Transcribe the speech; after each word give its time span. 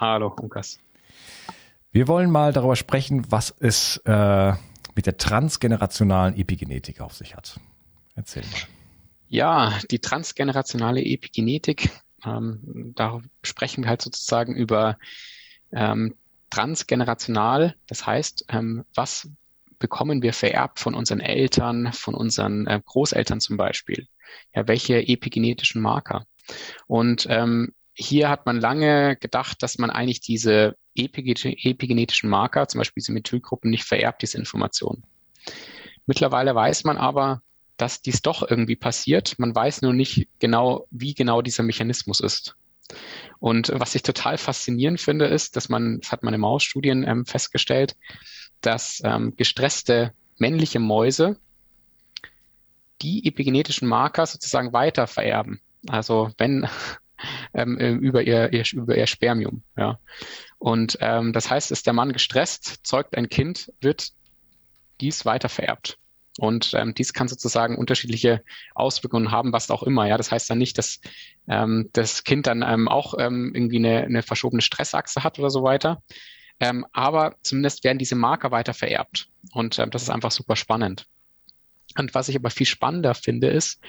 Hallo 0.00 0.34
Lukas. 0.40 0.78
Wir 1.92 2.08
wollen 2.08 2.30
mal 2.30 2.54
darüber 2.54 2.74
sprechen, 2.74 3.30
was 3.30 3.54
es 3.60 3.98
äh, 4.06 4.54
mit 4.94 5.04
der 5.04 5.18
transgenerationalen 5.18 6.38
Epigenetik 6.38 7.02
auf 7.02 7.12
sich 7.12 7.36
hat. 7.36 7.60
Erzähl 8.14 8.42
mal. 8.44 8.60
Ja, 9.28 9.78
die 9.90 9.98
transgenerationale 9.98 11.04
Epigenetik, 11.04 11.90
ähm, 12.24 12.94
da 12.96 13.20
sprechen 13.42 13.84
wir 13.84 13.90
halt 13.90 14.00
sozusagen 14.00 14.56
über 14.56 14.96
ähm, 15.70 16.14
transgenerational. 16.48 17.74
Das 17.86 18.06
heißt, 18.06 18.46
ähm, 18.48 18.86
was 18.94 19.28
bekommen 19.78 20.22
wir 20.22 20.32
vererbt 20.32 20.78
von 20.78 20.94
unseren 20.94 21.20
Eltern, 21.20 21.92
von 21.92 22.14
unseren 22.14 22.66
äh, 22.66 22.80
Großeltern 22.82 23.40
zum 23.40 23.58
Beispiel? 23.58 24.08
Ja, 24.54 24.66
welche 24.66 25.06
epigenetischen 25.06 25.82
Marker? 25.82 26.24
Und 26.86 27.26
ähm, 27.28 27.74
hier 28.00 28.30
hat 28.30 28.46
man 28.46 28.60
lange 28.60 29.16
gedacht, 29.16 29.62
dass 29.62 29.78
man 29.78 29.90
eigentlich 29.90 30.20
diese 30.20 30.76
epigenetischen 30.94 32.30
Marker, 32.30 32.66
zum 32.66 32.78
Beispiel 32.78 33.02
diese 33.02 33.12
Methylgruppen, 33.12 33.70
nicht 33.70 33.84
vererbt, 33.84 34.22
diese 34.22 34.38
Informationen. 34.38 35.04
Mittlerweile 36.06 36.54
weiß 36.54 36.84
man 36.84 36.96
aber, 36.96 37.42
dass 37.76 38.02
dies 38.02 38.22
doch 38.22 38.48
irgendwie 38.48 38.76
passiert. 38.76 39.38
Man 39.38 39.54
weiß 39.54 39.82
nur 39.82 39.92
nicht 39.92 40.28
genau, 40.38 40.86
wie 40.90 41.14
genau 41.14 41.42
dieser 41.42 41.62
Mechanismus 41.62 42.20
ist. 42.20 42.56
Und 43.38 43.70
was 43.74 43.94
ich 43.94 44.02
total 44.02 44.38
faszinierend 44.38 45.00
finde, 45.00 45.26
ist, 45.26 45.56
dass 45.56 45.68
man, 45.68 46.00
das 46.00 46.10
hat 46.10 46.22
man 46.22 46.34
in 46.34 46.40
Mausstudien 46.40 47.06
ähm, 47.06 47.24
festgestellt, 47.26 47.96
dass 48.60 49.00
ähm, 49.04 49.34
gestresste 49.36 50.12
männliche 50.38 50.80
Mäuse 50.80 51.38
die 53.02 53.26
epigenetischen 53.26 53.88
Marker 53.88 54.26
sozusagen 54.26 54.72
weiter 54.72 55.06
vererben. 55.06 55.60
Also 55.88 56.30
wenn 56.36 56.68
ähm, 57.54 57.78
äh, 57.78 57.90
über, 57.92 58.22
ihr, 58.22 58.52
ihr, 58.52 58.64
über 58.72 58.96
ihr 58.96 59.06
Spermium. 59.06 59.62
Ja. 59.76 59.98
Und 60.58 60.98
ähm, 61.00 61.32
das 61.32 61.50
heißt, 61.50 61.70
ist 61.70 61.86
der 61.86 61.92
Mann 61.92 62.12
gestresst, 62.12 62.80
zeugt 62.86 63.16
ein 63.16 63.28
Kind, 63.28 63.72
wird 63.80 64.12
dies 65.00 65.24
weiter 65.24 65.48
vererbt. 65.48 65.98
Und 66.38 66.72
ähm, 66.74 66.94
dies 66.94 67.12
kann 67.12 67.28
sozusagen 67.28 67.76
unterschiedliche 67.76 68.42
Auswirkungen 68.74 69.30
haben, 69.30 69.52
was 69.52 69.70
auch 69.70 69.82
immer. 69.82 70.06
Ja, 70.06 70.16
das 70.16 70.30
heißt 70.30 70.48
dann 70.48 70.58
nicht, 70.58 70.78
dass 70.78 71.00
ähm, 71.48 71.90
das 71.92 72.24
Kind 72.24 72.46
dann 72.46 72.62
ähm, 72.62 72.88
auch 72.88 73.14
ähm, 73.18 73.52
irgendwie 73.54 73.76
eine, 73.76 74.04
eine 74.04 74.22
verschobene 74.22 74.62
Stressachse 74.62 75.24
hat 75.24 75.38
oder 75.38 75.50
so 75.50 75.62
weiter. 75.62 76.02
Ähm, 76.60 76.86
aber 76.92 77.36
zumindest 77.42 77.84
werden 77.84 77.98
diese 77.98 78.14
Marker 78.14 78.50
weiter 78.50 78.74
vererbt. 78.74 79.28
Und 79.52 79.78
ähm, 79.78 79.90
das 79.90 80.02
ist 80.02 80.10
einfach 80.10 80.30
super 80.30 80.56
spannend. 80.56 81.06
Und 81.96 82.14
was 82.14 82.28
ich 82.28 82.36
aber 82.36 82.50
viel 82.50 82.66
spannender 82.66 83.14
finde, 83.14 83.48
ist, 83.48 83.80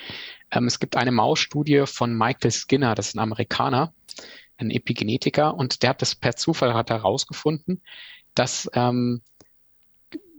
ähm, 0.51 0.65
es 0.65 0.79
gibt 0.79 0.97
eine 0.97 1.11
Mausstudie 1.11 1.83
von 1.85 2.17
Michael 2.17 2.51
Skinner, 2.51 2.95
das 2.95 3.09
ist 3.09 3.15
ein 3.15 3.19
Amerikaner, 3.19 3.93
ein 4.57 4.71
Epigenetiker, 4.71 5.55
und 5.55 5.83
der 5.83 5.91
hat 5.91 6.01
das 6.01 6.15
per 6.15 6.35
Zufall 6.35 6.73
herausgefunden, 6.73 7.81
dass 8.35 8.69
ähm, 8.73 9.21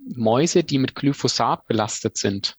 Mäuse, 0.08 0.64
die 0.64 0.78
mit 0.78 0.94
Glyphosat 0.94 1.66
belastet 1.66 2.16
sind, 2.16 2.56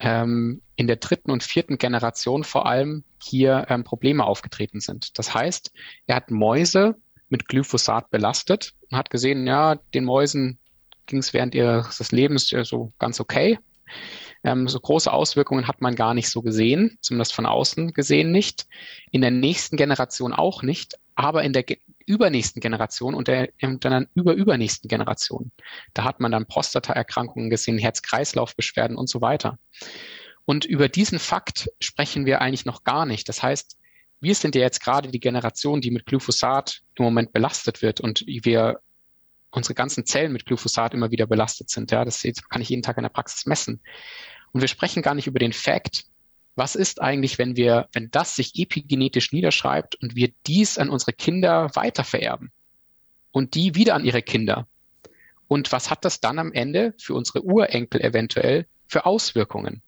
ähm, 0.00 0.60
in 0.76 0.86
der 0.86 0.96
dritten 0.96 1.30
und 1.30 1.42
vierten 1.42 1.78
Generation 1.78 2.44
vor 2.44 2.66
allem 2.66 3.04
hier 3.22 3.66
ähm, 3.68 3.84
Probleme 3.84 4.24
aufgetreten 4.24 4.80
sind. 4.80 5.18
Das 5.18 5.32
heißt, 5.32 5.72
er 6.06 6.16
hat 6.16 6.30
Mäuse 6.30 6.96
mit 7.28 7.48
Glyphosat 7.48 8.10
belastet 8.10 8.74
und 8.90 8.98
hat 8.98 9.10
gesehen, 9.10 9.46
ja, 9.46 9.76
den 9.94 10.04
Mäusen 10.04 10.58
ging 11.06 11.18
es 11.18 11.32
während 11.32 11.54
ihres 11.54 12.12
Lebens 12.12 12.48
so 12.48 12.92
ganz 12.98 13.20
okay. 13.20 13.58
Ähm, 14.42 14.68
so 14.68 14.78
große 14.78 15.12
Auswirkungen 15.12 15.68
hat 15.68 15.80
man 15.80 15.94
gar 15.94 16.14
nicht 16.14 16.28
so 16.28 16.42
gesehen, 16.42 16.98
zumindest 17.00 17.34
von 17.34 17.46
außen 17.46 17.92
gesehen 17.92 18.30
nicht. 18.30 18.66
In 19.10 19.20
der 19.20 19.30
nächsten 19.30 19.76
Generation 19.76 20.32
auch 20.32 20.62
nicht, 20.62 20.98
aber 21.14 21.42
in 21.42 21.52
der 21.52 21.64
übernächsten 22.06 22.60
Generation 22.60 23.14
und 23.14 23.28
der 23.28 23.48
dann 23.80 24.08
überübernächsten 24.14 24.88
Generation. 24.88 25.52
Da 25.94 26.04
hat 26.04 26.20
man 26.20 26.32
dann 26.32 26.46
Prostataerkrankungen 26.46 27.50
gesehen, 27.50 27.78
Herz-Kreislauf-Beschwerden 27.78 28.96
und 28.96 29.08
so 29.08 29.20
weiter. 29.20 29.58
Und 30.44 30.64
über 30.64 30.88
diesen 30.88 31.18
Fakt 31.18 31.70
sprechen 31.80 32.26
wir 32.26 32.40
eigentlich 32.40 32.66
noch 32.66 32.84
gar 32.84 33.06
nicht. 33.06 33.28
Das 33.28 33.42
heißt, 33.42 33.78
wir 34.20 34.34
sind 34.34 34.54
ja 34.54 34.62
jetzt 34.62 34.82
gerade 34.82 35.10
die 35.10 35.20
Generation, 35.20 35.80
die 35.80 35.90
mit 35.90 36.06
Glyphosat 36.06 36.80
im 36.96 37.04
Moment 37.04 37.32
belastet 37.32 37.82
wird 37.82 38.00
und 38.00 38.24
wir 38.26 38.80
unsere 39.56 39.74
ganzen 39.74 40.04
Zellen 40.06 40.32
mit 40.32 40.46
Glyphosat 40.46 40.94
immer 40.94 41.10
wieder 41.10 41.26
belastet 41.26 41.70
sind. 41.70 41.90
Ja, 41.90 42.04
das 42.04 42.22
kann 42.48 42.62
ich 42.62 42.68
jeden 42.68 42.82
Tag 42.82 42.96
in 42.96 43.02
der 43.02 43.10
Praxis 43.10 43.46
messen. 43.46 43.80
Und 44.52 44.60
wir 44.60 44.68
sprechen 44.68 45.02
gar 45.02 45.14
nicht 45.14 45.26
über 45.26 45.38
den 45.38 45.52
Fakt, 45.52 46.06
was 46.56 46.76
ist 46.76 47.02
eigentlich, 47.02 47.38
wenn 47.38 47.56
wir, 47.56 47.88
wenn 47.92 48.10
das 48.10 48.36
sich 48.36 48.52
epigenetisch 48.54 49.32
niederschreibt 49.32 49.96
und 49.96 50.14
wir 50.14 50.30
dies 50.46 50.78
an 50.78 50.88
unsere 50.88 51.12
Kinder 51.12 51.70
weitervererben 51.74 52.52
und 53.32 53.54
die 53.54 53.74
wieder 53.74 53.94
an 53.94 54.04
ihre 54.04 54.22
Kinder? 54.22 54.68
Und 55.48 55.72
was 55.72 55.90
hat 55.90 56.04
das 56.04 56.20
dann 56.20 56.38
am 56.38 56.52
Ende 56.52 56.94
für 56.98 57.14
unsere 57.14 57.42
Urenkel 57.42 58.00
eventuell 58.00 58.66
für 58.86 59.04
Auswirkungen? 59.04 59.82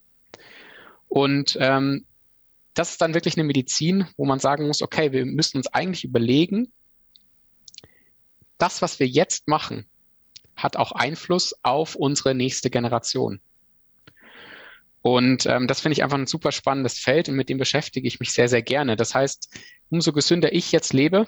Und 1.07 1.57
ähm, 1.59 2.05
das 2.73 2.91
ist 2.91 3.01
dann 3.01 3.13
wirklich 3.13 3.37
eine 3.37 3.45
Medizin, 3.45 4.05
wo 4.17 4.25
man 4.25 4.39
sagen 4.39 4.67
muss, 4.67 4.81
okay, 4.81 5.11
wir 5.11 5.25
müssen 5.25 5.57
uns 5.57 5.67
eigentlich 5.67 6.03
überlegen, 6.03 6.71
das, 8.57 8.81
was 8.81 8.99
wir 8.99 9.07
jetzt 9.07 9.47
machen, 9.47 9.85
hat 10.55 10.75
auch 10.75 10.91
Einfluss 10.91 11.55
auf 11.63 11.95
unsere 11.95 12.33
nächste 12.33 12.69
Generation. 12.69 13.39
Und 15.01 15.45
ähm, 15.45 15.67
das 15.67 15.79
finde 15.79 15.93
ich 15.93 16.03
einfach 16.03 16.17
ein 16.17 16.27
super 16.27 16.51
spannendes 16.51 16.99
Feld 16.99 17.29
und 17.29 17.35
mit 17.35 17.49
dem 17.49 17.57
beschäftige 17.57 18.07
ich 18.07 18.19
mich 18.19 18.33
sehr, 18.33 18.49
sehr 18.49 18.61
gerne. 18.61 18.95
Das 18.95 19.15
heißt, 19.15 19.57
umso 19.89 20.11
gesünder 20.11 20.51
ich 20.53 20.71
jetzt 20.71 20.91
lebe 20.91 21.27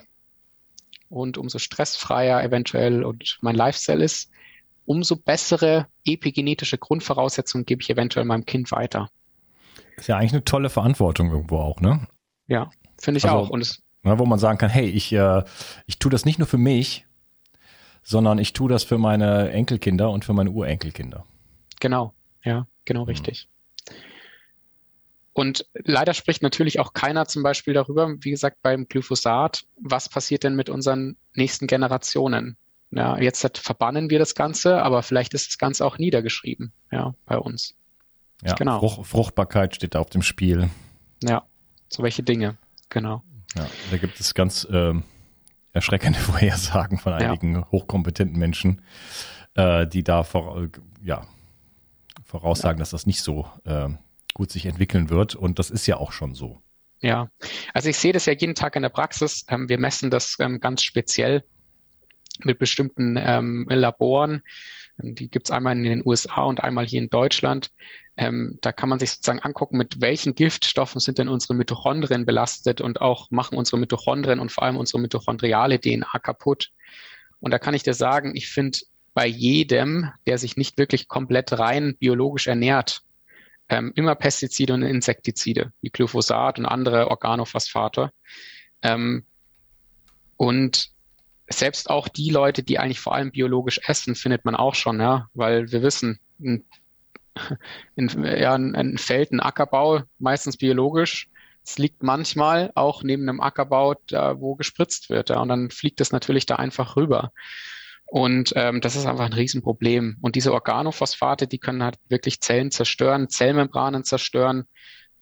und 1.07 1.37
umso 1.37 1.59
stressfreier 1.59 2.43
eventuell 2.43 3.03
und 3.03 3.37
mein 3.41 3.55
Lifestyle 3.55 4.03
ist, 4.03 4.31
umso 4.85 5.15
bessere 5.15 5.87
epigenetische 6.03 6.77
Grundvoraussetzungen 6.77 7.65
gebe 7.65 7.81
ich 7.81 7.89
eventuell 7.89 8.25
meinem 8.25 8.45
Kind 8.45 8.71
weiter. 8.71 9.09
Ist 9.95 10.07
ja 10.07 10.17
eigentlich 10.17 10.33
eine 10.33 10.43
tolle 10.43 10.69
Verantwortung 10.69 11.31
irgendwo 11.31 11.59
auch, 11.59 11.79
ne? 11.79 12.07
Ja, 12.47 12.71
finde 12.99 13.19
ich 13.19 13.25
also, 13.25 13.37
auch. 13.37 13.49
Und 13.49 13.61
es, 13.61 13.83
ne, 14.01 14.17
wo 14.17 14.25
man 14.25 14.39
sagen 14.39 14.57
kann, 14.57 14.69
hey, 14.69 14.89
ich, 14.89 15.13
äh, 15.13 15.43
ich 15.85 15.99
tue 15.99 16.11
das 16.11 16.25
nicht 16.25 16.39
nur 16.39 16.47
für 16.47 16.57
mich, 16.57 17.05
sondern 18.03 18.39
ich 18.39 18.53
tue 18.53 18.69
das 18.69 18.83
für 18.83 18.97
meine 18.97 19.51
Enkelkinder 19.51 20.09
und 20.11 20.25
für 20.25 20.33
meine 20.33 20.51
Urenkelkinder. 20.51 21.25
Genau, 21.79 22.13
ja, 22.43 22.67
genau 22.85 23.01
mhm. 23.01 23.09
richtig. 23.09 23.47
Und 25.33 25.65
leider 25.73 26.13
spricht 26.13 26.41
natürlich 26.41 26.79
auch 26.79 26.93
keiner 26.93 27.25
zum 27.25 27.43
Beispiel 27.43 27.73
darüber, 27.73 28.13
wie 28.19 28.31
gesagt, 28.31 28.57
beim 28.61 28.87
Glyphosat, 28.87 29.63
was 29.81 30.09
passiert 30.09 30.43
denn 30.43 30.55
mit 30.55 30.69
unseren 30.69 31.15
nächsten 31.33 31.65
Generationen? 31.67 32.57
Ja, 32.91 33.17
jetzt 33.19 33.57
verbannen 33.59 34.09
wir 34.09 34.19
das 34.19 34.35
Ganze, 34.35 34.81
aber 34.81 35.03
vielleicht 35.03 35.33
ist 35.33 35.47
das 35.47 35.57
Ganze 35.57 35.85
auch 35.85 35.97
niedergeschrieben, 35.97 36.73
ja, 36.91 37.13
bei 37.25 37.37
uns. 37.37 37.75
Ja, 38.43 38.55
genau. 38.55 38.79
Frucht, 38.79 39.07
Fruchtbarkeit 39.07 39.75
steht 39.75 39.95
da 39.95 39.99
auf 39.99 40.09
dem 40.09 40.23
Spiel. 40.23 40.69
Ja, 41.23 41.43
so 41.87 42.03
welche 42.03 42.23
Dinge, 42.23 42.57
genau. 42.89 43.23
Ja, 43.55 43.67
da 43.91 43.97
gibt 43.97 44.19
es 44.19 44.33
ganz 44.33 44.65
äh, 44.65 44.93
erschreckende 45.79 46.19
Vorhersagen 46.19 46.97
von 46.97 47.13
einigen 47.13 47.55
ja. 47.55 47.67
hochkompetenten 47.71 48.37
Menschen, 48.37 48.81
äh, 49.55 49.87
die 49.87 50.03
da 50.03 50.23
vor, 50.23 50.63
äh, 50.63 50.69
ja, 51.01 51.25
voraussagen, 52.23 52.77
ja. 52.77 52.81
dass 52.81 52.89
das 52.91 53.05
nicht 53.05 53.21
so 53.21 53.47
äh, 53.63 53.87
gut 54.33 54.51
sich 54.51 54.65
entwickeln 54.65 55.09
wird. 55.09 55.35
Und 55.35 55.57
das 55.57 55.69
ist 55.69 55.87
ja 55.87 55.97
auch 55.97 56.11
schon 56.11 56.35
so. 56.35 56.61
Ja, 57.01 57.29
also 57.73 57.87
ich 57.87 57.97
sehe 57.97 58.11
das 58.11 58.25
ja 58.25 58.33
jeden 58.33 58.55
Tag 58.55 58.75
in 58.75 58.81
der 58.81 58.89
Praxis. 58.89 59.45
Ähm, 59.47 59.69
wir 59.69 59.79
messen 59.79 60.09
das 60.11 60.35
ähm, 60.39 60.59
ganz 60.59 60.83
speziell 60.83 61.45
mit 62.43 62.59
bestimmten 62.59 63.15
ähm, 63.17 63.65
Laboren. 63.69 64.41
Die 65.01 65.29
gibt 65.29 65.47
es 65.47 65.51
einmal 65.51 65.77
in 65.77 65.83
den 65.83 66.03
USA 66.05 66.43
und 66.43 66.63
einmal 66.63 66.85
hier 66.85 67.01
in 67.01 67.09
Deutschland. 67.09 67.71
Ähm, 68.17 68.57
da 68.61 68.71
kann 68.71 68.89
man 68.89 68.99
sich 68.99 69.11
sozusagen 69.11 69.39
angucken, 69.39 69.77
mit 69.77 70.01
welchen 70.01 70.35
Giftstoffen 70.35 70.99
sind 70.99 71.17
denn 71.19 71.29
unsere 71.29 71.53
Mitochondrien 71.53 72.25
belastet 72.25 72.81
und 72.81 72.99
auch 72.99 73.31
machen 73.31 73.57
unsere 73.57 73.77
Mitochondrien 73.77 74.39
und 74.39 74.51
vor 74.51 74.63
allem 74.63 74.77
unsere 74.77 74.99
mitochondriale 74.99 75.79
DNA 75.79 76.19
kaputt. 76.19 76.71
Und 77.39 77.51
da 77.51 77.59
kann 77.59 77.73
ich 77.73 77.83
dir 77.83 77.93
sagen, 77.93 78.35
ich 78.35 78.49
finde 78.49 78.79
bei 79.13 79.25
jedem, 79.25 80.11
der 80.27 80.37
sich 80.37 80.57
nicht 80.57 80.77
wirklich 80.77 81.07
komplett 81.07 81.57
rein 81.57 81.95
biologisch 81.97 82.47
ernährt, 82.47 83.01
ähm, 83.69 83.93
immer 83.95 84.15
Pestizide 84.15 84.73
und 84.73 84.83
Insektizide, 84.83 85.71
wie 85.81 85.89
Glyphosat 85.89 86.59
und 86.59 86.65
andere 86.65 87.07
Organophosphate. 87.09 88.11
Ähm, 88.81 89.23
und 90.35 90.91
selbst 91.49 91.89
auch 91.89 92.07
die 92.07 92.29
Leute, 92.29 92.63
die 92.63 92.79
eigentlich 92.79 92.99
vor 92.99 93.15
allem 93.15 93.31
biologisch 93.31 93.79
essen, 93.85 94.15
findet 94.15 94.45
man 94.45 94.55
auch 94.55 94.75
schon, 94.75 94.99
ja, 94.99 95.27
weil 95.33 95.71
wir 95.71 95.81
wissen, 95.81 96.19
ein, 96.39 96.63
in, 97.95 98.23
ja, 98.23 98.53
ein 98.53 98.97
Feld, 98.97 99.31
ein 99.31 99.39
Ackerbau, 99.39 100.03
meistens 100.19 100.57
biologisch, 100.57 101.29
es 101.63 101.77
liegt 101.77 102.03
manchmal 102.03 102.71
auch 102.75 103.03
neben 103.03 103.27
einem 103.27 103.41
Ackerbau, 103.41 103.95
da, 104.07 104.39
wo 104.39 104.55
gespritzt 104.55 105.09
wird, 105.09 105.29
ja, 105.29 105.39
und 105.39 105.49
dann 105.49 105.69
fliegt 105.69 106.01
es 106.01 106.11
natürlich 106.11 106.45
da 106.45 106.55
einfach 106.55 106.95
rüber. 106.95 107.31
Und 108.05 108.53
ähm, 108.55 108.81
das 108.81 108.95
ist 108.95 109.05
einfach 109.05 109.25
ein 109.25 109.33
Riesenproblem. 109.33 110.17
Und 110.21 110.35
diese 110.35 110.51
Organophosphate, 110.51 111.45
die 111.45 111.59
können 111.59 111.83
halt 111.83 111.97
wirklich 112.07 112.41
Zellen 112.41 112.71
zerstören, 112.71 113.29
Zellmembranen 113.29 114.03
zerstören. 114.03 114.63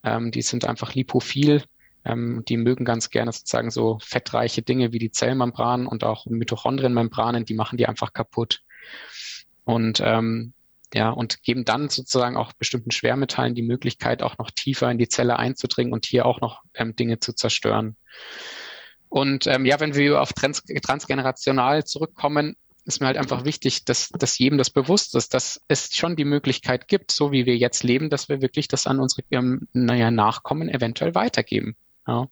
Ähm, 0.03 0.31
die 0.31 0.41
sind 0.41 0.63
einfach 0.63 0.93
lipophil. 0.93 1.63
Ähm, 2.07 2.43
die 2.47 2.57
mögen 2.57 2.85
ganz 2.85 3.09
gerne 3.09 3.31
sozusagen 3.31 3.71
so 3.71 3.99
fettreiche 4.01 4.61
Dinge 4.61 4.93
wie 4.93 4.99
die 4.99 5.11
Zellmembranen 5.11 5.87
und 5.87 6.03
auch 6.03 6.25
Mitochondrienmembranen, 6.25 7.45
die 7.45 7.53
machen 7.53 7.77
die 7.77 7.87
einfach 7.87 8.13
kaputt. 8.13 8.61
Und 9.65 10.01
ähm, 10.03 10.53
ja, 10.93 11.09
und 11.09 11.43
geben 11.43 11.65
dann 11.65 11.89
sozusagen 11.89 12.37
auch 12.37 12.53
bestimmten 12.53 12.91
Schwermetallen 12.91 13.55
die 13.55 13.61
Möglichkeit, 13.61 14.23
auch 14.23 14.37
noch 14.37 14.51
tiefer 14.51 14.89
in 14.89 14.97
die 14.97 15.09
Zelle 15.09 15.37
einzudringen 15.37 15.91
und 15.91 16.05
hier 16.05 16.25
auch 16.25 16.39
noch 16.39 16.61
ähm, 16.73 16.95
Dinge 16.95 17.19
zu 17.19 17.33
zerstören. 17.33 17.97
Und 19.09 19.47
ähm, 19.47 19.65
ja, 19.65 19.79
wenn 19.79 19.95
wir 19.95 20.21
auf 20.21 20.33
trans 20.33 20.63
transgenerational 20.63 21.85
zurückkommen, 21.85 22.55
ist 22.85 23.01
mir 23.01 23.07
halt 23.07 23.17
einfach 23.17 23.43
wichtig, 23.43 23.83
dass, 23.83 24.09
dass 24.09 24.37
jedem 24.37 24.57
das 24.57 24.69
bewusst 24.69 25.13
ist, 25.15 25.33
dass 25.33 25.61
es 25.67 25.93
schon 25.93 26.15
die 26.15 26.23
Möglichkeit 26.23 26.87
gibt, 26.87 27.11
so 27.11 27.33
wie 27.33 27.45
wir 27.45 27.57
jetzt 27.57 27.83
leben, 27.83 28.09
dass 28.09 28.29
wir 28.29 28.41
wirklich 28.41 28.69
das 28.69 28.87
an 28.87 28.99
unsere 29.01 29.23
ähm, 29.31 29.67
naja, 29.73 30.09
Nachkommen 30.09 30.69
eventuell 30.69 31.13
weitergeben. 31.13 31.75
Ja. 32.07 32.27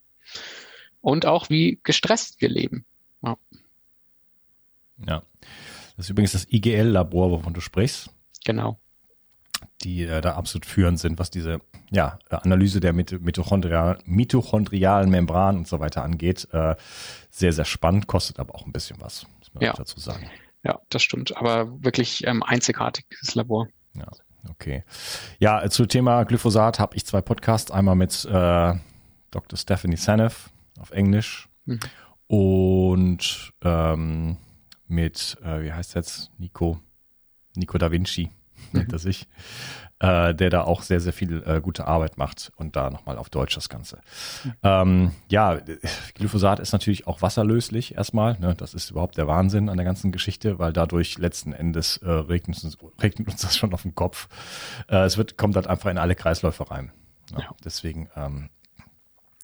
Und 1.01 1.25
auch 1.25 1.49
wie 1.49 1.79
gestresst 1.83 2.41
wir 2.41 2.49
leben. 2.49 2.85
Ja. 3.21 3.37
ja. 5.07 5.23
Das 5.97 6.07
ist 6.07 6.09
übrigens 6.09 6.31
das 6.31 6.47
IGL-Labor, 6.51 7.31
wovon 7.31 7.53
du 7.53 7.61
sprichst. 7.61 8.09
Genau. 8.43 8.79
Die 9.83 10.03
äh, 10.03 10.21
da 10.21 10.35
absolut 10.35 10.65
führend 10.65 10.99
sind, 10.99 11.19
was 11.19 11.29
diese 11.29 11.59
ja, 11.91 12.19
Analyse 12.29 12.79
der 12.79 12.93
Mitochondrial, 12.93 13.99
mitochondrialen 14.05 15.09
Membran 15.09 15.57
und 15.57 15.67
so 15.67 15.79
weiter 15.79 16.03
angeht. 16.03 16.47
Äh, 16.51 16.75
sehr, 17.29 17.53
sehr 17.53 17.65
spannend, 17.65 18.07
kostet 18.07 18.39
aber 18.39 18.55
auch 18.55 18.65
ein 18.65 18.71
bisschen 18.71 18.99
was 18.99 19.27
man 19.55 19.63
ja. 19.63 19.73
dazu 19.73 19.99
sagen. 19.99 20.29
Ja, 20.63 20.79
das 20.89 21.01
stimmt. 21.01 21.35
Aber 21.37 21.83
wirklich 21.83 22.25
ähm, 22.27 22.43
einzigartiges 22.43 23.35
Labor. 23.35 23.67
Ja, 23.95 24.07
okay. 24.49 24.83
Ja, 25.39 25.67
zu 25.69 25.85
Thema 25.85 26.23
Glyphosat 26.23 26.79
habe 26.79 26.95
ich 26.95 27.05
zwei 27.05 27.21
Podcasts. 27.21 27.71
Einmal 27.71 27.95
mit 27.95 28.25
äh, 28.25 28.73
Dr. 29.35 29.57
Stephanie 29.57 29.97
Seneff 29.97 30.49
auf 30.79 30.91
Englisch 30.91 31.49
mhm. 31.65 31.79
und 32.27 33.53
ähm, 33.61 34.37
mit, 34.87 35.37
äh, 35.43 35.61
wie 35.63 35.73
heißt 35.73 35.95
jetzt, 35.95 36.31
Nico, 36.37 36.79
Nico 37.55 37.77
da 37.77 37.91
Vinci 37.91 38.31
nennt 38.71 38.93
er 38.93 38.99
sich 38.99 39.27
äh, 39.99 40.35
der 40.35 40.49
da 40.49 40.63
auch 40.63 40.81
sehr, 40.81 40.99
sehr 40.99 41.13
viel 41.13 41.41
äh, 41.45 41.61
gute 41.61 41.87
Arbeit 41.87 42.17
macht 42.17 42.51
und 42.57 42.75
da 42.75 42.89
nochmal 42.89 43.17
auf 43.17 43.29
Deutsch 43.29 43.55
das 43.55 43.69
Ganze. 43.69 44.01
Mhm. 44.43 44.53
Ähm, 44.63 45.11
ja, 45.29 45.59
Glyphosat 46.15 46.59
ist 46.59 46.73
natürlich 46.73 47.07
auch 47.07 47.21
wasserlöslich 47.21 47.95
erstmal. 47.95 48.37
Ne? 48.39 48.55
Das 48.55 48.73
ist 48.73 48.91
überhaupt 48.91 49.17
der 49.17 49.27
Wahnsinn 49.27 49.69
an 49.69 49.77
der 49.77 49.85
ganzen 49.85 50.11
Geschichte, 50.11 50.59
weil 50.59 50.73
dadurch 50.73 51.17
letzten 51.17 51.53
Endes 51.53 51.97
äh, 51.97 52.09
regnet, 52.09 52.61
uns, 52.63 52.77
regnet 53.01 53.29
uns 53.29 53.41
das 53.41 53.55
schon 53.55 53.73
auf 53.73 53.83
den 53.83 53.95
Kopf. 53.95 54.27
Äh, 54.89 55.05
es 55.05 55.17
wird, 55.17 55.37
kommt 55.37 55.55
halt 55.55 55.67
einfach 55.67 55.89
in 55.89 55.97
alle 55.97 56.15
Kreisläufe 56.15 56.69
rein. 56.69 56.91
Ja. 57.31 57.49
Deswegen 57.63 58.09
ähm, 58.15 58.49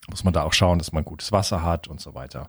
muss 0.10 0.24
man 0.24 0.34
da 0.34 0.44
auch 0.44 0.54
schauen, 0.54 0.80
dass 0.80 0.92
man 0.92 1.06
gutes 1.06 1.32
Wasser 1.32 1.64
hat 1.64 1.88
und 1.88 2.02
so 2.02 2.14
weiter. 2.14 2.48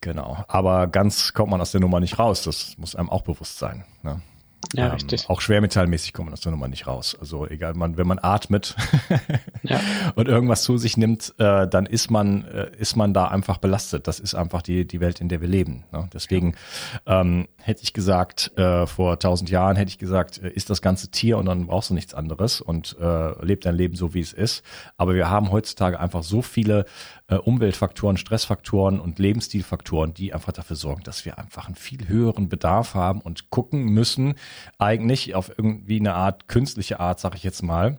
Genau. 0.00 0.44
Aber 0.48 0.88
ganz 0.88 1.32
kommt 1.32 1.50
man 1.50 1.60
aus 1.60 1.72
der 1.72 1.80
Nummer 1.80 2.00
nicht 2.00 2.18
raus. 2.18 2.42
Das 2.42 2.76
muss 2.76 2.96
einem 2.96 3.08
auch 3.08 3.22
bewusst 3.22 3.58
sein. 3.58 3.84
Ne? 4.02 4.20
Ja, 4.74 4.86
ähm, 4.86 4.92
richtig. 4.92 5.28
Auch 5.28 5.40
schwermetallmäßig 5.40 6.12
kommt 6.12 6.26
man 6.26 6.32
aus 6.32 6.40
der 6.40 6.52
Nummer 6.52 6.68
nicht 6.68 6.86
raus. 6.86 7.16
Also 7.18 7.46
egal, 7.46 7.74
man, 7.74 7.96
wenn 7.96 8.06
man 8.06 8.18
atmet, 8.20 8.76
ja. 9.62 9.80
und 10.14 10.28
irgendwas 10.28 10.62
zu 10.62 10.78
sich 10.78 10.96
nimmt, 10.96 11.34
äh, 11.38 11.68
dann 11.68 11.86
ist 11.86 12.10
man, 12.10 12.44
äh, 12.44 12.70
ist 12.78 12.96
man 12.96 13.12
da 13.12 13.26
einfach 13.26 13.58
belastet. 13.58 14.06
Das 14.06 14.18
ist 14.18 14.34
einfach 14.34 14.62
die, 14.62 14.86
die 14.86 15.00
Welt, 15.00 15.20
in 15.20 15.28
der 15.28 15.40
wir 15.40 15.48
leben. 15.48 15.84
Ne? 15.92 16.08
Deswegen 16.12 16.54
ähm, 17.06 17.48
hätte 17.58 17.82
ich 17.82 17.92
gesagt, 17.92 18.56
äh, 18.56 18.86
vor 18.86 19.18
tausend 19.18 19.50
Jahren 19.50 19.76
hätte 19.76 19.90
ich 19.90 19.98
gesagt, 19.98 20.42
äh, 20.42 20.48
ist 20.48 20.70
das 20.70 20.80
ganze 20.80 21.10
Tier 21.10 21.38
und 21.38 21.46
dann 21.46 21.66
brauchst 21.66 21.90
du 21.90 21.94
nichts 21.94 22.14
anderes 22.14 22.60
und 22.60 22.96
äh, 23.00 23.44
lebt 23.44 23.66
dein 23.66 23.74
Leben 23.74 23.96
so, 23.96 24.14
wie 24.14 24.20
es 24.20 24.32
ist. 24.32 24.64
Aber 24.96 25.14
wir 25.14 25.28
haben 25.28 25.50
heutzutage 25.50 26.00
einfach 26.00 26.22
so 26.22 26.40
viele 26.42 26.86
äh, 27.32 27.38
Umweltfaktoren, 27.38 28.16
Stressfaktoren 28.18 29.00
und 29.00 29.18
Lebensstilfaktoren, 29.18 30.12
die 30.12 30.34
einfach 30.34 30.52
dafür 30.52 30.76
sorgen, 30.76 31.02
dass 31.02 31.24
wir 31.24 31.38
einfach 31.38 31.66
einen 31.66 31.76
viel 31.76 32.06
höheren 32.08 32.48
Bedarf 32.48 32.94
haben 32.94 33.20
und 33.20 33.50
gucken 33.50 33.84
müssen, 33.84 34.34
eigentlich 34.78 35.34
auf 35.34 35.50
irgendwie 35.56 35.98
eine 35.98 36.14
Art 36.14 36.48
künstliche 36.48 37.00
Art, 37.00 37.20
sag 37.20 37.34
ich 37.34 37.42
jetzt 37.42 37.62
mal. 37.62 37.98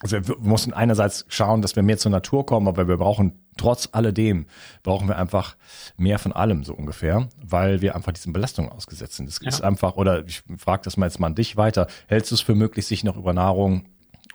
Also 0.00 0.28
wir 0.28 0.36
mussten 0.38 0.72
einerseits 0.72 1.24
schauen, 1.28 1.62
dass 1.62 1.76
wir 1.76 1.82
mehr 1.82 1.98
zur 1.98 2.10
Natur 2.10 2.46
kommen, 2.46 2.68
aber 2.68 2.86
wir 2.88 2.96
brauchen 2.96 3.40
trotz 3.56 3.88
alledem, 3.92 4.46
brauchen 4.82 5.08
wir 5.08 5.16
einfach 5.16 5.56
mehr 5.96 6.18
von 6.18 6.32
allem 6.32 6.64
so 6.64 6.74
ungefähr, 6.74 7.28
weil 7.44 7.82
wir 7.82 7.94
einfach 7.96 8.12
diesen 8.12 8.32
Belastungen 8.32 8.70
ausgesetzt 8.70 9.14
sind. 9.14 9.28
Es 9.28 9.40
ja. 9.40 9.48
ist 9.48 9.62
einfach, 9.62 9.96
oder 9.96 10.24
ich 10.26 10.42
frage 10.56 10.82
das 10.84 10.96
mal 10.96 11.06
jetzt 11.06 11.20
mal 11.20 11.28
an 11.28 11.34
dich 11.34 11.56
weiter, 11.56 11.88
hältst 12.06 12.30
du 12.30 12.36
es 12.36 12.40
für 12.40 12.54
möglich, 12.54 12.86
sich 12.86 13.04
noch 13.04 13.16
über 13.16 13.32
Nahrung 13.32 13.86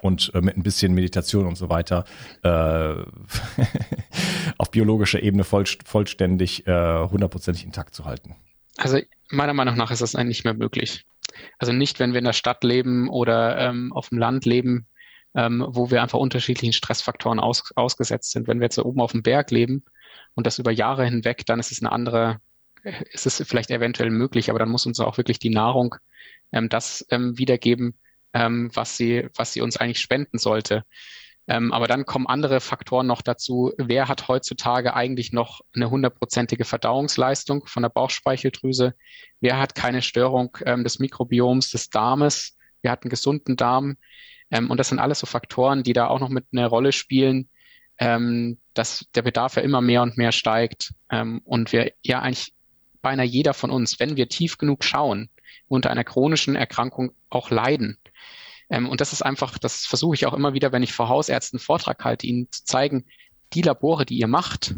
und 0.02 0.32
äh, 0.34 0.42
mit 0.42 0.58
ein 0.58 0.64
bisschen 0.64 0.94
Meditation 0.94 1.46
und 1.46 1.58
so 1.58 1.70
weiter 1.70 2.06
äh, 2.44 2.94
biologischer 4.78 5.24
Ebene 5.24 5.44
voll, 5.44 5.66
vollständig 5.86 6.68
äh, 6.68 7.08
hundertprozentig 7.10 7.66
intakt 7.66 7.96
zu 7.96 8.06
halten? 8.06 8.36
Also 8.78 9.00
meiner 9.32 9.56
Meinung 9.56 9.76
nach 9.76 9.90
ist 9.90 10.04
das 10.04 10.14
eigentlich 10.14 10.38
nicht 10.38 10.44
mehr 10.44 10.54
möglich. 10.54 11.04
Also 11.58 11.74
nicht, 11.74 12.00
wenn 12.00 12.14
wir 12.14 12.20
in 12.20 12.26
der 12.26 12.34
Stadt 12.34 12.64
leben 12.64 13.10
oder 13.10 13.58
ähm, 13.58 13.92
auf 13.92 14.10
dem 14.10 14.20
Land 14.20 14.46
leben, 14.46 14.86
ähm, 15.34 15.66
wo 15.68 15.90
wir 15.90 16.04
einfach 16.04 16.20
unterschiedlichen 16.20 16.74
Stressfaktoren 16.74 17.40
aus, 17.40 17.72
ausgesetzt 17.76 18.32
sind. 18.32 18.48
Wenn 18.48 18.60
wir 18.60 18.66
jetzt 18.66 18.78
oben 18.78 19.02
auf 19.02 19.14
dem 19.14 19.24
Berg 19.24 19.50
leben 19.50 19.84
und 20.36 20.46
das 20.46 20.60
über 20.60 20.70
Jahre 20.70 21.06
hinweg, 21.06 21.44
dann 21.48 21.60
ist 21.60 21.72
es 21.72 21.82
eine 21.82 21.92
andere, 21.92 22.38
ist 23.12 23.26
es 23.26 23.44
vielleicht 23.48 23.72
eventuell 23.72 24.12
möglich, 24.12 24.52
aber 24.52 24.60
dann 24.60 24.70
muss 24.70 24.86
uns 24.86 25.00
auch 25.00 25.18
wirklich 25.18 25.40
die 25.40 25.50
Nahrung 25.50 25.96
ähm, 26.52 26.70
das 26.70 27.04
ähm, 27.10 27.36
wiedergeben, 27.40 27.96
ähm, 28.34 28.70
was 28.76 28.96
sie, 28.96 29.28
was 29.36 29.54
sie 29.54 29.62
uns 29.62 29.78
eigentlich 29.78 30.02
spenden 30.02 30.38
sollte. 30.38 30.84
Ähm, 31.48 31.72
aber 31.72 31.88
dann 31.88 32.06
kommen 32.06 32.27
andere 32.27 32.60
Faktoren 32.60 33.08
noch 33.08 33.22
dazu. 33.22 33.72
Wer 33.77 34.10
hat 34.10 34.27
heutzutage 34.27 34.94
eigentlich 34.94 35.32
noch 35.32 35.62
eine 35.74 35.89
hundertprozentige 35.89 36.66
Verdauungsleistung 36.66 37.66
von 37.66 37.84
der 37.84 37.89
Bauchspeicheldrüse? 37.89 38.96
Wer 39.39 39.58
hat 39.58 39.74
keine 39.74 40.01
Störung 40.01 40.58
ähm, 40.66 40.84
des 40.84 41.00
Mikrobioms 41.00 41.72
des 41.72 41.89
Darmes? 41.89 42.58
Wer 42.82 42.92
hat 42.92 43.04
einen 43.04 43.10
gesunden 43.10 43.56
Darm? 43.56 43.96
Ähm, 44.51 44.70
und 44.70 44.77
das 44.77 44.89
sind 44.89 45.00
alles 45.00 45.20
so 45.20 45.25
Faktoren, 45.25 45.84
die 45.84 45.94
da 45.94 46.08
auch 46.08 46.20
noch 46.20 46.30
mit 46.30 46.46
einer 46.51 46.68
Rolle 46.68 46.92
spielen, 46.92 47.50
ähm, 47.98 48.60
dass 48.74 49.06
der 49.16 49.22
Bedarf 49.22 49.56
ja 49.56 49.62
immer 49.62 49.82
mehr 49.82 50.01
und 50.01 50.18
mehr 50.18 50.34
steigt. 50.34 50.94
Ähm, 51.10 51.42
und 51.46 51.72
wir 51.72 51.94
ja 52.04 52.20
eigentlich 52.20 52.54
beinahe 53.01 53.25
jeder 53.25 53.54
von 53.54 53.72
uns, 53.72 54.01
wenn 54.01 54.18
wir 54.18 54.27
tief 54.27 54.58
genug 54.58 54.84
schauen, 54.84 55.30
unter 55.70 55.89
einer 55.89 56.04
chronischen 56.04 56.56
Erkrankung 56.56 57.12
auch 57.30 57.51
leiden. 57.51 57.98
Ähm, 58.70 58.90
und 58.90 59.02
das 59.02 59.14
ist 59.14 59.22
einfach, 59.22 59.58
das 59.58 59.86
versuche 59.86 60.16
ich 60.16 60.26
auch 60.26 60.34
immer 60.34 60.54
wieder, 60.54 60.72
wenn 60.72 60.84
ich 60.84 60.94
vor 60.94 61.10
Hausärzten 61.10 61.58
einen 61.58 61.66
Vortrag 61.66 62.04
halte, 62.04 62.28
ihnen 62.28 62.52
zu 62.52 62.66
zeigen, 62.66 63.06
die 63.54 63.62
Labore, 63.62 64.06
die 64.06 64.18
ihr 64.18 64.28
macht, 64.28 64.76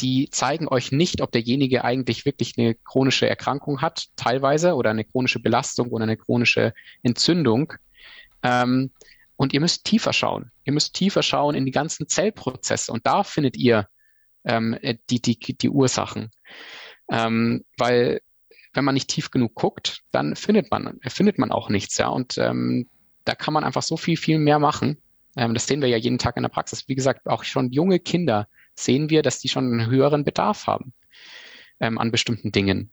die 0.00 0.28
zeigen 0.30 0.68
euch 0.68 0.92
nicht, 0.92 1.22
ob 1.22 1.32
derjenige 1.32 1.84
eigentlich 1.84 2.26
wirklich 2.26 2.54
eine 2.58 2.74
chronische 2.74 3.28
Erkrankung 3.28 3.80
hat, 3.80 4.08
teilweise, 4.16 4.74
oder 4.74 4.90
eine 4.90 5.04
chronische 5.04 5.40
Belastung 5.40 5.88
oder 5.88 6.04
eine 6.04 6.16
chronische 6.16 6.74
Entzündung. 7.02 7.72
Ähm, 8.42 8.90
und 9.36 9.52
ihr 9.52 9.60
müsst 9.60 9.84
tiefer 9.84 10.12
schauen. 10.12 10.50
Ihr 10.64 10.72
müsst 10.72 10.94
tiefer 10.94 11.22
schauen 11.22 11.54
in 11.54 11.66
die 11.66 11.72
ganzen 11.72 12.08
Zellprozesse. 12.08 12.92
Und 12.92 13.06
da 13.06 13.22
findet 13.22 13.56
ihr 13.56 13.88
ähm, 14.44 14.78
die, 15.10 15.20
die, 15.20 15.38
die 15.38 15.68
Ursachen. 15.68 16.30
Ähm, 17.10 17.64
weil 17.76 18.20
wenn 18.76 18.84
man 18.84 18.94
nicht 18.94 19.08
tief 19.08 19.30
genug 19.30 19.54
guckt, 19.54 20.02
dann 20.12 20.36
findet 20.36 20.70
man, 20.70 20.98
findet 21.08 21.38
man 21.38 21.50
auch 21.50 21.68
nichts, 21.68 21.98
ja. 21.98 22.08
Und 22.08 22.38
ähm, 22.38 22.88
da 23.24 23.34
kann 23.34 23.54
man 23.54 23.64
einfach 23.64 23.82
so 23.82 23.96
viel, 23.96 24.16
viel 24.16 24.38
mehr 24.38 24.58
machen. 24.58 24.98
Ähm, 25.36 25.54
das 25.54 25.66
sehen 25.66 25.80
wir 25.80 25.88
ja 25.88 25.96
jeden 25.96 26.18
Tag 26.18 26.36
in 26.36 26.42
der 26.42 26.50
Praxis. 26.50 26.88
Wie 26.88 26.94
gesagt, 26.94 27.26
auch 27.26 27.44
schon 27.44 27.72
junge 27.72 27.98
Kinder 27.98 28.48
sehen 28.74 29.10
wir, 29.10 29.22
dass 29.22 29.40
die 29.40 29.48
schon 29.48 29.72
einen 29.72 29.90
höheren 29.90 30.24
Bedarf 30.24 30.66
haben 30.66 30.92
ähm, 31.80 31.98
an 31.98 32.10
bestimmten 32.10 32.52
Dingen. 32.52 32.90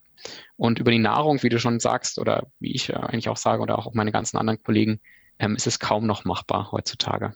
Und 0.56 0.80
über 0.80 0.92
die 0.92 1.00
Nahrung, 1.00 1.44
wie 1.44 1.50
du 1.50 1.60
schon 1.60 1.80
sagst, 1.80 2.18
oder 2.18 2.48
wie 2.60 2.74
ich 2.74 2.96
eigentlich 2.96 3.30
auch 3.30 3.38
sage, 3.38 3.62
oder 3.62 3.78
auch 3.78 3.94
meine 3.94 4.12
ganzen 4.12 4.38
anderen 4.38 4.64
Kollegen, 4.64 5.02
ähm, 5.40 5.56
ist 5.56 5.68
es 5.68 5.80
kaum 5.80 6.08
noch 6.08 6.26
machbar 6.26 6.72
heutzutage. 6.72 7.36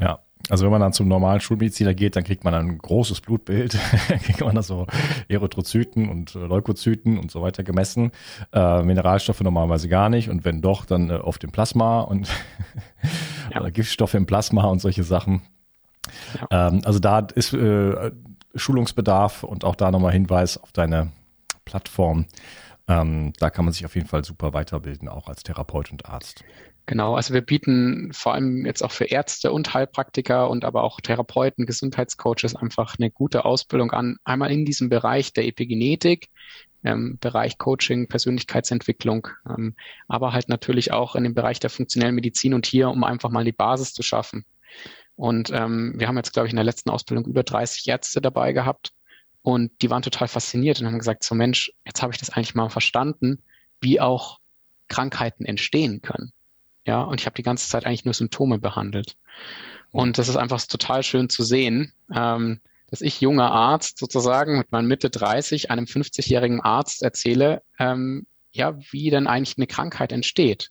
Ja, 0.00 0.20
also 0.48 0.64
wenn 0.64 0.70
man 0.70 0.80
dann 0.80 0.92
zum 0.92 1.08
normalen 1.08 1.40
Schulmediziner 1.40 1.94
geht, 1.94 2.16
dann 2.16 2.24
kriegt 2.24 2.44
man 2.44 2.54
ein 2.54 2.78
großes 2.78 3.20
Blutbild, 3.20 3.78
kriegt 4.24 4.40
man 4.40 4.54
da 4.54 4.62
so 4.62 4.86
Erythrozyten 5.28 6.08
und 6.08 6.34
äh, 6.34 6.38
Leukozyten 6.38 7.18
und 7.18 7.30
so 7.30 7.42
weiter 7.42 7.62
gemessen. 7.64 8.12
Äh, 8.52 8.82
Mineralstoffe 8.82 9.40
normalerweise 9.40 9.88
gar 9.88 10.08
nicht 10.08 10.30
und 10.30 10.44
wenn 10.44 10.62
doch, 10.62 10.86
dann 10.86 11.10
äh, 11.10 11.14
auf 11.14 11.38
dem 11.38 11.52
Plasma 11.52 12.00
und 12.00 12.28
ja. 13.52 13.60
oder 13.60 13.70
Giftstoffe 13.70 14.14
im 14.14 14.26
Plasma 14.26 14.64
und 14.64 14.80
solche 14.80 15.04
Sachen. 15.04 15.42
Ja. 16.50 16.68
Ähm, 16.68 16.80
also 16.84 16.98
da 16.98 17.20
ist 17.34 17.52
äh, 17.52 18.10
Schulungsbedarf 18.54 19.44
und 19.44 19.64
auch 19.64 19.74
da 19.74 19.90
nochmal 19.90 20.12
Hinweis 20.12 20.56
auf 20.56 20.72
deine 20.72 21.12
Plattform. 21.66 22.26
Ähm, 22.88 23.34
da 23.38 23.50
kann 23.50 23.66
man 23.66 23.74
sich 23.74 23.84
auf 23.84 23.94
jeden 23.94 24.08
Fall 24.08 24.24
super 24.24 24.54
weiterbilden, 24.54 25.08
auch 25.08 25.28
als 25.28 25.42
Therapeut 25.42 25.92
und 25.92 26.06
Arzt. 26.06 26.42
Genau, 26.88 27.16
also 27.16 27.34
wir 27.34 27.42
bieten 27.42 28.14
vor 28.14 28.32
allem 28.32 28.64
jetzt 28.64 28.82
auch 28.82 28.92
für 28.92 29.04
Ärzte 29.04 29.52
und 29.52 29.74
Heilpraktiker 29.74 30.48
und 30.48 30.64
aber 30.64 30.84
auch 30.84 31.02
Therapeuten, 31.02 31.66
Gesundheitscoaches 31.66 32.56
einfach 32.56 32.96
eine 32.98 33.10
gute 33.10 33.44
Ausbildung 33.44 33.90
an. 33.90 34.16
Einmal 34.24 34.50
in 34.50 34.64
diesem 34.64 34.88
Bereich 34.88 35.34
der 35.34 35.46
Epigenetik, 35.46 36.30
ähm, 36.84 37.18
Bereich 37.20 37.58
Coaching, 37.58 38.08
Persönlichkeitsentwicklung, 38.08 39.28
ähm, 39.46 39.76
aber 40.08 40.32
halt 40.32 40.48
natürlich 40.48 40.90
auch 40.90 41.14
in 41.14 41.24
dem 41.24 41.34
Bereich 41.34 41.60
der 41.60 41.68
funktionellen 41.68 42.14
Medizin 42.14 42.54
und 42.54 42.64
hier, 42.64 42.88
um 42.88 43.04
einfach 43.04 43.28
mal 43.28 43.44
die 43.44 43.52
Basis 43.52 43.92
zu 43.92 44.02
schaffen. 44.02 44.46
Und 45.14 45.50
ähm, 45.52 45.92
wir 45.98 46.08
haben 46.08 46.16
jetzt, 46.16 46.32
glaube 46.32 46.46
ich, 46.46 46.54
in 46.54 46.56
der 46.56 46.64
letzten 46.64 46.88
Ausbildung 46.88 47.26
über 47.26 47.42
30 47.42 47.86
Ärzte 47.86 48.22
dabei 48.22 48.54
gehabt 48.54 48.92
und 49.42 49.72
die 49.82 49.90
waren 49.90 50.00
total 50.00 50.28
fasziniert 50.28 50.80
und 50.80 50.86
haben 50.86 50.98
gesagt, 50.98 51.22
so 51.22 51.34
Mensch, 51.34 51.70
jetzt 51.84 52.00
habe 52.00 52.14
ich 52.14 52.18
das 52.18 52.30
eigentlich 52.30 52.54
mal 52.54 52.70
verstanden, 52.70 53.42
wie 53.78 54.00
auch 54.00 54.38
Krankheiten 54.88 55.44
entstehen 55.44 56.00
können. 56.00 56.32
Ja, 56.88 57.02
und 57.02 57.20
ich 57.20 57.26
habe 57.26 57.34
die 57.34 57.42
ganze 57.42 57.68
Zeit 57.68 57.84
eigentlich 57.84 58.06
nur 58.06 58.14
Symptome 58.14 58.58
behandelt. 58.58 59.18
Und 59.90 60.16
das 60.16 60.30
ist 60.30 60.36
einfach 60.36 60.62
total 60.62 61.02
schön 61.02 61.28
zu 61.28 61.44
sehen, 61.44 61.92
ähm, 62.10 62.60
dass 62.90 63.02
ich 63.02 63.20
junger 63.20 63.50
Arzt 63.50 63.98
sozusagen 63.98 64.56
mit 64.56 64.72
meinem 64.72 64.88
Mitte 64.88 65.10
30 65.10 65.70
einem 65.70 65.84
50-jährigen 65.84 66.62
Arzt 66.62 67.02
erzähle, 67.02 67.60
ähm, 67.78 68.26
ja, 68.52 68.74
wie 68.90 69.10
denn 69.10 69.26
eigentlich 69.26 69.58
eine 69.58 69.66
Krankheit 69.66 70.12
entsteht. 70.12 70.70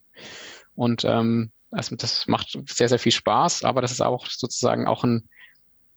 Und 0.74 1.05
ähm, 1.05 1.51
also 1.69 1.95
das 1.95 2.25
macht 2.25 2.57
sehr, 2.67 2.89
sehr 2.89 2.97
viel 2.97 3.12
Spaß, 3.12 3.63
aber 3.63 3.83
das 3.83 3.91
ist 3.91 4.01
auch 4.01 4.25
sozusagen 4.25 4.88
auch 4.88 5.03
ein, 5.03 5.29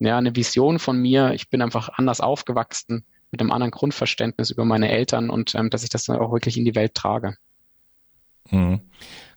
ja, 0.00 0.18
eine 0.18 0.36
Vision 0.36 0.78
von 0.78 1.00
mir. 1.00 1.32
Ich 1.32 1.48
bin 1.48 1.62
einfach 1.62 1.88
anders 1.94 2.20
aufgewachsen 2.20 3.06
mit 3.30 3.40
einem 3.40 3.52
anderen 3.52 3.70
Grundverständnis 3.70 4.50
über 4.50 4.66
meine 4.66 4.90
Eltern 4.90 5.30
und 5.30 5.54
ähm, 5.54 5.70
dass 5.70 5.82
ich 5.82 5.88
das 5.88 6.04
dann 6.04 6.18
auch 6.18 6.30
wirklich 6.30 6.58
in 6.58 6.66
die 6.66 6.74
Welt 6.74 6.94
trage. 6.94 7.36
Mhm 8.50 8.82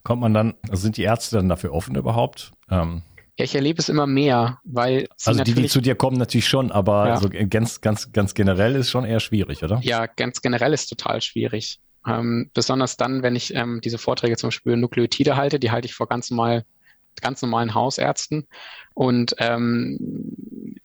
kommt 0.03 0.21
man 0.21 0.33
dann, 0.33 0.53
also 0.69 0.83
sind 0.83 0.97
die 0.97 1.03
Ärzte 1.03 1.37
dann 1.37 1.49
dafür 1.49 1.73
offen 1.73 1.95
überhaupt? 1.95 2.51
Ähm, 2.69 3.03
ja, 3.37 3.45
ich 3.45 3.55
erlebe 3.55 3.79
es 3.79 3.89
immer 3.89 4.05
mehr, 4.05 4.59
weil 4.63 5.07
also 5.25 5.43
die, 5.43 5.55
die 5.55 5.67
zu 5.67 5.81
dir 5.81 5.95
kommen, 5.95 6.17
natürlich 6.17 6.47
schon, 6.47 6.71
aber 6.71 7.07
ja. 7.07 7.17
so 7.17 7.29
ganz, 7.49 7.81
ganz, 7.81 8.11
ganz 8.11 8.35
generell 8.35 8.75
ist 8.75 8.91
schon 8.91 9.05
eher 9.05 9.19
schwierig, 9.19 9.63
oder? 9.63 9.79
Ja, 9.81 10.05
ganz 10.05 10.41
generell 10.41 10.73
ist 10.73 10.87
total 10.87 11.21
schwierig. 11.21 11.79
Ähm, 12.05 12.51
besonders 12.53 12.97
dann, 12.97 13.23
wenn 13.23 13.35
ich 13.35 13.55
ähm, 13.55 13.81
diese 13.81 13.97
Vorträge 13.97 14.37
zum 14.37 14.49
Beispiel 14.49 14.77
Nukleotide 14.77 15.35
halte, 15.35 15.59
die 15.59 15.71
halte 15.71 15.85
ich 15.87 15.95
vor 15.95 16.07
ganz 16.07 16.29
normal, 16.29 16.65
ganz 17.21 17.41
normalen 17.41 17.73
Hausärzten 17.73 18.45
und 18.93 19.35
ähm, 19.39 20.77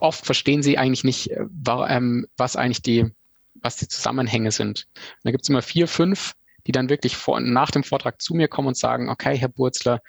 oft 0.00 0.26
verstehen 0.26 0.62
sie 0.62 0.76
eigentlich 0.76 1.04
nicht, 1.04 1.30
äh, 1.30 1.46
ähm, 1.88 2.26
was 2.36 2.56
eigentlich 2.56 2.82
die, 2.82 3.06
was 3.54 3.76
die 3.76 3.88
Zusammenhänge 3.88 4.50
sind. 4.50 4.88
Und 4.94 5.20
da 5.24 5.30
gibt 5.30 5.44
es 5.44 5.48
immer 5.48 5.62
vier, 5.62 5.86
fünf 5.88 6.34
die 6.66 6.72
dann 6.72 6.88
wirklich 6.88 7.16
vor, 7.16 7.40
nach 7.40 7.70
dem 7.70 7.84
Vortrag 7.84 8.20
zu 8.20 8.34
mir 8.34 8.48
kommen 8.48 8.68
und 8.68 8.76
sagen, 8.76 9.08
okay, 9.08 9.36
Herr 9.36 9.48
Burzler, 9.48 10.00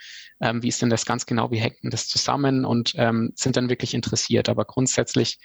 ähm, 0.41 0.63
wie 0.63 0.67
ist 0.67 0.81
denn 0.81 0.89
das 0.89 1.05
ganz 1.05 1.25
genau, 1.25 1.51
wie 1.51 1.59
hängt 1.59 1.83
denn 1.83 1.91
das 1.91 2.07
zusammen 2.07 2.65
und 2.65 2.93
ähm, 2.95 3.31
sind 3.35 3.57
dann 3.57 3.69
wirklich 3.69 3.93
interessiert. 3.93 4.49
Aber 4.49 4.65
grundsätzlich 4.65 5.39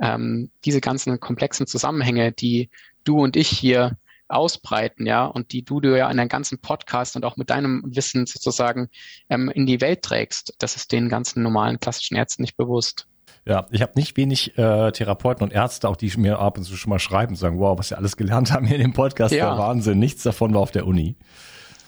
ähm, 0.00 0.50
diese 0.64 0.80
ganzen 0.80 1.20
komplexen 1.20 1.66
Zusammenhänge, 1.66 2.32
die 2.32 2.70
du 3.04 3.20
und 3.20 3.36
ich 3.36 3.48
hier 3.48 3.98
ausbreiten, 4.28 5.06
ja, 5.06 5.26
und 5.26 5.52
die 5.52 5.64
du 5.64 5.80
dir 5.80 5.96
ja 5.96 6.10
in 6.10 6.16
deinem 6.16 6.28
ganzen 6.28 6.58
Podcast 6.58 7.16
und 7.16 7.24
auch 7.24 7.36
mit 7.36 7.50
deinem 7.50 7.82
Wissen 7.86 8.26
sozusagen 8.26 8.88
ähm, 9.28 9.50
in 9.50 9.66
die 9.66 9.80
Welt 9.80 10.02
trägst, 10.02 10.54
das 10.58 10.76
ist 10.76 10.92
den 10.92 11.08
ganzen 11.08 11.42
normalen 11.42 11.78
klassischen 11.80 12.16
Ärzten 12.16 12.42
nicht 12.42 12.56
bewusst. 12.56 13.06
Ja, 13.44 13.66
ich 13.70 13.82
habe 13.82 13.92
nicht 13.96 14.16
wenig 14.16 14.56
äh, 14.56 14.92
Therapeuten 14.92 15.42
und 15.42 15.52
Ärzte, 15.52 15.88
auch 15.88 15.96
die 15.96 16.12
mir 16.16 16.38
ab 16.38 16.58
und 16.58 16.64
zu 16.64 16.76
schon 16.76 16.90
mal 16.90 17.00
schreiben, 17.00 17.34
sagen, 17.34 17.58
wow, 17.58 17.76
was 17.76 17.88
sie 17.88 17.96
alles 17.96 18.16
gelernt 18.16 18.52
haben 18.52 18.66
hier 18.66 18.76
in 18.76 18.82
dem 18.82 18.92
Podcast, 18.92 19.34
ja. 19.34 19.50
war 19.50 19.58
Wahnsinn. 19.58 19.98
Nichts 19.98 20.22
davon 20.22 20.54
war 20.54 20.60
auf 20.60 20.70
der 20.70 20.86
Uni. 20.86 21.16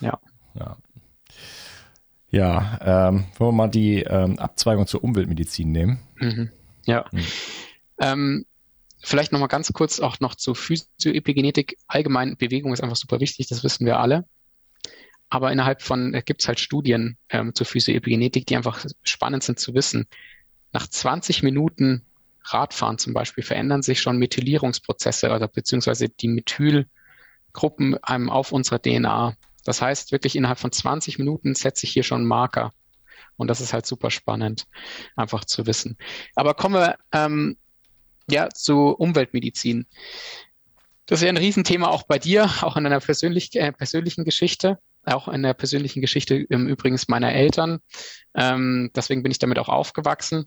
Ja. 0.00 0.18
Ja. 0.54 0.76
Ja, 2.30 2.80
ähm, 2.82 3.26
wollen 3.38 3.50
wir 3.50 3.52
mal 3.52 3.68
die 3.68 4.00
ähm, 4.02 4.40
Abzweigung 4.40 4.88
zur 4.88 5.04
Umweltmedizin 5.04 5.70
nehmen? 5.70 6.00
Mhm. 6.16 6.50
Ja. 6.84 7.04
Mhm. 7.12 7.26
Ähm, 8.00 8.46
vielleicht 9.00 9.30
nochmal 9.30 9.46
ganz 9.46 9.72
kurz 9.72 10.00
auch 10.00 10.18
noch 10.18 10.34
zur 10.34 10.56
Physioepigenetik. 10.56 11.76
Allgemein 11.86 12.36
Bewegung 12.36 12.72
ist 12.72 12.82
einfach 12.82 12.96
super 12.96 13.20
wichtig, 13.20 13.46
das 13.46 13.62
wissen 13.62 13.86
wir 13.86 14.00
alle. 14.00 14.24
Aber 15.28 15.52
innerhalb 15.52 15.80
von, 15.80 16.12
äh, 16.12 16.22
gibt 16.22 16.42
es 16.42 16.48
halt 16.48 16.58
Studien 16.58 17.18
ähm, 17.28 17.54
zur 17.54 17.66
Physioepigenetik, 17.66 18.46
die 18.46 18.56
einfach 18.56 18.84
spannend 19.04 19.44
sind 19.44 19.60
zu 19.60 19.72
wissen. 19.74 20.08
Nach 20.74 20.88
20 20.88 21.44
Minuten 21.44 22.02
Radfahren 22.42 22.98
zum 22.98 23.14
Beispiel 23.14 23.44
verändern 23.44 23.82
sich 23.82 24.00
schon 24.00 24.18
Methylierungsprozesse 24.18 25.30
oder 25.30 25.46
beziehungsweise 25.46 26.08
die 26.08 26.26
Methylgruppen 26.26 27.96
auf 28.02 28.50
unserer 28.50 28.82
DNA. 28.82 29.36
Das 29.64 29.80
heißt, 29.80 30.10
wirklich 30.10 30.34
innerhalb 30.34 30.58
von 30.58 30.72
20 30.72 31.18
Minuten 31.18 31.54
setze 31.54 31.86
ich 31.86 31.92
hier 31.92 32.02
schon 32.02 32.26
Marker. 32.26 32.72
Und 33.36 33.48
das 33.48 33.60
ist 33.60 33.72
halt 33.72 33.86
super 33.86 34.10
spannend, 34.10 34.66
einfach 35.14 35.44
zu 35.44 35.64
wissen. 35.66 35.96
Aber 36.34 36.54
kommen 36.54 36.74
wir 36.74 36.96
ähm, 37.12 37.56
ja 38.28 38.48
zu 38.50 38.88
Umweltmedizin. 38.88 39.86
Das 41.06 41.20
ist 41.20 41.24
ja 41.24 41.28
ein 41.28 41.36
Riesenthema 41.36 41.86
auch 41.86 42.02
bei 42.02 42.18
dir, 42.18 42.50
auch 42.62 42.76
in 42.76 42.82
deiner 42.82 43.00
persönlich, 43.00 43.54
äh, 43.54 43.72
persönlichen 43.72 44.24
Geschichte 44.24 44.78
auch 45.06 45.28
in 45.28 45.42
der 45.42 45.54
persönlichen 45.54 46.00
Geschichte 46.00 46.34
im 46.36 46.66
Übrigens 46.66 47.08
meiner 47.08 47.32
Eltern. 47.32 47.80
Ähm, 48.34 48.90
deswegen 48.94 49.22
bin 49.22 49.32
ich 49.32 49.38
damit 49.38 49.58
auch 49.58 49.68
aufgewachsen. 49.68 50.46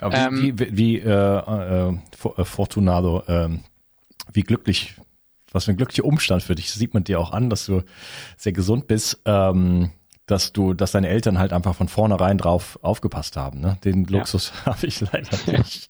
Aber 0.00 0.16
wie, 0.16 0.48
ähm, 0.48 0.58
wie, 0.58 0.76
wie 0.76 0.98
äh, 0.98 1.08
äh, 1.08 1.88
äh, 1.90 2.44
Fortunado, 2.44 3.22
äh, 3.26 3.58
wie 4.32 4.42
glücklich, 4.42 4.96
was 5.52 5.64
für 5.64 5.72
ein 5.72 5.76
glücklicher 5.76 6.04
Umstand 6.04 6.42
für 6.42 6.54
dich. 6.54 6.66
Das 6.66 6.76
sieht 6.76 6.94
man 6.94 7.04
dir 7.04 7.20
auch 7.20 7.32
an, 7.32 7.50
dass 7.50 7.66
du 7.66 7.82
sehr 8.36 8.52
gesund 8.52 8.86
bist. 8.86 9.20
Ähm, 9.24 9.90
dass 10.26 10.52
du, 10.52 10.74
dass 10.74 10.90
deine 10.90 11.08
Eltern 11.08 11.38
halt 11.38 11.52
einfach 11.52 11.74
von 11.76 11.86
vornherein 11.86 12.36
drauf 12.36 12.78
aufgepasst 12.82 13.36
haben. 13.36 13.60
Ne? 13.60 13.78
Den 13.84 14.04
Luxus 14.04 14.52
ja. 14.66 14.72
habe 14.72 14.86
ich 14.86 15.00
leider 15.00 15.28
nicht. 15.58 15.88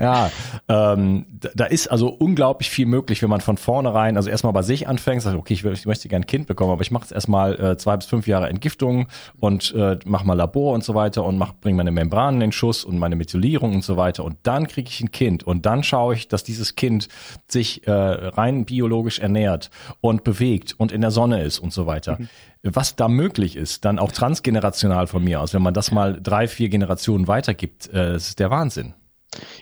ja, 0.00 0.30
ähm, 0.68 1.26
da 1.54 1.66
ist 1.66 1.88
also 1.88 2.08
unglaublich 2.08 2.70
viel 2.70 2.86
möglich, 2.86 3.22
wenn 3.22 3.28
man 3.28 3.42
von 3.42 3.58
vornherein, 3.58 4.16
also 4.16 4.30
erstmal 4.30 4.54
bei 4.54 4.62
sich 4.62 4.88
anfängt, 4.88 5.22
sagt, 5.22 5.36
okay, 5.36 5.52
ich, 5.52 5.62
will, 5.62 5.74
ich 5.74 5.84
möchte 5.84 6.08
gerne 6.08 6.24
ein 6.24 6.26
Kind 6.26 6.46
bekommen, 6.46 6.72
aber 6.72 6.80
ich 6.80 6.90
mache 6.90 7.04
jetzt 7.04 7.12
erstmal 7.12 7.60
äh, 7.60 7.76
zwei 7.76 7.96
bis 7.96 8.06
fünf 8.06 8.26
Jahre 8.26 8.48
Entgiftung 8.48 9.08
und 9.38 9.74
äh, 9.74 9.98
mache 10.06 10.26
mal 10.26 10.34
Labor 10.34 10.72
und 10.72 10.82
so 10.82 10.94
weiter 10.94 11.22
und 11.24 11.36
mach, 11.36 11.52
bringe 11.54 11.76
meine 11.76 11.90
Membranen 11.90 12.36
in 12.40 12.48
den 12.48 12.52
Schuss 12.52 12.82
und 12.82 12.98
meine 12.98 13.14
Methylierung 13.14 13.74
und 13.74 13.84
so 13.84 13.98
weiter 13.98 14.24
und 14.24 14.38
dann 14.44 14.68
kriege 14.68 14.88
ich 14.88 15.02
ein 15.02 15.12
Kind 15.12 15.44
und 15.44 15.66
dann 15.66 15.82
schaue 15.82 16.14
ich, 16.14 16.28
dass 16.28 16.44
dieses 16.44 16.76
Kind 16.76 17.08
sich 17.46 17.86
äh, 17.86 17.92
rein 17.92 18.64
biologisch 18.64 19.18
ernährt 19.18 19.70
und 20.00 20.24
bewegt 20.24 20.74
und 20.78 20.92
in 20.92 21.02
der 21.02 21.10
Sonne 21.10 21.42
ist 21.42 21.58
und 21.58 21.72
so 21.74 21.86
weiter. 21.86 22.16
Mhm 22.18 22.28
was 22.64 22.96
da 22.96 23.08
möglich 23.08 23.56
ist, 23.56 23.84
dann 23.84 23.98
auch 23.98 24.10
transgenerational 24.10 25.06
von 25.06 25.22
mir 25.22 25.40
aus, 25.40 25.52
wenn 25.52 25.62
man 25.62 25.74
das 25.74 25.90
mal 25.90 26.18
drei, 26.20 26.48
vier 26.48 26.70
Generationen 26.70 27.28
weitergibt, 27.28 27.92
äh, 27.92 28.16
ist 28.16 28.38
der 28.38 28.50
Wahnsinn. 28.50 28.94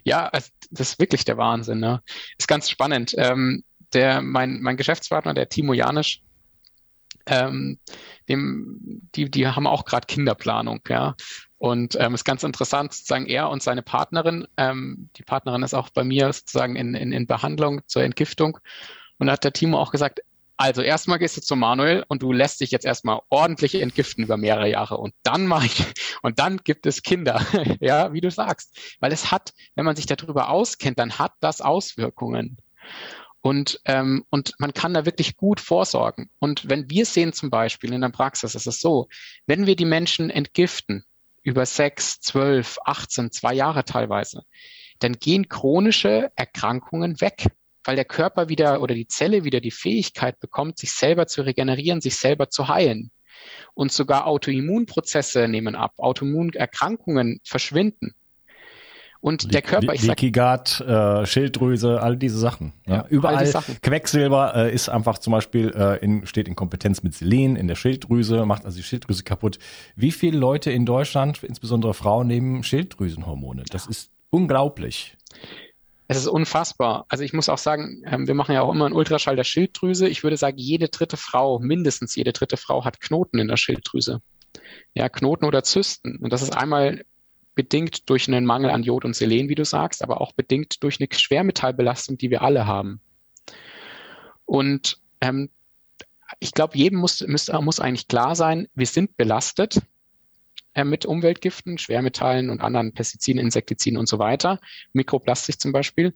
Ja, 0.04 0.30
das 0.30 0.52
ist 0.70 0.98
wirklich 1.00 1.24
der 1.24 1.36
Wahnsinn. 1.36 1.80
Ne? 1.80 2.00
Ist 2.38 2.48
ganz 2.48 2.70
spannend. 2.70 3.14
Ähm, 3.18 3.64
der, 3.92 4.22
mein, 4.22 4.60
mein 4.62 4.76
Geschäftspartner, 4.76 5.34
der 5.34 5.48
Timo 5.48 5.72
Janisch, 5.72 6.22
ähm, 7.26 7.78
dem, 8.28 9.08
die, 9.14 9.30
die 9.30 9.46
haben 9.46 9.66
auch 9.66 9.84
gerade 9.84 10.06
Kinderplanung, 10.06 10.80
ja. 10.88 11.14
Und 11.58 11.96
ähm, 12.00 12.14
ist 12.14 12.24
ganz 12.24 12.42
interessant, 12.42 12.92
sozusagen 12.92 13.26
er 13.26 13.48
und 13.48 13.62
seine 13.62 13.82
Partnerin, 13.82 14.48
ähm, 14.56 15.10
die 15.16 15.22
Partnerin 15.22 15.62
ist 15.62 15.74
auch 15.74 15.90
bei 15.90 16.02
mir 16.02 16.32
sozusagen 16.32 16.74
in, 16.74 16.94
in, 16.94 17.12
in 17.12 17.28
Behandlung 17.28 17.82
zur 17.86 18.02
Entgiftung. 18.02 18.58
Und 19.18 19.28
da 19.28 19.34
hat 19.34 19.44
der 19.44 19.52
Timo 19.52 19.78
auch 19.78 19.92
gesagt, 19.92 20.22
also 20.62 20.80
erstmal 20.80 21.18
gehst 21.18 21.36
du 21.36 21.40
zu 21.40 21.56
Manuel 21.56 22.04
und 22.06 22.22
du 22.22 22.32
lässt 22.32 22.60
dich 22.60 22.70
jetzt 22.70 22.86
erstmal 22.86 23.20
ordentlich 23.30 23.74
entgiften 23.74 24.22
über 24.22 24.36
mehrere 24.36 24.70
Jahre 24.70 24.96
und 24.96 25.12
dann 25.24 25.48
mache 25.48 25.66
ich 25.66 25.84
und 26.22 26.38
dann 26.38 26.58
gibt 26.58 26.86
es 26.86 27.02
Kinder, 27.02 27.44
ja, 27.80 28.12
wie 28.12 28.20
du 28.20 28.30
sagst, 28.30 28.78
weil 29.00 29.12
es 29.12 29.32
hat, 29.32 29.54
wenn 29.74 29.84
man 29.84 29.96
sich 29.96 30.06
darüber 30.06 30.50
auskennt, 30.50 31.00
dann 31.00 31.18
hat 31.18 31.32
das 31.40 31.62
Auswirkungen. 31.62 32.58
Und, 33.40 33.80
ähm, 33.86 34.24
und 34.30 34.54
man 34.58 34.72
kann 34.72 34.94
da 34.94 35.04
wirklich 35.04 35.36
gut 35.36 35.58
vorsorgen. 35.58 36.30
Und 36.38 36.68
wenn 36.68 36.88
wir 36.88 37.06
sehen 37.06 37.32
zum 37.32 37.50
Beispiel 37.50 37.92
in 37.92 38.00
der 38.00 38.10
Praxis, 38.10 38.54
ist 38.54 38.68
es 38.68 38.78
so, 38.78 39.08
wenn 39.46 39.66
wir 39.66 39.74
die 39.74 39.84
Menschen 39.84 40.30
entgiften, 40.30 41.04
über 41.42 41.66
sechs, 41.66 42.20
zwölf, 42.20 42.78
18, 42.84 43.32
zwei 43.32 43.52
Jahre 43.52 43.84
teilweise, 43.84 44.44
dann 45.00 45.14
gehen 45.14 45.48
chronische 45.48 46.30
Erkrankungen 46.36 47.20
weg 47.20 47.48
weil 47.84 47.96
der 47.96 48.04
Körper 48.04 48.48
wieder 48.48 48.80
oder 48.80 48.94
die 48.94 49.06
Zelle 49.06 49.44
wieder 49.44 49.60
die 49.60 49.70
Fähigkeit 49.70 50.38
bekommt, 50.40 50.78
sich 50.78 50.92
selber 50.92 51.26
zu 51.26 51.42
regenerieren, 51.42 52.00
sich 52.00 52.16
selber 52.16 52.50
zu 52.50 52.68
heilen. 52.68 53.10
Und 53.74 53.92
sogar 53.92 54.26
Autoimmunprozesse 54.26 55.48
nehmen 55.48 55.74
ab, 55.74 55.94
Autoimmunerkrankungen 55.98 57.40
verschwinden. 57.44 58.14
Und 59.22 59.54
der 59.54 59.62
Körper, 59.62 59.94
ich 59.94 60.02
sag, 60.02 60.18
Gut, 60.18 60.80
äh, 60.80 61.26
Schilddrüse, 61.26 62.02
all 62.02 62.16
diese 62.16 62.38
Sachen. 62.38 62.72
Ja, 62.86 62.94
ja 62.96 63.06
überall. 63.08 63.46
Sachen. 63.46 63.76
Quecksilber 63.80 64.52
äh, 64.56 64.74
ist 64.74 64.88
einfach 64.88 65.18
zum 65.18 65.32
Beispiel 65.32 65.72
äh, 65.76 66.04
in, 66.04 66.26
steht 66.26 66.48
in 66.48 66.56
Kompetenz 66.56 67.04
mit 67.04 67.14
Selen 67.14 67.54
in 67.54 67.68
der 67.68 67.76
Schilddrüse, 67.76 68.44
macht 68.46 68.64
also 68.64 68.78
die 68.78 68.82
Schilddrüse 68.82 69.22
kaputt. 69.22 69.60
Wie 69.94 70.10
viele 70.10 70.38
Leute 70.38 70.72
in 70.72 70.86
Deutschland, 70.86 71.40
insbesondere 71.44 71.94
Frauen, 71.94 72.26
nehmen 72.26 72.64
Schilddrüsenhormone? 72.64 73.62
Das 73.70 73.86
ist 73.86 74.10
unglaublich. 74.30 75.16
Es 76.12 76.18
ist 76.18 76.28
unfassbar. 76.28 77.06
Also 77.08 77.24
ich 77.24 77.32
muss 77.32 77.48
auch 77.48 77.58
sagen, 77.58 78.02
ähm, 78.06 78.26
wir 78.26 78.34
machen 78.34 78.54
ja 78.54 78.60
auch 78.60 78.72
immer 78.72 78.84
einen 78.84 78.94
Ultraschall 78.94 79.34
der 79.34 79.44
Schilddrüse. 79.44 80.08
Ich 80.08 80.22
würde 80.22 80.36
sagen, 80.36 80.58
jede 80.58 80.88
dritte 80.88 81.16
Frau, 81.16 81.58
mindestens 81.58 82.14
jede 82.14 82.32
dritte 82.32 82.58
Frau 82.58 82.84
hat 82.84 83.00
Knoten 83.00 83.38
in 83.38 83.48
der 83.48 83.56
Schilddrüse. 83.56 84.20
Ja, 84.92 85.08
Knoten 85.08 85.46
oder 85.46 85.62
Zysten. 85.62 86.18
Und 86.18 86.30
das 86.30 86.42
ist 86.42 86.54
einmal 86.54 87.02
bedingt 87.54 88.10
durch 88.10 88.28
einen 88.28 88.44
Mangel 88.44 88.70
an 88.70 88.82
Jod 88.82 89.06
und 89.06 89.16
Selen, 89.16 89.48
wie 89.48 89.54
du 89.54 89.64
sagst, 89.64 90.02
aber 90.02 90.20
auch 90.20 90.32
bedingt 90.32 90.82
durch 90.82 91.00
eine 91.00 91.08
Schwermetallbelastung, 91.10 92.18
die 92.18 92.30
wir 92.30 92.42
alle 92.42 92.66
haben. 92.66 93.00
Und 94.44 94.98
ähm, 95.22 95.48
ich 96.40 96.52
glaube, 96.52 96.76
jedem 96.76 96.98
muss, 96.98 97.26
muss, 97.26 97.50
muss 97.60 97.80
eigentlich 97.80 98.08
klar 98.08 98.36
sein, 98.36 98.68
wir 98.74 98.86
sind 98.86 99.16
belastet 99.16 99.80
mit 100.84 101.04
Umweltgiften, 101.04 101.78
Schwermetallen 101.78 102.50
und 102.50 102.60
anderen 102.60 102.94
Pestiziden, 102.94 103.40
Insektiziden 103.40 103.98
und 103.98 104.08
so 104.08 104.18
weiter, 104.18 104.60
Mikroplastik 104.92 105.60
zum 105.60 105.72
Beispiel. 105.72 106.14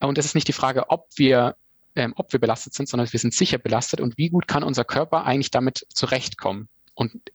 Und 0.00 0.18
es 0.18 0.26
ist 0.26 0.34
nicht 0.34 0.48
die 0.48 0.52
Frage, 0.52 0.90
ob 0.90 1.08
wir, 1.16 1.56
ähm, 1.96 2.12
ob 2.16 2.32
wir 2.32 2.40
belastet 2.40 2.74
sind, 2.74 2.88
sondern 2.88 3.10
wir 3.10 3.20
sind 3.20 3.32
sicher 3.32 3.58
belastet 3.58 4.00
und 4.00 4.18
wie 4.18 4.28
gut 4.28 4.46
kann 4.46 4.62
unser 4.62 4.84
Körper 4.84 5.24
eigentlich 5.24 5.50
damit 5.50 5.86
zurechtkommen. 5.88 6.68
Und 6.94 7.32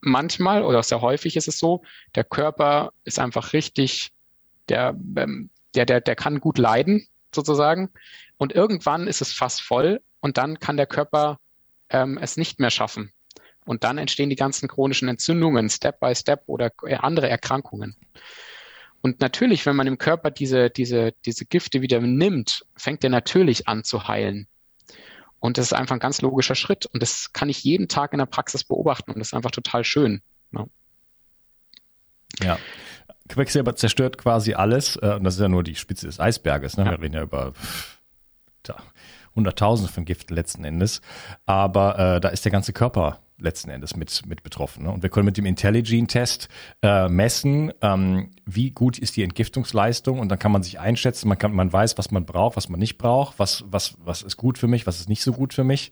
manchmal 0.00 0.64
oder 0.64 0.82
sehr 0.82 1.00
häufig 1.00 1.36
ist 1.36 1.48
es 1.48 1.58
so, 1.58 1.82
der 2.14 2.24
Körper 2.24 2.92
ist 3.04 3.18
einfach 3.18 3.52
richtig, 3.52 4.12
der, 4.68 4.96
ähm, 5.16 5.50
der, 5.74 5.84
der, 5.84 6.00
der 6.00 6.16
kann 6.16 6.40
gut 6.40 6.58
leiden, 6.58 7.06
sozusagen. 7.34 7.90
Und 8.38 8.52
irgendwann 8.52 9.06
ist 9.06 9.20
es 9.20 9.32
fast 9.32 9.60
voll 9.60 10.00
und 10.20 10.38
dann 10.38 10.58
kann 10.58 10.76
der 10.76 10.86
Körper 10.86 11.38
ähm, 11.90 12.18
es 12.18 12.36
nicht 12.36 12.58
mehr 12.58 12.70
schaffen, 12.70 13.12
und 13.66 13.84
dann 13.84 13.98
entstehen 13.98 14.30
die 14.30 14.36
ganzen 14.36 14.68
chronischen 14.68 15.08
Entzündungen, 15.08 15.68
Step 15.68 16.00
by 16.00 16.14
Step 16.14 16.44
oder 16.46 16.72
andere 17.00 17.28
Erkrankungen. 17.28 17.96
Und 19.02 19.20
natürlich, 19.20 19.66
wenn 19.66 19.76
man 19.76 19.86
im 19.86 19.98
Körper 19.98 20.30
diese, 20.30 20.70
diese, 20.70 21.12
diese 21.24 21.44
Gifte 21.44 21.82
wieder 21.82 22.00
nimmt, 22.00 22.64
fängt 22.76 23.04
er 23.04 23.10
natürlich 23.10 23.68
an 23.68 23.84
zu 23.84 24.08
heilen. 24.08 24.48
Und 25.38 25.58
das 25.58 25.66
ist 25.66 25.72
einfach 25.74 25.96
ein 25.96 26.00
ganz 26.00 26.22
logischer 26.22 26.54
Schritt. 26.54 26.86
Und 26.86 27.02
das 27.02 27.32
kann 27.32 27.48
ich 27.48 27.62
jeden 27.62 27.88
Tag 27.88 28.12
in 28.12 28.18
der 28.18 28.26
Praxis 28.26 28.64
beobachten. 28.64 29.12
Und 29.12 29.18
das 29.18 29.28
ist 29.28 29.34
einfach 29.34 29.50
total 29.50 29.84
schön. 29.84 30.22
Ja. 30.52 30.66
ja. 32.42 32.58
Quecksilber 33.28 33.76
zerstört 33.76 34.18
quasi 34.18 34.54
alles. 34.54 34.96
Äh, 34.96 35.14
und 35.14 35.24
das 35.24 35.34
ist 35.34 35.40
ja 35.40 35.48
nur 35.48 35.62
die 35.62 35.74
Spitze 35.74 36.06
des 36.06 36.18
Eisberges. 36.18 36.76
Ne? 36.76 36.84
Ja. 36.84 36.90
Wir 36.92 37.00
reden 37.00 37.14
ja 37.14 37.22
über 37.22 37.52
da, 38.62 38.82
Hunderttausende 39.34 39.92
von 39.92 40.04
Giften 40.04 40.34
letzten 40.34 40.64
Endes. 40.64 41.00
Aber 41.44 42.16
äh, 42.16 42.20
da 42.20 42.30
ist 42.30 42.44
der 42.44 42.52
ganze 42.52 42.72
Körper 42.72 43.20
letzten 43.38 43.70
Endes 43.70 43.96
mit, 43.96 44.24
mit 44.26 44.42
betroffen. 44.42 44.84
Ne? 44.84 44.90
Und 44.90 45.02
wir 45.02 45.10
können 45.10 45.26
mit 45.26 45.36
dem 45.36 45.46
Intelligene-Test 45.46 46.48
äh, 46.82 47.08
messen, 47.08 47.72
ähm, 47.82 48.30
wie 48.44 48.70
gut 48.70 48.98
ist 48.98 49.16
die 49.16 49.22
Entgiftungsleistung 49.22 50.18
und 50.18 50.28
dann 50.28 50.38
kann 50.38 50.52
man 50.52 50.62
sich 50.62 50.78
einschätzen, 50.78 51.28
man, 51.28 51.38
kann, 51.38 51.52
man 51.52 51.72
weiß, 51.72 51.98
was 51.98 52.10
man 52.10 52.24
braucht, 52.24 52.56
was 52.56 52.68
man 52.68 52.80
nicht 52.80 52.98
braucht, 52.98 53.38
was, 53.38 53.64
was, 53.68 53.96
was 54.04 54.22
ist 54.22 54.36
gut 54.36 54.58
für 54.58 54.68
mich, 54.68 54.86
was 54.86 55.00
ist 55.00 55.08
nicht 55.08 55.22
so 55.22 55.32
gut 55.32 55.54
für 55.54 55.64
mich. 55.64 55.90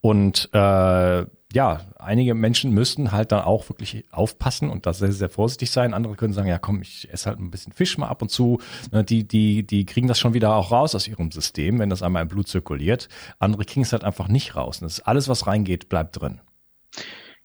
Und 0.00 0.48
äh, 0.52 1.26
ja, 1.52 1.80
einige 1.98 2.34
Menschen 2.34 2.72
müssen 2.72 3.12
halt 3.12 3.32
dann 3.32 3.42
auch 3.42 3.68
wirklich 3.68 4.04
aufpassen 4.10 4.68
und 4.68 4.84
da 4.84 4.92
sehr, 4.92 5.12
sehr 5.12 5.28
vorsichtig 5.28 5.70
sein. 5.70 5.94
Andere 5.94 6.16
können 6.16 6.32
sagen, 6.32 6.48
ja 6.48 6.58
komm, 6.58 6.82
ich 6.82 7.08
esse 7.12 7.30
halt 7.30 7.38
ein 7.38 7.50
bisschen 7.50 7.72
Fisch 7.72 7.96
mal 7.98 8.08
ab 8.08 8.20
und 8.20 8.30
zu. 8.30 8.58
Ne, 8.90 9.04
die, 9.04 9.26
die, 9.26 9.66
die 9.66 9.86
kriegen 9.86 10.08
das 10.08 10.18
schon 10.18 10.34
wieder 10.34 10.54
auch 10.54 10.72
raus 10.72 10.94
aus 10.94 11.06
ihrem 11.06 11.30
System, 11.30 11.78
wenn 11.78 11.88
das 11.88 12.02
einmal 12.02 12.22
im 12.22 12.28
Blut 12.28 12.48
zirkuliert. 12.48 13.08
Andere 13.38 13.64
kriegen 13.64 13.82
es 13.82 13.92
halt 13.92 14.04
einfach 14.04 14.28
nicht 14.28 14.56
raus. 14.56 14.82
Und 14.82 14.86
das 14.86 15.00
alles, 15.00 15.28
was 15.28 15.46
reingeht, 15.46 15.88
bleibt 15.88 16.20
drin. 16.20 16.40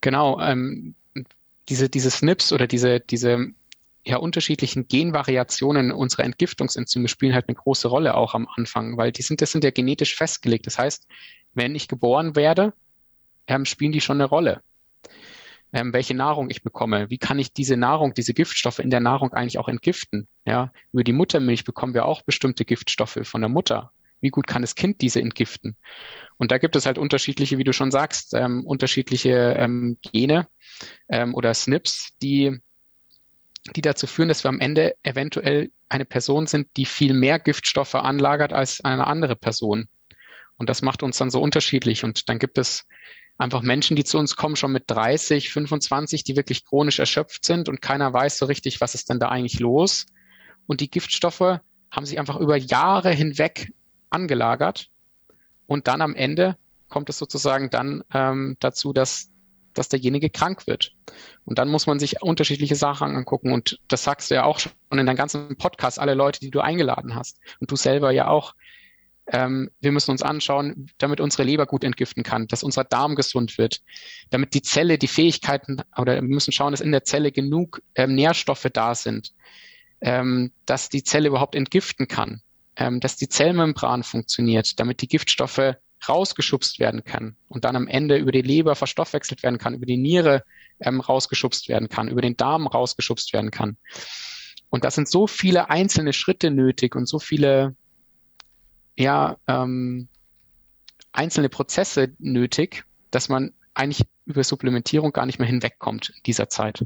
Genau, 0.02 0.40
ähm, 0.42 0.96
diese, 1.70 1.90
diese 1.90 2.10
SNPs 2.10 2.54
oder 2.54 2.68
diese, 2.68 3.00
diese 3.00 3.48
ja, 4.06 4.18
unterschiedlichen 4.18 4.88
Genvariationen 4.88 5.92
unserer 5.92 6.24
Entgiftungsenzyme 6.26 7.08
spielen 7.08 7.34
halt 7.34 7.48
eine 7.50 7.56
große 7.56 7.88
Rolle 7.88 8.16
auch 8.16 8.34
am 8.36 8.48
Anfang, 8.56 8.98
weil 8.98 9.12
die 9.12 9.22
sind, 9.22 9.42
das 9.42 9.52
sind 9.52 9.64
ja 9.64 9.72
genetisch 9.72 10.16
festgelegt. 10.16 10.68
Das 10.68 10.78
heißt, 10.80 11.08
wenn 11.54 11.76
ich 11.76 11.88
geboren 11.88 12.36
werde, 12.36 12.74
ähm, 13.48 13.66
spielen 13.66 13.92
die 13.92 14.02
schon 14.02 14.18
eine 14.18 14.26
Rolle. 14.30 14.62
ähm, 15.74 15.94
welche 15.94 16.14
Nahrung 16.16 16.50
ich 16.50 16.64
bekomme. 16.64 17.10
Wie 17.10 17.18
kann 17.18 17.40
ich 17.40 17.54
diese 17.54 17.78
Nahrung, 17.78 18.14
diese 18.14 18.34
Giftstoffe 18.34 18.80
in 18.80 18.90
der 18.90 19.00
Nahrung 19.00 19.34
eigentlich 19.34 19.58
auch 19.58 19.68
entgiften? 19.70 20.28
Ja, 20.46 20.72
über 20.92 21.04
die 21.04 21.14
Muttermilch 21.14 21.64
bekommen 21.64 21.94
wir 21.94 22.06
auch 22.06 22.22
bestimmte 22.24 22.66
Giftstoffe 22.66 23.20
von 23.24 23.42
der 23.42 23.50
Mutter. 23.50 23.92
Wie 24.22 24.30
gut 24.30 24.48
kann 24.48 24.62
das 24.62 24.76
Kind 24.76 25.02
diese 25.02 25.20
entgiften? 25.20 25.76
Und 26.38 26.52
da 26.52 26.58
gibt 26.58 26.76
es 26.76 26.86
halt 26.86 26.98
unterschiedliche, 26.98 27.58
wie 27.58 27.64
du 27.64 27.74
schon 27.74 27.92
sagst, 27.92 28.34
ähm, 28.34 28.66
unterschiedliche 28.66 29.56
ähm, 29.58 29.98
Gene 30.02 30.48
ähm, 31.10 31.36
oder 31.36 31.54
SNPs, 31.54 32.18
die, 32.22 32.60
die 33.76 33.82
dazu 33.82 34.08
führen, 34.08 34.30
dass 34.30 34.44
wir 34.44 34.50
am 34.50 34.60
Ende 34.60 34.96
eventuell 35.04 35.72
eine 35.90 36.06
Person 36.06 36.48
sind, 36.48 36.68
die 36.78 36.86
viel 36.86 37.14
mehr 37.14 37.40
Giftstoffe 37.40 37.96
anlagert 37.96 38.54
als 38.54 38.82
eine 38.82 39.08
andere 39.08 39.36
Person. 39.36 39.88
Und 40.58 40.70
das 40.70 40.82
macht 40.82 41.04
uns 41.04 41.18
dann 41.18 41.32
so 41.32 41.42
unterschiedlich. 41.42 42.04
Und 42.04 42.30
dann 42.30 42.40
gibt 42.40 42.58
es 42.58 42.86
einfach 43.38 43.62
Menschen, 43.62 43.96
die 43.96 44.04
zu 44.04 44.18
uns 44.18 44.36
kommen, 44.36 44.56
schon 44.56 44.72
mit 44.72 44.84
30, 44.88 45.52
25, 45.52 46.24
die 46.24 46.36
wirklich 46.36 46.66
chronisch 46.66 47.00
erschöpft 47.00 47.46
sind 47.46 47.68
und 47.68 47.82
keiner 47.82 48.14
weiß 48.14 48.38
so 48.38 48.46
richtig, 48.46 48.82
was 48.82 48.96
ist 48.96 49.10
denn 49.10 49.20
da 49.20 49.30
eigentlich 49.30 49.60
los. 49.60 50.06
Und 50.68 50.82
die 50.82 50.90
Giftstoffe 50.90 51.60
haben 51.92 52.06
sich 52.06 52.20
einfach 52.20 52.40
über 52.40 52.56
Jahre 52.56 53.12
hinweg 53.12 53.74
angelagert 54.12 54.90
und 55.68 55.88
dann 55.88 56.02
am 56.02 56.16
Ende 56.16 56.58
kommt 56.92 57.10
es 57.10 57.18
sozusagen 57.18 57.72
dann 57.72 58.04
ähm, 58.14 58.58
dazu, 58.60 58.94
dass, 58.94 59.32
dass 59.74 59.90
derjenige 59.90 60.30
krank 60.30 60.68
wird. 60.68 60.94
Und 61.46 61.58
dann 61.58 61.70
muss 61.70 61.88
man 61.88 61.98
sich 61.98 62.22
unterschiedliche 62.22 62.76
Sachen 62.76 63.16
angucken. 63.16 63.52
Und 63.52 63.80
das 63.88 64.04
sagst 64.04 64.30
du 64.30 64.36
ja 64.36 64.44
auch 64.44 64.60
schon 64.60 64.74
in 64.92 65.06
deinem 65.06 65.16
ganzen 65.16 65.56
Podcast, 65.56 65.98
alle 65.98 66.14
Leute, 66.14 66.42
die 66.42 66.52
du 66.52 66.60
eingeladen 66.60 67.16
hast. 67.16 67.40
Und 67.60 67.72
du 67.72 67.76
selber 67.76 68.12
ja 68.12 68.28
auch. 68.28 68.54
Ähm, 69.28 69.70
wir 69.80 69.94
müssen 69.94 70.12
uns 70.12 70.24
anschauen, 70.24 70.92
damit 70.98 71.22
unsere 71.22 71.44
Leber 71.44 71.66
gut 71.66 71.84
entgiften 71.86 72.24
kann, 72.24 72.48
dass 72.48 72.64
unser 72.64 72.84
Darm 72.84 73.16
gesund 73.16 73.58
wird, 73.58 73.82
damit 74.30 74.54
die 74.54 74.64
Zelle 74.64 74.98
die 74.98 75.08
Fähigkeiten, 75.08 75.78
oder 75.96 76.16
wir 76.16 76.22
müssen 76.24 76.52
schauen, 76.52 76.72
dass 76.72 76.82
in 76.82 76.92
der 76.92 77.06
Zelle 77.06 77.32
genug 77.32 77.82
ähm, 77.96 78.16
Nährstoffe 78.16 78.68
da 78.74 78.94
sind, 78.94 79.32
ähm, 80.02 80.52
dass 80.66 80.90
die 80.90 81.04
Zelle 81.04 81.30
überhaupt 81.30 81.56
entgiften 81.56 82.10
kann 82.10 82.42
ähm, 82.82 83.00
dass 83.00 83.16
die 83.16 83.30
Zellmembran 83.30 84.02
funktioniert, 84.02 84.80
damit 84.80 85.04
die 85.04 85.08
Giftstoffe 85.08 85.76
rausgeschubst 86.10 86.80
werden 86.80 87.04
kann 87.04 87.36
und 87.48 87.64
dann 87.64 87.76
am 87.76 87.88
Ende 87.88 88.18
über 88.18 88.32
die 88.32 88.42
Leber 88.42 88.76
verstoffwechselt 88.76 89.44
werden 89.44 89.60
kann, 89.60 89.76
über 89.76 89.86
die 89.86 89.98
Niere 89.98 90.44
ähm, 90.80 91.00
rausgeschubst 91.00 91.70
werden 91.70 91.90
kann, 91.90 92.08
über 92.08 92.22
den 92.22 92.38
Darm 92.38 92.66
rausgeschubst 92.66 93.34
werden 93.34 93.52
kann. 93.52 93.78
Und 94.72 94.84
das 94.84 94.96
sind 94.96 95.08
so 95.08 95.28
viele 95.28 95.70
einzelne 95.70 96.12
Schritte 96.12 96.50
nötig 96.50 96.96
und 96.96 97.08
so 97.08 97.20
viele 97.20 97.76
ja, 98.98 99.38
ähm, 99.48 100.08
einzelne 101.12 101.50
Prozesse 101.50 102.16
nötig, 102.18 102.84
dass 103.12 103.30
man 103.30 103.54
eigentlich 103.76 104.08
über 104.26 104.44
Supplementierung 104.44 105.14
gar 105.14 105.28
nicht 105.28 105.38
mehr 105.38 105.48
hinwegkommt 105.48 106.10
in 106.16 106.24
dieser 106.26 106.50
Zeit. 106.50 106.84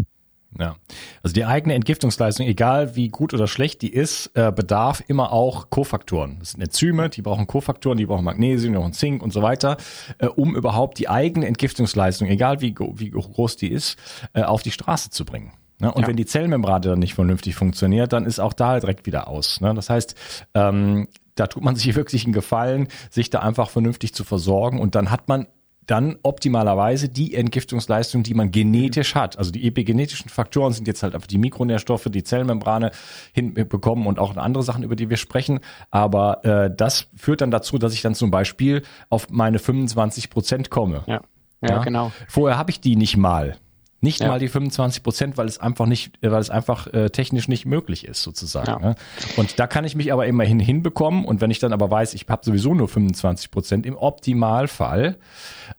Ja, 0.57 0.77
also 1.21 1.33
die 1.33 1.43
eigene 1.43 1.73
Entgiftungsleistung, 1.73 2.47
egal 2.47 2.95
wie 2.95 3.09
gut 3.09 3.33
oder 3.33 3.45
schlecht 3.45 3.81
die 3.81 3.93
ist, 3.93 4.31
äh, 4.35 4.53
bedarf 4.53 5.03
immer 5.07 5.33
auch 5.33 5.69
Kofaktoren. 5.69 6.37
Das 6.39 6.51
sind 6.51 6.61
Enzyme, 6.61 7.09
die 7.09 7.21
brauchen 7.21 7.45
Kofaktoren, 7.45 7.97
die 7.97 8.05
brauchen 8.05 8.23
Magnesium, 8.23 8.73
die 8.73 8.79
brauchen 8.79 8.93
Zink 8.93 9.21
und 9.21 9.33
so 9.33 9.41
weiter, 9.41 9.75
äh, 10.17 10.27
um 10.27 10.55
überhaupt 10.55 10.97
die 10.97 11.09
eigene 11.09 11.45
Entgiftungsleistung, 11.47 12.29
egal 12.29 12.61
wie, 12.61 12.73
wie 12.95 13.09
groß 13.09 13.57
die 13.57 13.69
ist, 13.69 13.97
äh, 14.33 14.43
auf 14.43 14.63
die 14.63 14.71
Straße 14.71 15.09
zu 15.09 15.25
bringen. 15.25 15.51
Ne? 15.79 15.91
Und 15.91 16.03
ja. 16.03 16.07
wenn 16.07 16.15
die 16.15 16.25
Zellmembrane 16.25 16.81
dann 16.81 16.99
nicht 16.99 17.15
vernünftig 17.15 17.55
funktioniert, 17.55 18.13
dann 18.13 18.25
ist 18.25 18.39
auch 18.39 18.53
da 18.53 18.79
direkt 18.79 19.05
wieder 19.05 19.27
aus. 19.27 19.59
Ne? 19.59 19.73
Das 19.73 19.89
heißt, 19.89 20.15
ähm, 20.53 21.07
da 21.35 21.47
tut 21.47 21.63
man 21.63 21.75
sich 21.75 21.95
wirklich 21.95 22.23
einen 22.23 22.33
Gefallen, 22.33 22.87
sich 23.09 23.29
da 23.29 23.39
einfach 23.39 23.69
vernünftig 23.69 24.13
zu 24.13 24.23
versorgen 24.23 24.79
und 24.79 24.95
dann 24.95 25.11
hat 25.11 25.27
man 25.27 25.47
dann 25.85 26.17
optimalerweise 26.23 27.09
die 27.09 27.35
Entgiftungsleistung, 27.35 28.23
die 28.23 28.33
man 28.33 28.51
genetisch 28.51 29.15
hat. 29.15 29.37
Also 29.37 29.51
die 29.51 29.67
epigenetischen 29.67 30.29
Faktoren 30.29 30.73
sind 30.73 30.87
jetzt 30.87 31.03
halt 31.03 31.15
einfach 31.15 31.27
die 31.27 31.37
Mikronährstoffe, 31.37 32.07
die 32.09 32.23
Zellmembrane 32.23 32.91
hinbekommen 33.33 34.07
und 34.07 34.19
auch 34.19 34.35
andere 34.37 34.63
Sachen, 34.63 34.83
über 34.83 34.95
die 34.95 35.09
wir 35.09 35.17
sprechen. 35.17 35.59
Aber 35.91 36.43
äh, 36.45 36.71
das 36.75 37.07
führt 37.15 37.41
dann 37.41 37.51
dazu, 37.51 37.77
dass 37.77 37.93
ich 37.93 38.01
dann 38.01 38.15
zum 38.15 38.31
Beispiel 38.31 38.83
auf 39.09 39.29
meine 39.29 39.59
25 39.59 40.29
Prozent 40.29 40.69
komme. 40.69 41.03
Ja. 41.07 41.21
Ja, 41.61 41.77
ja, 41.77 41.83
genau. 41.83 42.11
Vorher 42.27 42.57
habe 42.57 42.69
ich 42.69 42.79
die 42.79 42.95
nicht 42.95 43.17
mal. 43.17 43.57
Nicht 44.05 44.21
ja. 44.21 44.27
mal 44.27 44.37
die 44.37 44.49
25 44.49 45.01
Prozent, 45.01 45.35
weil 45.35 45.47
es 45.47 45.57
einfach 45.57 45.87
nicht, 45.87 46.11
weil 46.21 46.39
es 46.39 46.51
einfach 46.51 46.85
äh, 46.93 47.09
technisch 47.09 47.47
nicht 47.47 47.65
möglich 47.65 48.05
ist, 48.05 48.21
sozusagen. 48.21 48.69
Ja. 48.69 48.79
Ne? 48.79 48.95
Und 49.35 49.59
da 49.59 49.65
kann 49.65 49.83
ich 49.83 49.95
mich 49.95 50.13
aber 50.13 50.27
immerhin 50.27 50.59
hinbekommen. 50.59 51.25
Und 51.25 51.41
wenn 51.41 51.49
ich 51.49 51.57
dann 51.57 51.73
aber 51.73 51.89
weiß, 51.89 52.13
ich 52.13 52.27
habe 52.29 52.45
sowieso 52.45 52.75
nur 52.75 52.87
25 52.87 53.49
Prozent 53.49 53.85
im 53.87 53.97
Optimalfall, 53.97 55.17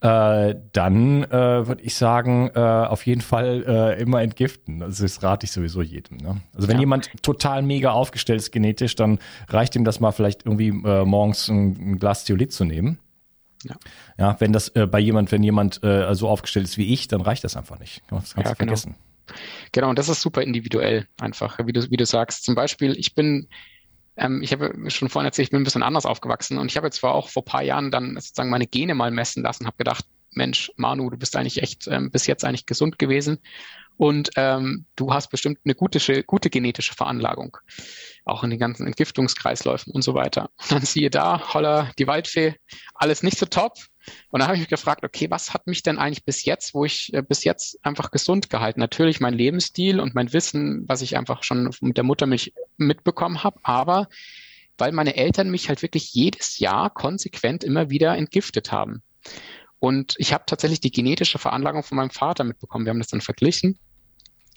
äh, 0.00 0.54
dann 0.72 1.22
äh, 1.22 1.30
würde 1.68 1.82
ich 1.82 1.94
sagen, 1.94 2.50
äh, 2.52 2.58
auf 2.58 3.06
jeden 3.06 3.20
Fall 3.20 3.64
äh, 3.64 4.02
immer 4.02 4.22
entgiften. 4.22 4.82
Also 4.82 5.04
das 5.04 5.22
rate 5.22 5.46
ich 5.46 5.52
sowieso 5.52 5.80
jedem. 5.80 6.16
Ne? 6.16 6.40
Also 6.52 6.66
wenn 6.66 6.78
ja. 6.78 6.80
jemand 6.80 7.10
total 7.22 7.62
mega 7.62 7.92
aufgestellt 7.92 8.40
ist 8.40 8.50
genetisch, 8.50 8.96
dann 8.96 9.20
reicht 9.48 9.76
ihm 9.76 9.84
das 9.84 10.00
mal 10.00 10.10
vielleicht 10.10 10.46
irgendwie 10.46 10.68
äh, 10.68 11.04
morgens 11.04 11.48
ein, 11.48 11.92
ein 11.92 11.98
Glas 12.00 12.24
Theolit 12.24 12.52
zu 12.52 12.64
nehmen. 12.64 12.98
Ja. 13.68 13.76
ja, 14.18 14.36
wenn 14.40 14.52
das 14.52 14.68
äh, 14.70 14.86
bei 14.86 14.98
jemand, 14.98 15.32
wenn 15.32 15.42
jemand 15.42 15.82
äh, 15.82 16.14
so 16.14 16.28
aufgestellt 16.28 16.66
ist 16.66 16.78
wie 16.78 16.92
ich, 16.92 17.08
dann 17.08 17.20
reicht 17.20 17.44
das 17.44 17.56
einfach 17.56 17.78
nicht. 17.78 18.02
Das 18.08 18.34
kannst 18.34 18.36
ja, 18.36 18.42
du 18.42 18.54
vergessen. 18.54 18.94
Genau. 19.26 19.38
genau, 19.72 19.90
und 19.90 19.98
das 19.98 20.08
ist 20.08 20.20
super 20.20 20.42
individuell 20.42 21.06
einfach, 21.20 21.58
wie 21.64 21.72
du, 21.72 21.90
wie 21.90 21.96
du 21.96 22.06
sagst. 22.06 22.44
Zum 22.44 22.54
Beispiel, 22.54 22.96
ich 22.98 23.14
bin, 23.14 23.48
ähm, 24.16 24.42
ich 24.42 24.52
habe 24.52 24.90
schon 24.90 25.08
vorhin 25.08 25.26
erzählt, 25.26 25.46
ich 25.46 25.50
bin 25.50 25.60
ein 25.60 25.64
bisschen 25.64 25.82
anders 25.82 26.06
aufgewachsen 26.06 26.58
und 26.58 26.70
ich 26.70 26.76
habe 26.76 26.86
jetzt 26.86 26.96
zwar 26.96 27.14
auch 27.14 27.28
vor 27.28 27.44
paar 27.44 27.62
Jahren 27.62 27.90
dann 27.90 28.14
sozusagen 28.14 28.50
meine 28.50 28.66
Gene 28.66 28.94
mal 28.94 29.10
messen 29.10 29.42
lassen, 29.42 29.66
habe 29.66 29.76
gedacht, 29.76 30.04
Mensch, 30.36 30.70
Manu, 30.76 31.10
du 31.10 31.16
bist 31.16 31.36
eigentlich 31.36 31.62
echt 31.62 31.88
ähm, 31.88 32.10
bis 32.10 32.26
jetzt 32.26 32.44
eigentlich 32.44 32.66
gesund 32.66 32.98
gewesen 32.98 33.38
und 33.96 34.30
ähm, 34.36 34.86
du 34.94 35.12
hast 35.12 35.30
bestimmt 35.30 35.58
eine 35.64 35.74
gute, 35.74 36.22
gute 36.24 36.50
genetische 36.50 36.94
Veranlagung 36.94 37.58
auch 38.26 38.42
in 38.42 38.50
den 38.50 38.58
ganzen 38.58 38.86
Entgiftungskreisläufen 38.86 39.92
und 39.92 40.02
so 40.02 40.14
weiter. 40.14 40.50
Und 40.58 40.72
dann 40.72 40.82
siehe 40.82 41.10
da, 41.10 41.54
holla, 41.54 41.90
die 41.98 42.06
Waldfee, 42.06 42.56
alles 42.94 43.22
nicht 43.22 43.38
so 43.38 43.46
top. 43.46 43.74
Und 44.30 44.40
dann 44.40 44.48
habe 44.48 44.56
ich 44.56 44.60
mich 44.60 44.68
gefragt, 44.68 45.04
okay, 45.04 45.30
was 45.30 45.54
hat 45.54 45.66
mich 45.66 45.82
denn 45.82 45.98
eigentlich 45.98 46.24
bis 46.24 46.44
jetzt, 46.44 46.74
wo 46.74 46.84
ich 46.84 47.12
äh, 47.14 47.22
bis 47.22 47.44
jetzt 47.44 47.78
einfach 47.84 48.10
gesund 48.10 48.50
gehalten? 48.50 48.80
Natürlich 48.80 49.20
mein 49.20 49.34
Lebensstil 49.34 50.00
und 50.00 50.14
mein 50.14 50.32
Wissen, 50.32 50.84
was 50.88 51.02
ich 51.02 51.16
einfach 51.16 51.42
schon 51.44 51.70
mit 51.80 51.96
der 51.96 52.04
Muttermilch 52.04 52.52
mitbekommen 52.76 53.42
habe, 53.42 53.60
aber 53.62 54.08
weil 54.78 54.92
meine 54.92 55.16
Eltern 55.16 55.50
mich 55.50 55.68
halt 55.68 55.82
wirklich 55.82 56.12
jedes 56.12 56.58
Jahr 56.58 56.90
konsequent 56.90 57.64
immer 57.64 57.90
wieder 57.90 58.16
entgiftet 58.16 58.72
haben. 58.72 59.02
Und 59.78 60.14
ich 60.18 60.32
habe 60.32 60.44
tatsächlich 60.46 60.80
die 60.80 60.90
genetische 60.90 61.38
Veranlagung 61.38 61.82
von 61.82 61.96
meinem 61.96 62.10
Vater 62.10 62.44
mitbekommen. 62.44 62.86
Wir 62.86 62.90
haben 62.90 62.98
das 62.98 63.08
dann 63.08 63.20
verglichen. 63.20 63.78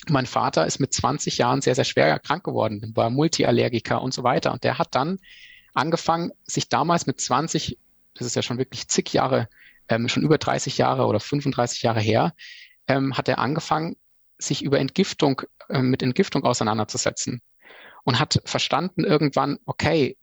Mein 0.08 0.26
Vater 0.26 0.66
ist 0.66 0.80
mit 0.80 0.94
20 0.94 1.38
Jahren 1.38 1.62
sehr, 1.62 1.76
sehr 1.76 1.84
schwer 1.84 2.20
krank 2.20 2.44
geworden, 2.44 2.94
war 2.96 3.10
Multiallergiker 3.10 4.02
und 4.02 4.14
so 4.14 4.24
weiter. 4.24 4.54
Und 4.54 4.64
der 4.64 4.78
hat 4.78 4.96
dann 4.96 5.20
angefangen, 5.74 6.32
sich 6.46 6.70
damals 6.70 7.06
mit 7.06 7.20
20, 7.20 7.78
das 8.14 8.26
ist 8.26 8.36
ja 8.36 8.42
schon 8.42 8.58
wirklich 8.58 8.88
zig 8.88 9.12
Jahre, 9.12 9.50
ähm, 9.90 10.08
schon 10.08 10.24
über 10.24 10.38
30 10.38 10.78
Jahre 10.78 11.06
oder 11.06 11.20
35 11.20 11.84
Jahre 11.84 12.00
her, 12.00 12.34
ähm, 12.88 13.18
hat 13.18 13.28
er 13.28 13.40
angefangen, 13.40 13.98
sich 14.38 14.64
über 14.64 14.80
Entgiftung, 14.80 15.42
äh, 15.68 15.82
mit 15.82 16.02
Entgiftung 16.02 16.46
auseinanderzusetzen 16.46 17.42
und 18.04 18.20
hat 18.20 18.42
verstanden 18.46 19.04
irgendwann, 19.04 19.60
okay, 19.66 20.18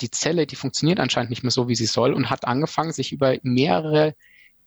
die 0.00 0.10
Zelle, 0.10 0.46
die 0.46 0.56
funktioniert 0.56 0.98
anscheinend 0.98 1.30
nicht 1.30 1.42
mehr 1.42 1.50
so, 1.50 1.68
wie 1.68 1.74
sie 1.74 1.86
soll 1.86 2.12
und 2.12 2.30
hat 2.30 2.46
angefangen, 2.46 2.92
sich 2.92 3.12
über 3.12 3.36
mehrere 3.42 4.14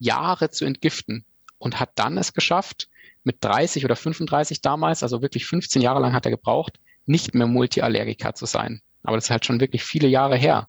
Jahre 0.04 0.50
zu 0.50 0.66
entgiften 0.66 1.26
und 1.58 1.80
hat 1.80 1.92
dann 1.96 2.18
es 2.18 2.34
geschafft, 2.34 2.90
mit 3.24 3.38
30 3.42 3.86
oder 3.86 3.96
35 3.96 4.62
damals, 4.62 5.02
also 5.02 5.22
wirklich 5.22 5.46
15 5.46 5.82
Jahre 5.82 6.02
lang 6.02 6.14
hat 6.14 6.26
er 6.26 6.32
gebraucht, 6.32 6.80
nicht 7.06 7.34
mehr 7.34 7.48
Multiallergiker 7.48 8.36
zu 8.36 8.46
sein. 8.46 8.82
Aber 9.04 9.18
das 9.18 9.26
ist 9.26 9.32
halt 9.32 9.46
schon 9.46 9.62
wirklich 9.62 9.84
viele 9.84 10.08
Jahre 10.08 10.38
her. 10.38 10.68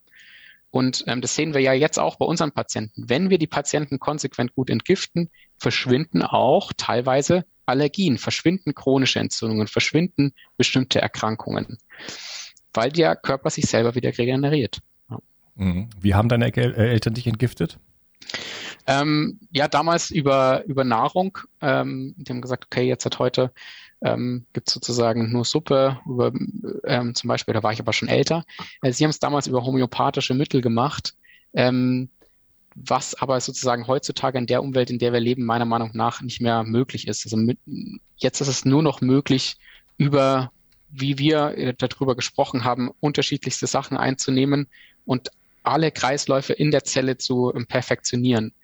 Und 0.71 1.05
ähm, 1.07 1.21
das 1.21 1.35
sehen 1.37 1.55
wir 1.55 1.61
ja 1.61 1.73
jetzt 1.73 1.99
auch 1.99 2.17
bei 2.17 2.27
unseren 2.27 2.53
Patienten. 2.53 3.09
Wenn 3.09 3.31
wir 3.31 3.39
die 3.39 3.47
Patienten 3.47 3.99
konsequent 3.99 4.55
gut 4.55 4.71
entgiften, 4.71 5.31
verschwinden 5.57 6.23
auch 6.23 6.73
teilweise 6.77 7.45
Allergien, 7.67 8.19
verschwinden 8.19 8.75
chronische 8.75 9.21
Entzündungen, 9.21 9.69
verschwinden 9.69 10.33
bestimmte 10.57 11.01
Erkrankungen, 11.01 11.79
weil 12.73 12.91
der 12.91 13.17
Körper 13.17 13.51
sich 13.51 13.67
selber 13.67 13.95
wieder 13.95 14.17
regeneriert. 14.17 14.81
Mhm. 15.55 15.89
Wie 16.01 16.15
haben 16.15 16.29
deine 16.29 16.55
Eltern 16.55 17.15
dich 17.15 17.27
entgiftet? 17.27 17.79
Ähm, 18.87 19.39
ja, 19.51 19.69
damals 19.69 20.11
über, 20.11 20.65
über 20.67 20.85
Nahrung. 20.85 21.39
Ähm, 21.61 22.15
die 22.17 22.31
haben 22.31 22.43
gesagt, 22.43 22.67
okay, 22.67 22.87
jetzt 22.87 23.05
seit 23.05 23.19
heute 23.19 23.51
ähm, 24.03 24.45
gibt 24.53 24.69
sozusagen 24.69 25.33
nur 25.33 25.45
Suppe, 25.45 25.99
über, 26.07 26.33
ähm, 26.85 27.15
zum 27.15 27.29
Beispiel, 27.29 27.55
da 27.55 27.63
war 27.63 27.73
ich 27.73 27.81
aber 27.81 27.93
schon 27.93 28.09
älter. 28.09 28.45
Äh, 28.83 28.93
sie 28.93 29.05
haben 29.05 29.11
es 29.11 29.19
damals 29.19 29.47
über 29.47 29.65
homöopathische 29.65 30.35
Mittel 30.35 30.61
gemacht, 30.61 31.15
ähm, 31.55 32.11
was 32.75 33.15
aber 33.15 33.41
sozusagen 33.41 33.87
heutzutage 33.87 34.37
in 34.37 34.47
der 34.47 34.63
Umwelt, 34.63 34.91
in 34.91 34.99
der 34.99 35.13
wir 35.13 35.21
leben, 35.21 35.45
meiner 35.45 35.65
Meinung 35.65 35.93
nach 35.95 36.21
nicht 36.21 36.41
mehr 36.41 36.65
möglich 36.65 37.09
ist. 37.09 37.25
Also 37.25 37.37
mit, 37.37 37.59
jetzt 38.17 38.41
ist 38.41 38.49
es 38.49 38.65
nur 38.65 38.83
noch 38.83 39.01
möglich, 39.01 39.57
über, 39.97 40.53
wie 40.91 41.19
wir 41.19 41.57
äh, 41.57 41.75
darüber 41.77 42.15
gesprochen 42.15 42.65
haben, 42.65 42.91
unterschiedlichste 43.01 43.67
Sachen 43.67 43.97
einzunehmen 43.97 44.67
und 45.07 45.31
alle 45.65 45.91
Kreisläufe 45.91 46.53
in 46.53 46.71
der 46.71 46.85
Zelle 46.85 47.17
zu 47.17 47.53
ähm, 47.55 47.67
perfektionieren. 47.67 48.55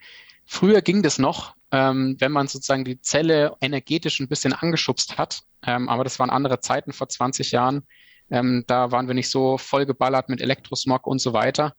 Früher 0.46 0.82
ging 0.82 1.02
das 1.02 1.18
noch, 1.18 1.54
ähm, 1.70 2.16
wenn 2.18 2.32
man 2.32 2.48
sozusagen 2.48 2.84
die 2.84 3.00
Zelle 3.00 3.56
energetisch 3.60 4.20
ein 4.20 4.28
bisschen 4.28 4.52
angeschubst 4.52 5.18
hat. 5.18 5.42
Ähm, 5.66 5.88
aber 5.88 6.04
das 6.04 6.18
waren 6.18 6.30
andere 6.30 6.60
Zeiten 6.60 6.92
vor 6.92 7.08
20 7.08 7.52
Jahren. 7.52 7.82
Ähm, 8.30 8.64
da 8.66 8.90
waren 8.92 9.06
wir 9.06 9.14
nicht 9.14 9.30
so 9.30 9.58
vollgeballert 9.58 10.28
mit 10.28 10.40
Elektrosmog 10.40 11.06
und 11.06 11.20
so 11.20 11.32
weiter. 11.32 11.74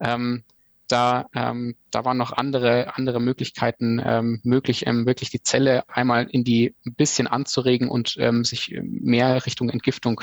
Ähm, 0.00 0.44
da, 0.88 1.26
ähm, 1.34 1.74
da 1.90 2.04
waren 2.04 2.16
noch 2.16 2.32
andere, 2.32 2.96
andere 2.96 3.20
Möglichkeiten 3.20 4.00
ähm, 4.04 4.40
möglich, 4.44 4.86
ähm, 4.86 5.04
wirklich 5.04 5.30
die 5.30 5.42
Zelle 5.42 5.88
einmal 5.88 6.28
in 6.30 6.44
die 6.44 6.74
ein 6.86 6.94
bisschen 6.94 7.26
anzuregen 7.26 7.88
und 7.88 8.16
ähm, 8.18 8.44
sich 8.44 8.76
mehr 8.82 9.44
Richtung 9.46 9.68
Entgiftung 9.68 10.20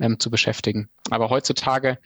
ähm, 0.00 0.18
zu 0.18 0.30
beschäftigen. 0.30 0.88
Aber 1.10 1.28
heutzutage, 1.28 1.98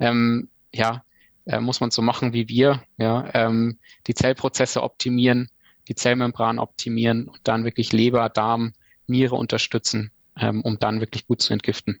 ähm, 0.00 0.48
ja, 0.72 1.04
äh, 1.46 1.60
muss 1.60 1.80
man 1.80 1.90
so 1.90 2.02
machen 2.02 2.32
wie 2.32 2.48
wir, 2.48 2.82
ja, 2.96 3.28
ähm, 3.34 3.78
die 4.06 4.14
Zellprozesse 4.14 4.82
optimieren, 4.82 5.50
die 5.88 5.94
Zellmembran 5.94 6.58
optimieren 6.58 7.28
und 7.28 7.40
dann 7.44 7.64
wirklich 7.64 7.92
Leber, 7.92 8.28
Darm, 8.28 8.72
Niere 9.06 9.34
unterstützen, 9.34 10.10
ähm, 10.36 10.62
um 10.62 10.78
dann 10.78 11.00
wirklich 11.00 11.26
gut 11.26 11.42
zu 11.42 11.52
entgiften. 11.52 12.00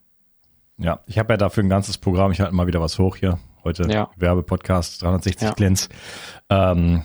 Ja, 0.78 1.00
ich 1.06 1.18
habe 1.18 1.32
ja 1.34 1.36
dafür 1.36 1.62
ein 1.62 1.68
ganzes 1.68 1.98
Programm. 1.98 2.32
Ich 2.32 2.40
halte 2.40 2.54
mal 2.54 2.66
wieder 2.66 2.80
was 2.80 2.98
hoch 2.98 3.16
hier. 3.16 3.38
Heute 3.64 3.84
ja. 3.90 4.10
Werbepodcast 4.16 5.02
360 5.02 5.48
ja. 5.48 5.54
Glänz. 5.54 5.88
Ähm, 6.48 7.04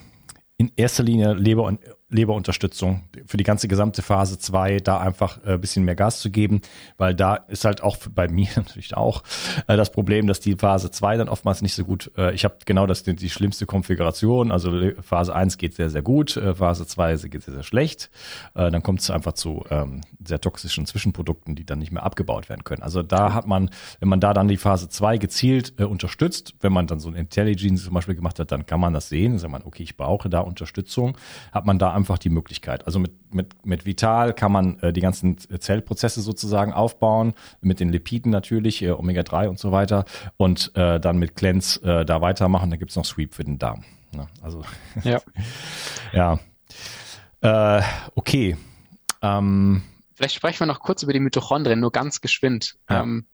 in 0.58 0.71
erster 0.76 1.04
Linie 1.04 1.34
Leber 1.34 1.63
und 1.63 1.80
Leberunterstützung 2.10 3.04
für 3.26 3.36
die 3.36 3.43
ganze 3.43 3.67
gesamte 3.67 4.02
Phase 4.02 4.39
2 4.39 4.80
da 4.80 5.00
einfach 5.00 5.43
ein 5.43 5.56
äh, 5.56 5.58
bisschen 5.58 5.84
mehr 5.84 5.96
Gas 5.96 6.20
zu 6.22 6.32
geben, 6.32 6.62
weil 6.98 7.13
da 7.13 7.36
ist 7.36 7.65
halt 7.65 7.84
auch 7.84 7.98
bei 8.15 8.30
mir 8.30 8.48
natürlich 8.56 8.96
auch 8.96 9.24
äh, 9.67 9.76
das 9.76 9.91
Problem, 9.91 10.26
dass 10.26 10.39
die 10.39 10.56
Phase 10.56 10.89
2 10.89 11.17
dann 11.17 11.28
oftmals 11.28 11.62
nicht 11.62 11.76
so 11.76 11.84
gut, 11.84 12.10
äh, 12.17 12.34
ich 12.34 12.46
habe 12.46 12.56
genau 12.65 12.88
das 12.88 13.04
die, 13.04 13.30
schlimmste 13.30 13.65
Konfiguration, 13.65 14.52
also 14.52 14.72
Phase 15.02 15.36
1 15.36 15.58
geht 15.58 15.76
sehr, 15.76 15.89
sehr 15.89 16.02
gut, 16.02 16.39
Phase 16.56 16.88
2 16.88 17.17
geht 17.28 17.43
sehr, 17.43 17.54
sehr 17.54 17.63
schlecht, 17.63 18.10
dann 18.54 18.82
kommt 18.84 19.02
es 19.02 19.12
einfach 19.12 19.34
zu 19.34 19.65
ähm, 19.70 20.02
sehr 20.26 20.39
toxischen 20.39 20.86
Zwischenprodukten, 20.86 21.56
die 21.56 21.65
dann 21.65 21.80
nicht 21.80 21.91
mehr 21.91 22.04
abgebaut 22.04 22.48
werden 22.48 22.63
können. 22.63 22.84
Also 22.84 23.04
da 23.04 23.34
hat 23.34 23.48
man, 23.48 23.70
wenn 24.00 24.08
man 24.08 24.20
da 24.20 24.34
dann 24.34 24.48
die 24.48 24.58
Phase 24.58 24.88
2 24.89 25.17
gezielt 25.17 25.80
unterstützt, 25.82 26.56
wenn 26.62 26.72
man 26.72 26.88
dann 26.88 27.00
so 27.00 27.10
ein 27.10 27.15
Intelligence 27.15 27.84
zum 27.84 27.93
Beispiel 27.93 28.15
gemacht 28.15 28.39
hat, 28.39 28.52
dann 28.52 28.65
kann 28.65 28.80
man 28.80 28.93
das 28.93 29.10
sehen, 29.10 29.38
sagt 29.38 29.52
man, 29.52 29.63
okay, 29.63 29.84
ich 29.84 29.98
brauche 29.98 30.30
da 30.30 30.39
Unterstützung, 30.39 31.17
hat 31.52 31.65
man 31.65 31.80
da 31.80 31.91
einfach 31.98 32.18
die 32.18 32.30
Möglichkeit. 32.30 32.86
Also 32.86 33.00
mit, 33.00 33.34
mit, 33.34 33.66
mit 33.66 33.86
Vital 33.86 34.34
kann 34.34 34.52
man 34.52 34.80
äh, 34.80 34.94
die 34.94 35.02
ganzen 35.02 35.38
Zellprozesse 35.38 36.22
sozusagen 36.22 36.72
aufbauen, 36.72 37.34
mit 37.60 37.80
den 37.80 37.90
Lipiden 37.90 38.32
natürlich, 38.32 38.82
äh, 38.82 38.92
Omega-3 38.92 39.50
und 39.50 39.60
so 39.60 39.72
weiter 39.72 40.06
und 40.38 40.72
äh, 40.76 41.00
dann 41.00 41.18
mit 41.18 41.36
Cleanse 41.36 41.82
äh, 41.84 42.06
da 42.06 42.22
weitermachen. 42.22 42.70
Da 42.70 42.78
gibt's 42.78 42.96
noch 42.96 43.06
Sweep 43.06 43.34
für 43.34 43.44
den 43.44 43.58
Darm. 43.58 43.84
Ne? 44.14 44.28
Also 44.42 44.64
ja. 45.04 45.20
ja. 47.42 47.80
Äh, 47.80 47.84
okay. 48.16 48.58
Ähm, 49.22 49.84
Vielleicht 50.14 50.36
sprechen 50.36 50.62
wir 50.62 50.68
noch 50.68 50.80
kurz 50.80 51.04
über 51.04 51.14
die 51.14 51.20
Mitochondrien, 51.20 51.80
nur 51.80 51.92
ganz 51.92 52.22
geschwind. 52.22 52.76
Ja. 52.90 53.04
Ähm, 53.04 53.28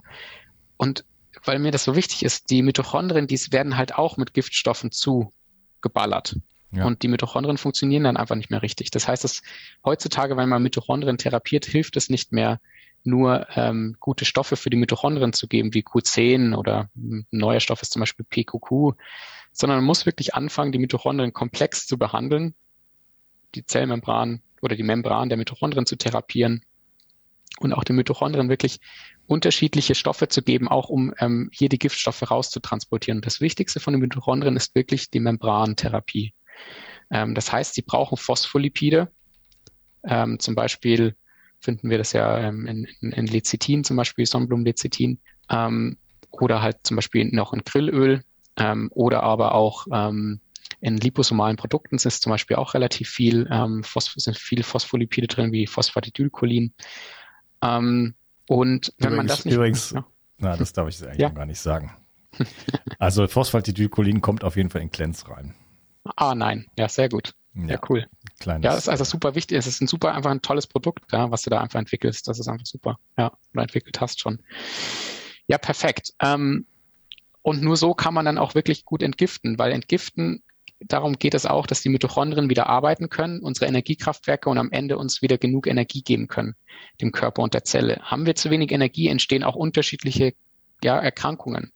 und 0.77 1.05
weil 1.45 1.59
mir 1.59 1.71
das 1.71 1.83
so 1.83 1.95
wichtig 1.95 2.23
ist, 2.23 2.49
die 2.49 2.61
Mitochondrien, 2.61 3.27
die 3.27 3.39
werden 3.51 3.77
halt 3.77 3.95
auch 3.95 4.17
mit 4.17 4.33
Giftstoffen 4.33 4.91
zugeballert. 4.91 6.37
Ja. 6.75 6.85
Und 6.85 7.03
die 7.03 7.07
Mitochondrien 7.07 7.57
funktionieren 7.57 8.03
dann 8.03 8.17
einfach 8.17 8.35
nicht 8.35 8.49
mehr 8.49 8.61
richtig. 8.61 8.91
Das 8.91 9.07
heißt, 9.07 9.23
dass 9.23 9.41
heutzutage, 9.85 10.37
wenn 10.37 10.49
man 10.49 10.63
Mitochondrien 10.63 11.17
therapiert, 11.17 11.65
hilft 11.65 11.97
es 11.97 12.09
nicht 12.09 12.31
mehr, 12.31 12.59
nur 13.03 13.47
ähm, 13.55 13.97
gute 13.99 14.25
Stoffe 14.25 14.55
für 14.55 14.69
die 14.69 14.77
Mitochondrien 14.77 15.33
zu 15.33 15.47
geben, 15.47 15.73
wie 15.73 15.83
Q10 15.83 16.55
oder 16.55 16.89
ein 16.95 17.27
neuer 17.31 17.59
Stoff 17.59 17.81
ist 17.81 17.91
zum 17.91 17.99
Beispiel 17.99 18.25
PQQ, 18.25 18.97
sondern 19.51 19.79
man 19.79 19.85
muss 19.85 20.05
wirklich 20.05 20.33
anfangen, 20.35 20.71
die 20.71 20.79
Mitochondrien 20.79 21.33
komplex 21.33 21.85
zu 21.85 21.97
behandeln, 21.97 22.55
die 23.55 23.65
Zellmembran 23.65 24.41
oder 24.61 24.75
die 24.75 24.83
Membran 24.83 25.29
der 25.29 25.37
Mitochondrien 25.37 25.85
zu 25.85 25.97
therapieren 25.97 26.63
und 27.59 27.73
auch 27.73 27.83
den 27.83 27.97
Mitochondrien 27.97 28.49
wirklich 28.49 28.79
unterschiedliche 29.27 29.95
Stoffe 29.95 30.27
zu 30.27 30.41
geben, 30.41 30.67
auch 30.67 30.89
um 30.89 31.13
ähm, 31.19 31.49
hier 31.53 31.69
die 31.69 31.79
Giftstoffe 31.79 32.29
rauszutransportieren. 32.29 33.21
Das 33.21 33.41
Wichtigste 33.41 33.79
von 33.79 33.93
den 33.93 34.01
Mitochondrien 34.01 34.55
ist 34.55 34.75
wirklich 34.75 35.09
die 35.09 35.19
Membrantherapie. 35.19 36.33
Ähm, 37.11 37.35
das 37.35 37.51
heißt, 37.51 37.75
sie 37.75 37.81
brauchen 37.81 38.17
Phospholipide. 38.17 39.11
Ähm, 40.03 40.39
zum 40.39 40.55
Beispiel 40.55 41.15
finden 41.59 41.89
wir 41.89 41.97
das 41.97 42.11
ja 42.13 42.39
ähm, 42.39 42.67
in, 42.67 42.87
in, 43.01 43.11
in 43.11 43.27
Lecithin, 43.27 43.83
zum 43.83 43.95
Beispiel 43.97 44.25
Sonnenblumenlecithin, 44.25 45.19
ähm, 45.49 45.97
oder 46.31 46.61
halt 46.61 46.79
zum 46.83 46.95
Beispiel 46.95 47.29
noch 47.31 47.53
in 47.53 47.61
Grillöl 47.63 48.23
ähm, 48.57 48.89
oder 48.93 49.23
aber 49.23 49.53
auch 49.53 49.87
ähm, 49.91 50.41
in 50.81 50.97
liposomalen 50.97 51.55
Produkten 51.55 51.95
ist 51.95 52.21
zum 52.21 52.31
Beispiel 52.31 52.57
auch 52.57 52.73
relativ 52.73 53.09
viel, 53.09 53.47
ähm, 53.49 53.83
sind 54.17 54.37
viele 54.37 54.63
Phospholipide 54.63 55.27
drin, 55.27 55.53
wie 55.53 55.65
Phosphatidylcholin. 55.65 56.73
Und 57.61 58.93
wenn 58.97 59.13
übrigens, 59.13 59.15
man 59.15 59.27
das 59.27 59.45
nicht... 59.45 59.55
Übrigens, 59.55 59.91
ja. 59.91 60.05
na, 60.39 60.57
das 60.57 60.73
darf 60.73 60.89
ich 60.89 61.01
eigentlich 61.03 61.19
ja. 61.19 61.29
gar 61.29 61.45
nicht 61.45 61.59
sagen. 61.59 61.95
Also 62.99 63.27
Phosphatidylcholin 63.29 64.19
kommt 64.19 64.43
auf 64.43 64.57
jeden 64.57 64.69
Fall 64.69 64.81
in 64.81 64.91
Cleanse 64.91 65.29
rein. 65.29 65.55
Ah, 66.03 66.35
nein. 66.35 66.67
Ja, 66.77 66.89
sehr 66.89 67.09
gut. 67.09 67.33
Ja, 67.55 67.65
ja 67.65 67.81
cool. 67.89 68.07
Kleines. 68.39 68.65
Ja, 68.65 68.71
das 68.71 68.83
ist 68.83 68.89
also 68.89 69.03
super 69.03 69.35
wichtig. 69.35 69.57
Es 69.57 69.67
ist 69.67 69.81
ein 69.81 69.87
super, 69.87 70.13
einfach 70.13 70.31
ein 70.31 70.41
tolles 70.41 70.67
Produkt, 70.67 71.11
ja, 71.11 71.31
was 71.31 71.43
du 71.43 71.49
da 71.49 71.61
einfach 71.61 71.79
entwickelst. 71.79 72.27
Das 72.27 72.39
ist 72.39 72.47
einfach 72.47 72.65
super. 72.65 72.97
Ja, 73.17 73.31
oder 73.53 73.63
entwickelt 73.63 74.01
hast 74.01 74.19
schon. 74.19 74.39
Ja, 75.47 75.57
perfekt. 75.57 76.13
Ähm, 76.21 76.65
und 77.41 77.61
nur 77.61 77.77
so 77.77 77.93
kann 77.93 78.13
man 78.13 78.25
dann 78.25 78.37
auch 78.37 78.55
wirklich 78.55 78.85
gut 78.85 79.03
entgiften, 79.03 79.59
weil 79.59 79.71
entgiften, 79.71 80.43
darum 80.79 81.19
geht 81.19 81.33
es 81.33 81.45
auch, 81.45 81.67
dass 81.67 81.81
die 81.81 81.89
Mitochondrien 81.89 82.49
wieder 82.49 82.67
arbeiten 82.67 83.09
können, 83.09 83.41
unsere 83.41 83.65
Energiekraftwerke 83.67 84.49
und 84.49 84.57
am 84.57 84.71
Ende 84.71 84.97
uns 84.97 85.21
wieder 85.21 85.37
genug 85.37 85.67
Energie 85.67 86.01
geben 86.01 86.27
können, 86.27 86.55
dem 87.01 87.11
Körper 87.11 87.41
und 87.41 87.53
der 87.53 87.65
Zelle. 87.65 87.99
Haben 88.01 88.25
wir 88.25 88.35
zu 88.35 88.49
wenig 88.49 88.71
Energie, 88.71 89.07
entstehen 89.07 89.43
auch 89.43 89.55
unterschiedliche 89.55 90.33
ja, 90.83 90.97
Erkrankungen 90.97 91.71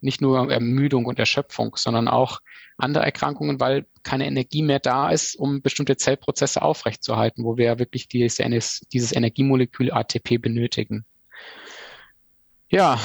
nicht 0.00 0.20
nur 0.20 0.50
Ermüdung 0.50 1.06
und 1.06 1.18
Erschöpfung, 1.18 1.76
sondern 1.76 2.08
auch 2.08 2.40
andere 2.78 3.04
Erkrankungen, 3.04 3.60
weil 3.60 3.86
keine 4.02 4.26
Energie 4.26 4.62
mehr 4.62 4.78
da 4.78 5.10
ist, 5.10 5.36
um 5.36 5.62
bestimmte 5.62 5.96
Zellprozesse 5.96 6.62
aufrechtzuerhalten, 6.62 7.44
wo 7.44 7.56
wir 7.56 7.78
wirklich 7.78 8.08
dieses, 8.08 8.36
dieses 8.92 9.12
Energiemolekül 9.12 9.90
ATP 9.90 10.38
benötigen. 10.38 11.04
Ja, 12.68 13.00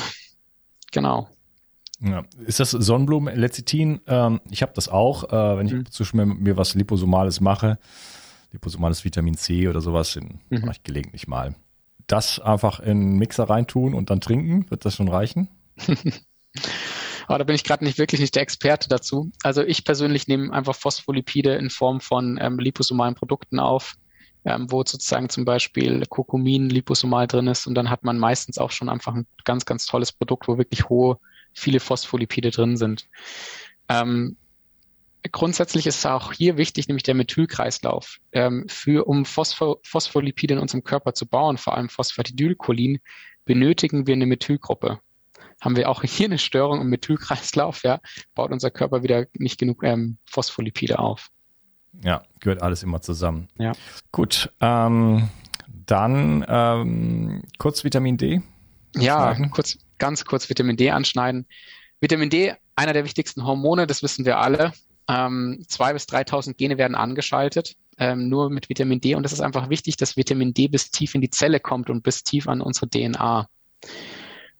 genau. 0.92 1.30
Ja. 2.02 2.24
Ist 2.46 2.60
das 2.60 2.72
Sonnenblumen-Lecithin? 2.72 4.02
Ähm, 4.08 4.42
ich 4.50 4.62
habe 4.64 4.74
das 4.76 4.90
auch, 4.90 5.32
äh, 5.32 5.58
wenn 5.58 5.68
ich 5.68 5.74
mhm. 5.74 5.92
zu 5.92 6.04
mir 6.16 6.58
was 6.58 6.74
Liposomales 6.74 7.42
mache, 7.42 7.78
liposomales 8.52 9.06
Vitamin 9.06 9.36
C 9.36 9.68
oder 9.68 9.82
sowas, 9.82 10.16
mhm. 10.16 10.40
mache 10.50 10.72
ich 10.72 10.84
gelegentlich 10.84 11.28
mal. 11.28 11.56
Das 12.08 12.40
einfach 12.40 12.80
in 12.80 12.90
einen 12.90 13.18
Mixer 13.18 13.44
reintun 13.44 13.94
und 13.94 14.10
dann 14.10 14.20
trinken, 14.20 14.70
wird 14.70 14.84
das 14.84 14.96
schon 14.96 15.08
reichen? 15.08 15.48
Aber 17.28 17.38
da 17.38 17.44
bin 17.46 17.56
ich 17.56 17.64
gerade 17.64 17.84
nicht 17.84 17.98
wirklich 17.98 18.20
nicht 18.20 18.36
der 18.36 18.42
Experte 18.42 18.90
dazu. 18.90 19.32
Also 19.44 19.64
ich 19.64 19.86
persönlich 19.86 20.28
nehme 20.28 20.52
einfach 20.52 20.76
Phospholipide 20.76 21.56
in 21.56 21.70
Form 21.70 22.02
von 22.02 22.38
ähm, 22.42 22.60
liposomalen 22.60 23.16
Produkten 23.16 23.60
auf, 23.60 23.96
ähm, 24.44 24.70
wo 24.70 24.80
sozusagen 24.80 25.30
zum 25.30 25.46
Beispiel 25.46 26.06
Kurkumin 26.08 26.70
liposomal 26.70 27.28
drin 27.28 27.48
ist 27.48 27.68
und 27.68 27.76
dann 27.76 27.90
hat 27.90 28.04
man 28.04 28.18
meistens 28.18 28.58
auch 28.58 28.72
schon 28.72 28.90
einfach 28.90 29.14
ein 29.14 29.28
ganz, 29.46 29.66
ganz 29.66 29.86
tolles 29.86 30.12
Produkt, 30.12 30.48
wo 30.48 30.58
wirklich 30.58 30.90
hohe, 30.90 31.20
viele 31.54 31.80
Phospholipide 31.80 32.52
drin 32.52 32.76
sind. 32.76 33.08
Ähm, 33.88 34.36
grundsätzlich 35.32 35.88
ist 35.88 36.06
auch 36.06 36.34
hier 36.34 36.58
wichtig, 36.58 36.88
nämlich 36.88 37.04
der 37.04 37.16
Methylkreislauf. 37.16 38.18
Ähm, 38.32 38.66
für, 38.68 39.08
um 39.08 39.24
Phosphor 39.26 39.78
Phospholipide 39.84 40.56
in 40.56 40.60
unserem 40.60 40.84
Körper 40.84 41.14
zu 41.14 41.28
bauen, 41.28 41.58
vor 41.58 41.78
allem 41.78 41.90
Phosphatidylcholin, 41.90 43.00
benötigen 43.46 44.08
wir 44.08 44.16
eine 44.16 44.26
Methylgruppe 44.26 45.00
haben 45.62 45.76
wir 45.76 45.88
auch 45.88 46.04
hier 46.04 46.26
eine 46.26 46.40
Störung 46.40 46.82
im 46.82 46.90
Methylkreislauf, 46.90 47.84
ja, 47.84 48.00
baut 48.36 48.52
unser 48.52 48.72
Körper 48.72 49.04
wieder 49.04 49.28
nicht 49.38 49.60
genug 49.60 49.84
ähm, 49.84 50.18
Phospholipide 50.26 51.00
auf. 51.00 51.30
Ja, 52.04 52.24
gehört 52.40 52.62
alles 52.62 52.84
immer 52.84 53.02
zusammen. 53.02 53.48
Ja. 53.58 53.74
Gut, 54.12 54.52
ähm, 54.60 55.30
dann 55.86 56.46
ähm, 56.48 57.44
kurz 57.58 57.84
Vitamin 57.84 58.18
D. 58.18 58.42
Ja, 58.96 59.36
kurz, 59.50 59.78
ganz 60.00 60.26
kurz 60.26 60.50
Vitamin 60.50 60.78
D 60.78 60.90
anschneiden. 60.90 61.48
Vitamin 62.00 62.30
D, 62.30 62.54
einer 62.76 62.94
der 62.94 63.06
wichtigsten 63.06 63.46
Hormone, 63.46 63.88
das 63.88 64.02
wissen 64.04 64.26
wir 64.26 64.40
alle. 64.40 64.74
Ähm, 65.08 65.64
zwei 65.68 65.94
bis 65.94 66.06
3.000 66.06 66.56
Gene 66.56 66.78
werden 66.78 66.96
angeschaltet, 66.96 67.76
ähm, 67.98 68.30
nur 68.30 68.50
mit 68.50 68.70
Vitamin 68.70 69.02
D. 69.02 69.16
Und 69.16 69.26
es 69.26 69.34
ist 69.34 69.42
einfach 69.42 69.70
wichtig, 69.70 69.98
dass 69.98 70.18
Vitamin 70.18 70.54
D 70.54 70.68
bis 70.68 70.92
tief 70.92 71.16
in 71.16 71.22
die 71.22 71.30
Zelle 71.30 71.60
kommt 71.60 71.90
und 71.90 72.02
bis 72.04 72.24
tief 72.24 72.48
an 72.48 72.62
unsere 72.62 72.90
DNA. 72.90 73.48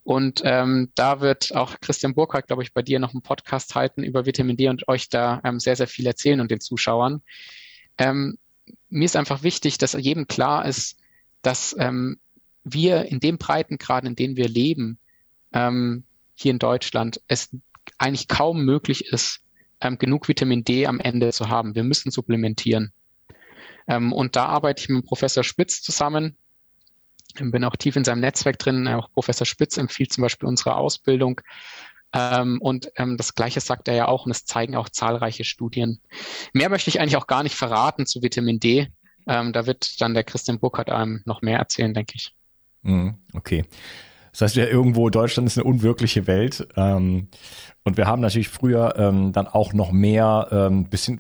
Und 0.04 0.42
ähm, 0.44 0.92
da 0.96 1.22
wird 1.22 1.56
auch 1.56 1.80
Christian 1.80 2.16
Burkhardt, 2.16 2.48
glaube 2.48 2.64
ich, 2.64 2.74
bei 2.74 2.82
dir 2.82 3.00
noch 3.00 3.14
einen 3.14 3.22
Podcast 3.22 3.76
halten 3.76 4.04
über 4.04 4.26
Vitamin 4.26 4.58
D 4.58 4.68
und 4.68 4.88
euch 4.88 5.10
da 5.10 5.42
ähm, 5.44 5.60
sehr, 5.60 5.76
sehr 5.76 5.88
viel 5.88 6.08
erzählen 6.08 6.42
und 6.42 6.50
den 6.50 6.60
Zuschauern. 6.60 7.22
Ähm, 7.98 8.38
mir 8.90 9.06
ist 9.06 9.16
einfach 9.16 9.44
wichtig, 9.44 9.78
dass 9.78 9.94
jedem 9.94 10.28
klar 10.28 10.66
ist, 10.66 10.98
dass 11.44 11.76
ähm, 11.78 12.20
wir 12.64 13.06
in 13.06 13.20
dem 13.20 13.38
Breitengrad, 13.38 14.06
in 14.06 14.16
dem 14.16 14.38
wir 14.38 14.48
leben, 14.48 14.98
ähm, 15.54 16.04
hier 16.34 16.52
in 16.52 16.60
Deutschland, 16.60 17.22
es 17.28 17.56
eigentlich 17.98 18.28
kaum 18.28 18.66
möglich 18.66 19.06
ist, 19.06 19.42
ähm, 19.82 19.98
genug 19.98 20.28
Vitamin 20.28 20.64
D 20.64 20.88
am 20.88 21.00
Ende 21.00 21.32
zu 21.32 21.50
haben. 21.50 21.76
Wir 21.76 21.84
müssen 21.84 22.12
supplementieren. 22.12 22.92
Ähm, 23.88 24.14
und 24.14 24.36
da 24.36 24.46
arbeite 24.46 24.82
ich 24.82 24.90
mit 24.90 25.06
Professor 25.06 25.44
Spitz 25.44 25.82
zusammen. 25.82 26.36
Bin 27.34 27.64
auch 27.64 27.76
tief 27.76 27.96
in 27.96 28.04
seinem 28.04 28.22
Netzwerk 28.22 28.60
drin. 28.60 28.88
Auch 28.88 29.12
Professor 29.12 29.46
Spitz 29.46 29.78
empfiehlt 29.78 30.14
zum 30.14 30.22
Beispiel 30.24 30.48
unsere 30.48 30.76
Ausbildung. 30.76 31.42
Ähm, 32.14 32.60
und 32.62 32.92
ähm, 32.98 33.18
das 33.18 33.36
Gleiche 33.36 33.62
sagt 33.62 33.88
er 33.88 33.96
ja 33.96 34.08
auch 34.08 34.26
und 34.26 34.32
es 34.32 34.46
zeigen 34.46 34.76
auch 34.76 34.90
zahlreiche 34.90 35.44
Studien. 35.44 36.02
Mehr 36.54 36.70
möchte 36.70 36.90
ich 36.90 37.00
eigentlich 37.00 37.18
auch 37.18 37.28
gar 37.28 37.44
nicht 37.44 37.56
verraten 37.56 38.06
zu 38.06 38.22
Vitamin 38.22 38.60
D. 38.60 38.90
Ähm, 39.28 39.54
da 39.54 39.66
wird 39.66 40.02
dann 40.02 40.14
der 40.14 40.24
Christian 40.24 40.60
Burkhardt 40.60 40.90
einem 40.90 41.22
noch 41.26 41.42
mehr 41.42 41.60
erzählen, 41.60 41.94
denke 41.94 42.14
ich. 42.16 42.34
Mhm, 42.82 43.16
okay. 43.34 43.66
Das 44.32 44.42
heißt 44.42 44.56
ja 44.56 44.66
irgendwo, 44.66 45.10
Deutschland 45.10 45.48
ist 45.48 45.58
eine 45.58 45.66
unwirkliche 45.66 46.28
Welt. 46.28 46.68
Ähm, 46.76 47.28
und 47.84 47.98
wir 47.98 48.08
haben 48.08 48.22
natürlich 48.22 48.50
früher 48.50 48.96
ähm, 48.98 49.32
dann 49.34 49.48
auch 49.48 49.74
noch 49.74 49.92
mehr 49.92 50.48
ähm, 50.52 50.90
bisschen 50.90 51.20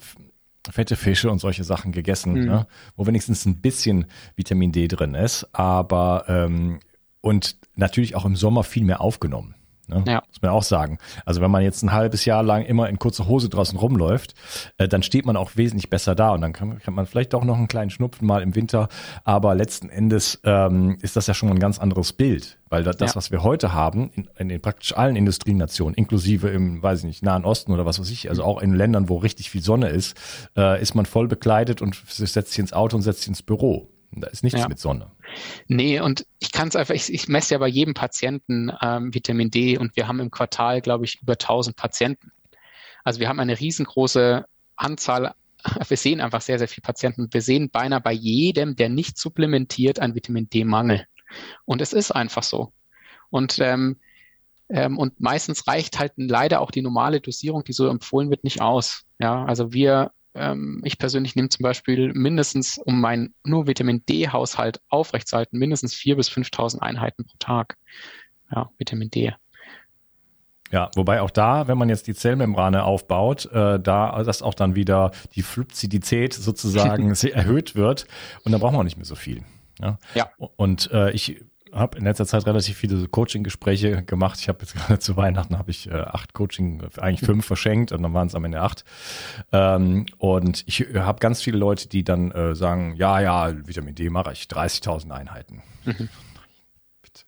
fette 0.70 0.96
Fische 0.96 1.32
und 1.32 1.40
solche 1.40 1.64
Sachen 1.64 1.92
gegessen, 1.92 2.34
mhm. 2.34 2.46
ne? 2.46 2.68
wo 2.96 3.08
wenigstens 3.08 3.46
ein 3.46 3.62
bisschen 3.62 4.06
Vitamin 4.36 4.72
D 4.72 4.88
drin 4.88 5.16
ist, 5.16 5.48
aber 5.54 6.26
ähm, 6.28 6.80
und 7.22 7.58
natürlich 7.76 8.16
auch 8.16 8.26
im 8.26 8.36
Sommer 8.36 8.64
viel 8.64 8.84
mehr 8.84 9.02
aufgenommen. 9.02 9.56
Ne? 9.92 10.04
Ja. 10.08 10.24
Muss 10.28 10.42
man 10.42 10.52
auch 10.52 10.64
sagen. 10.64 10.98
Also 11.26 11.42
wenn 11.42 11.52
man 11.52 11.64
jetzt 11.64 11.84
ein 11.84 11.92
halbes 11.92 12.26
Jahr 12.26 12.44
lang 12.44 12.64
immer 12.64 12.90
in 12.90 12.98
kurzer 12.98 13.28
Hose 13.28 13.50
draußen 13.50 13.78
rumläuft, 13.78 14.34
äh, 14.78 14.88
dann 14.88 15.04
steht 15.04 15.26
man 15.26 15.38
auch 15.38 15.52
wesentlich 15.56 15.90
besser 15.90 16.16
da 16.16 16.32
und 16.32 16.42
dann 16.42 16.54
kann, 16.54 16.80
kann, 16.80 16.94
man 16.94 17.06
vielleicht 17.06 17.36
auch 17.36 17.44
noch 17.44 17.58
einen 17.58 17.68
kleinen 17.68 17.90
Schnupfen 17.90 18.28
mal 18.28 18.42
im 18.42 18.56
Winter. 18.56 18.88
Aber 19.24 19.54
letzten 19.54 19.90
Endes 19.90 20.40
ähm, 20.44 20.98
ist 21.02 21.16
das 21.16 21.28
ja 21.28 21.34
schon 21.34 21.50
ein 21.50 21.60
ganz 21.60 21.80
anderes 21.80 22.14
Bild, 22.14 22.58
weil 22.70 22.84
das, 22.84 22.98
ja. 23.00 23.16
was 23.16 23.32
wir 23.32 23.44
heute 23.44 23.74
haben, 23.74 24.10
in, 24.16 24.30
in, 24.38 24.50
den 24.50 24.62
praktisch 24.62 24.96
allen 24.96 25.16
Industrienationen, 25.16 25.96
inklusive 25.96 26.50
im, 26.50 26.82
weiß 26.82 27.00
ich 27.00 27.06
nicht, 27.06 27.24
Nahen 27.24 27.46
Osten 27.46 27.74
oder 27.74 27.86
was 27.86 28.00
weiß 28.00 28.10
ich, 28.10 28.30
also 28.30 28.44
auch 28.44 28.62
in 28.62 28.74
Ländern, 28.74 29.10
wo 29.10 29.18
richtig 29.18 29.50
viel 29.50 29.62
Sonne 29.62 29.90
ist, 29.90 30.16
äh, 30.56 30.82
ist 30.82 30.96
man 30.96 31.06
voll 31.06 31.28
bekleidet 31.28 31.82
und 31.82 32.02
setzt 32.08 32.52
sich 32.52 32.60
ins 32.60 32.74
Auto 32.74 32.96
und 32.96 33.02
setzt 33.02 33.20
sich 33.20 33.30
ins 33.30 33.44
Büro. 33.44 33.91
Da 34.14 34.28
ist 34.28 34.44
nichts 34.44 34.60
ja. 34.60 34.68
mit 34.68 34.80
Sonne. 34.80 35.10
Nee, 35.68 36.00
und 36.00 36.26
ich 36.40 36.52
kann 36.52 36.68
es 36.68 36.76
einfach, 36.76 36.94
ich, 36.94 37.14
ich 37.14 37.28
messe 37.28 37.54
ja 37.54 37.60
bei 37.60 37.68
jedem 37.68 37.94
Patienten 37.94 38.72
ähm, 38.82 39.14
Vitamin 39.14 39.50
D 39.50 39.78
und 39.78 39.96
wir 39.96 40.08
haben 40.08 40.20
im 40.20 40.32
Quartal, 40.32 40.82
glaube 40.82 41.06
ich, 41.06 41.22
über 41.22 41.34
1000 41.34 41.76
Patienten. 41.76 42.32
Also 43.04 43.20
wir 43.20 43.30
haben 43.30 43.40
eine 43.40 43.60
riesengroße 43.60 44.46
Anzahl, 44.76 45.34
wir 45.88 45.98
sehen 45.98 46.20
einfach 46.20 46.42
sehr, 46.42 46.60
sehr 46.60 46.68
viele 46.68 46.84
Patienten. 46.84 47.30
Wir 47.32 47.42
sehen 47.42 47.70
beinahe 47.70 48.02
bei 48.02 48.12
jedem, 48.12 48.76
der 48.76 48.90
nicht 48.90 49.18
supplementiert, 49.18 50.00
einen 50.00 50.16
Vitamin 50.16 50.50
D-Mangel. 50.50 51.06
Und 51.66 51.82
es 51.82 51.94
ist 51.94 52.12
einfach 52.12 52.44
so. 52.44 52.74
Und 53.30 53.60
ähm, 53.60 53.98
ähm, 54.72 54.98
und 54.98 55.20
meistens 55.20 55.68
reicht 55.68 56.00
halt 56.00 56.14
leider 56.16 56.62
auch 56.62 56.72
die 56.72 56.82
normale 56.82 57.20
Dosierung, 57.20 57.64
die 57.64 57.74
so 57.74 57.88
empfohlen 57.88 58.30
wird, 58.30 58.44
nicht 58.44 58.62
aus. 58.62 59.04
Ja, 59.20 59.44
also 59.46 59.74
wir 59.74 60.12
ähm, 60.34 60.82
ich 60.84 60.98
persönlich 60.98 61.36
nehme 61.36 61.50
zum 61.50 61.64
Beispiel 61.64 62.14
mindestens, 62.14 62.78
um 62.78 63.02
meinen 63.02 63.34
nur 63.44 63.68
Vitamin 63.68 64.06
D-Haushalt 64.06 64.82
aufrechtzuerhalten, 64.90 65.58
mindestens 65.58 65.94
4.000 65.94 66.16
bis 66.16 66.30
5.000 66.30 66.80
Einheiten 66.80 67.26
pro 67.26 67.36
Tag. 67.40 67.78
Ja, 68.54 68.70
Vitamin 68.78 69.10
D. 69.10 69.34
Ja, 70.72 70.90
wobei 70.96 71.22
auch 71.22 71.32
da, 71.32 71.68
wenn 71.68 71.78
man 71.78 71.90
jetzt 71.90 72.08
die 72.08 72.14
Zellmembrane 72.14 72.84
aufbaut, 72.84 73.46
äh, 73.52 73.80
da 73.80 74.24
das 74.24 74.42
auch 74.42 74.54
dann 74.54 74.76
wieder 74.76 75.12
die 75.36 75.42
Flupzidität 75.42 76.34
sozusagen 76.34 77.12
erhöht 77.34 77.76
wird 77.76 78.08
und 78.46 78.54
dann 78.54 78.62
braucht 78.62 78.74
man 78.74 78.86
nicht 78.86 78.96
mehr 78.96 79.06
so 79.06 79.16
viel. 79.16 79.44
Ja. 79.82 79.98
ja. 80.16 80.30
Und 80.38 80.90
äh, 80.92 81.12
ich 81.12 81.44
habe 81.74 81.98
in 81.98 82.04
letzter 82.04 82.26
Zeit 82.26 82.46
relativ 82.46 82.78
viele 82.78 83.08
Coaching-Gespräche 83.08 84.04
gemacht. 84.04 84.40
Ich 84.40 84.50
habe 84.50 84.60
jetzt 84.62 84.76
gerade 84.76 85.00
zu 85.00 85.18
Weihnachten 85.18 85.58
habe 85.58 85.72
ich 85.72 85.90
äh, 85.90 85.94
acht 85.94 86.34
Coaching, 86.34 86.84
eigentlich 86.98 87.22
fünf 87.22 87.46
verschenkt 87.46 87.92
und 87.92 88.04
dann 88.04 88.14
waren 88.14 88.28
es 88.28 88.36
am 88.36 88.46
Ende 88.46 88.62
acht. 88.62 88.84
Ähm, 89.52 90.06
und 90.18 90.64
ich 90.68 90.86
habe 90.96 91.20
ganz 91.20 91.42
viele 91.42 91.58
Leute, 91.58 91.88
die 91.88 92.04
dann 92.04 92.32
äh, 92.32 92.56
sagen, 92.56 92.96
ja, 92.96 93.20
ja, 93.20 93.54
Vitamin 93.68 93.96
D 93.96 94.10
mache 94.10 94.34
ich 94.34 94.44
30.000 94.44 95.12
Einheiten. 95.12 95.62
Mhm. 95.86 96.10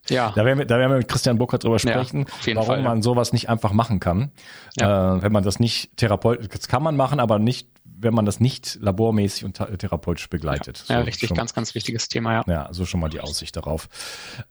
Ja. 0.08 0.32
Da 0.34 0.44
werden, 0.44 0.58
wir, 0.58 0.66
da 0.66 0.78
werden 0.78 0.92
wir 0.92 0.98
mit 0.98 1.08
Christian 1.08 1.38
Burkhardt 1.38 1.64
drüber 1.64 1.78
sprechen, 1.78 2.26
ja, 2.44 2.56
warum 2.56 2.66
Fall, 2.66 2.82
man 2.82 3.02
sowas 3.02 3.32
nicht 3.32 3.48
einfach 3.48 3.72
machen 3.72 4.00
kann. 4.00 4.32
Ja. 4.78 5.16
Äh, 5.16 5.22
wenn 5.22 5.32
man 5.32 5.44
das 5.44 5.60
nicht 5.60 5.96
therapeutisch, 5.96 6.48
das 6.48 6.68
kann 6.68 6.82
man 6.82 6.96
machen, 6.96 7.20
aber 7.20 7.38
nicht 7.38 7.68
wenn 7.84 8.14
man 8.14 8.24
das 8.24 8.40
nicht 8.40 8.78
labormäßig 8.80 9.44
und 9.44 9.54
therapeutisch 9.54 10.28
begleitet. 10.28 10.84
Ja, 10.88 10.96
ja 10.96 11.02
richtig, 11.02 11.28
schon, 11.28 11.36
ganz, 11.36 11.54
ganz 11.54 11.74
wichtiges 11.74 12.08
Thema, 12.08 12.32
ja. 12.32 12.44
Ja, 12.46 12.68
so 12.72 12.86
schon 12.86 13.00
mal 13.00 13.08
die 13.08 13.20
Aussicht 13.20 13.56
darauf. 13.56 13.88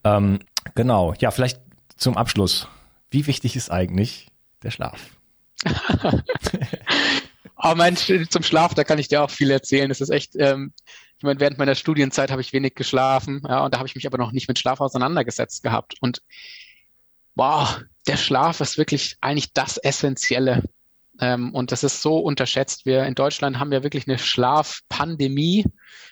Ähm, 0.04 0.39
genau, 0.76 1.13
ja, 1.19 1.32
vielleicht 1.32 1.60
zum 1.98 2.15
Abschluss. 2.15 2.67
Wie 3.10 3.28
wichtig 3.28 3.56
ist 3.56 3.72
eigentlich 3.72 4.28
der 4.62 4.72
Schlaf? 4.72 5.00
oh 7.58 7.76
Mensch, 7.76 8.12
zum 8.30 8.43
Schlaf, 8.43 8.74
da 8.74 8.84
kann 8.84 9.00
ich 9.00 9.08
dir 9.08 9.24
auch 9.24 9.30
viel 9.30 9.52
erzählen. 9.52 9.89
Es 9.91 10.02
ist 10.02 10.10
echt, 10.10 10.36
ähm, 10.36 10.74
ich 11.17 11.24
meine, 11.24 11.39
während 11.39 11.58
meiner 11.58 11.76
Studienzeit 11.76 12.32
habe 12.32 12.41
ich 12.41 12.54
wenig 12.54 12.76
geschlafen, 12.76 13.41
ja, 13.48 13.63
und 13.65 13.74
da 13.74 13.80
habe 13.80 13.88
ich 13.88 13.96
mich 13.96 14.06
aber 14.06 14.17
noch 14.17 14.32
nicht 14.32 14.48
mit 14.48 14.60
Schlaf 14.60 14.82
auseinandergesetzt 14.82 15.63
gehabt. 15.63 15.96
Und 16.02 16.22
wow, 17.36 17.82
der 18.08 18.17
Schlaf 18.17 18.60
ist 18.62 18.78
wirklich 18.78 19.17
eigentlich 19.22 19.54
das 19.54 19.78
Essentielle. 19.78 20.63
Ähm, 21.23 21.53
und 21.53 21.71
das 21.71 21.86
ist 21.86 22.01
so 22.01 22.17
unterschätzt. 22.17 22.86
Wir 22.86 23.05
in 23.05 23.15
Deutschland 23.15 23.57
haben 23.57 23.71
ja 23.71 23.81
wirklich 23.81 24.09
eine 24.09 24.17
Schlafpandemie 24.17 25.65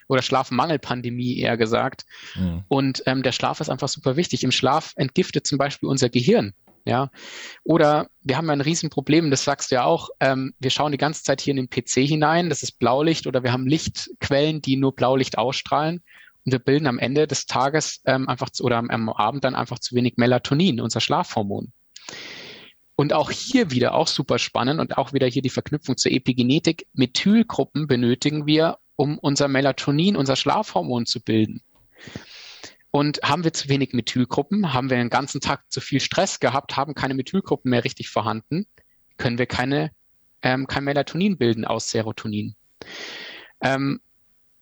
oder 0.07 0.21
Schlafmangelpandemie 0.21 1.37
eher 1.37 1.57
gesagt. 1.57 2.05
Mhm. 2.35 2.63
Und 2.69 3.03
ähm, 3.07 3.21
der 3.21 3.33
Schlaf 3.33 3.59
ist 3.59 3.69
einfach 3.69 3.89
super 3.89 4.15
wichtig. 4.15 4.45
Im 4.45 4.51
Schlaf 4.51 4.93
entgiftet 4.95 5.45
zum 5.45 5.57
Beispiel 5.57 5.89
unser 5.89 6.07
Gehirn. 6.07 6.53
Ja, 6.85 7.11
oder 7.63 8.09
wir 8.23 8.37
haben 8.37 8.49
ein 8.49 8.61
Riesenproblem, 8.61 9.29
das 9.29 9.43
sagst 9.43 9.69
du 9.69 9.75
ja 9.75 9.83
auch. 9.83 10.09
Ähm, 10.19 10.55
wir 10.59 10.71
schauen 10.71 10.91
die 10.91 10.97
ganze 10.97 11.23
Zeit 11.23 11.39
hier 11.39 11.51
in 11.51 11.57
den 11.57 11.69
PC 11.69 12.07
hinein, 12.07 12.49
das 12.49 12.63
ist 12.63 12.79
Blaulicht 12.79 13.27
oder 13.27 13.43
wir 13.43 13.53
haben 13.53 13.67
Lichtquellen, 13.67 14.63
die 14.63 14.77
nur 14.77 14.95
Blaulicht 14.95 15.37
ausstrahlen 15.37 16.01
und 16.43 16.51
wir 16.51 16.57
bilden 16.57 16.87
am 16.87 16.97
Ende 16.97 17.27
des 17.27 17.45
Tages 17.45 18.01
ähm, 18.05 18.27
einfach 18.27 18.49
zu, 18.49 18.63
oder 18.63 18.77
am, 18.77 18.89
am 18.89 19.09
Abend 19.09 19.43
dann 19.43 19.53
einfach 19.53 19.77
zu 19.77 19.93
wenig 19.93 20.13
Melatonin, 20.17 20.81
unser 20.81 21.01
Schlafhormon. 21.01 21.71
Und 23.01 23.13
auch 23.13 23.31
hier 23.31 23.71
wieder, 23.71 23.95
auch 23.95 24.05
super 24.05 24.37
spannend 24.37 24.79
und 24.79 24.99
auch 24.99 25.11
wieder 25.11 25.25
hier 25.25 25.41
die 25.41 25.49
Verknüpfung 25.49 25.97
zur 25.97 26.11
Epigenetik. 26.11 26.85
Methylgruppen 26.93 27.87
benötigen 27.87 28.45
wir, 28.45 28.77
um 28.95 29.17
unser 29.17 29.47
Melatonin, 29.47 30.15
unser 30.15 30.35
Schlafhormon 30.35 31.07
zu 31.07 31.19
bilden. 31.19 31.63
Und 32.91 33.23
haben 33.23 33.43
wir 33.43 33.53
zu 33.53 33.69
wenig 33.69 33.93
Methylgruppen, 33.93 34.71
haben 34.71 34.91
wir 34.91 34.97
den 34.97 35.09
ganzen 35.09 35.41
Tag 35.41 35.63
zu 35.71 35.81
viel 35.81 35.99
Stress 35.99 36.39
gehabt, 36.39 36.77
haben 36.77 36.93
keine 36.93 37.15
Methylgruppen 37.15 37.71
mehr 37.71 37.83
richtig 37.83 38.07
vorhanden, 38.07 38.67
können 39.17 39.39
wir 39.39 39.47
keine, 39.47 39.89
ähm, 40.43 40.67
kein 40.67 40.83
Melatonin 40.83 41.39
bilden 41.39 41.65
aus 41.65 41.89
Serotonin. 41.89 42.55
Ähm, 43.61 43.99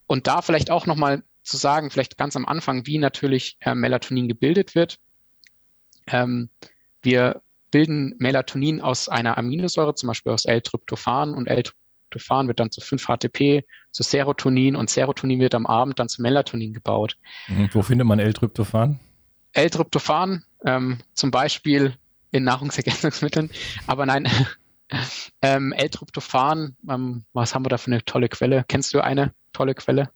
und 0.08 0.28
da 0.28 0.42
vielleicht 0.42 0.72
auch 0.72 0.86
nochmal 0.86 1.24
zu 1.44 1.58
sagen, 1.58 1.92
vielleicht 1.92 2.18
ganz 2.18 2.38
am 2.38 2.46
Anfang, 2.46 2.86
wie 2.86 3.00
natürlich 3.00 3.58
äh, 3.60 3.76
Melatonin 3.76 4.30
gebildet 4.30 4.76
wird. 4.76 4.98
Ähm, 6.08 6.50
wir 7.02 7.42
bilden 7.72 8.16
Melatonin 8.20 8.82
aus 8.82 9.10
einer 9.10 9.38
Aminosäure, 9.38 9.96
zum 9.96 10.08
Beispiel 10.08 10.32
aus 10.32 10.46
L-Tryptophan 10.46 11.34
und 11.34 11.48
L-Tryptophan 11.48 12.48
wird 12.48 12.60
dann 12.60 12.72
zu 12.72 12.82
5-HTP, 12.82 13.64
zu 13.92 14.04
Serotonin 14.04 14.76
und 14.76 14.90
Serotonin 14.90 15.40
wird 15.40 15.56
am 15.56 15.66
Abend 15.66 16.00
dann 16.00 16.10
zu 16.10 16.22
Melatonin 16.22 16.74
gebaut. 16.74 17.18
Mhm. 17.48 17.70
Wo 17.72 17.82
findet 17.82 18.08
man 18.08 18.20
L-Tryptophan? 18.20 19.00
L-Tryptophan 19.54 20.44
ähm, 20.66 21.00
zum 21.14 21.32
Beispiel 21.32 21.96
in 22.32 22.44
Nahrungsergänzungsmitteln, 22.44 23.50
aber 23.88 24.06
nein, 24.06 24.28
ähm, 25.42 25.74
L-Tryptophan, 25.74 26.76
ähm, 26.90 27.26
was 27.34 27.56
haben 27.56 27.66
wir 27.66 27.70
da 27.70 27.78
für 27.78 27.92
eine 27.92 28.04
tolle 28.06 28.30
Quelle? 28.30 28.66
Kennst 28.68 28.94
du 28.94 29.04
eine 29.04 29.34
tolle 29.54 29.74
Quelle? 29.74 30.10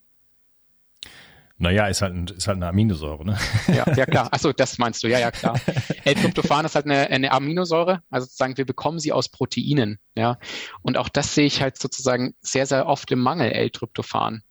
Naja, 1.58 1.88
ist 1.88 2.02
halt, 2.02 2.14
ein, 2.14 2.28
ist 2.28 2.48
halt 2.48 2.58
eine 2.58 2.68
Aminosäure, 2.68 3.26
ne? 3.26 3.38
Ja, 3.68 3.92
ja 3.94 4.06
klar. 4.06 4.28
Achso, 4.32 4.52
das 4.52 4.78
meinst 4.80 5.04
du, 5.04 5.08
ja, 5.08 5.20
ja, 5.20 5.32
klar. 5.32 5.60
L-Tryptophan 6.04 6.66
ist 6.66 6.76
halt 6.76 6.86
eine, 6.86 7.10
eine 7.10 7.32
Aminosäure, 7.32 8.02
also 8.10 8.26
sozusagen, 8.26 8.58
wir 8.58 8.66
bekommen 8.66 9.00
sie 9.00 9.12
aus 9.12 9.30
Proteinen, 9.30 10.00
ja. 10.16 10.40
Und 10.82 10.98
auch 10.98 11.10
das 11.10 11.36
sehe 11.36 11.46
ich 11.46 11.62
halt 11.62 11.78
sozusagen 11.78 12.34
sehr, 12.42 12.66
sehr 12.66 12.88
oft 12.88 13.12
im 13.12 13.20
Mangel 13.20 13.52
L-Tryptophan. 13.52 14.44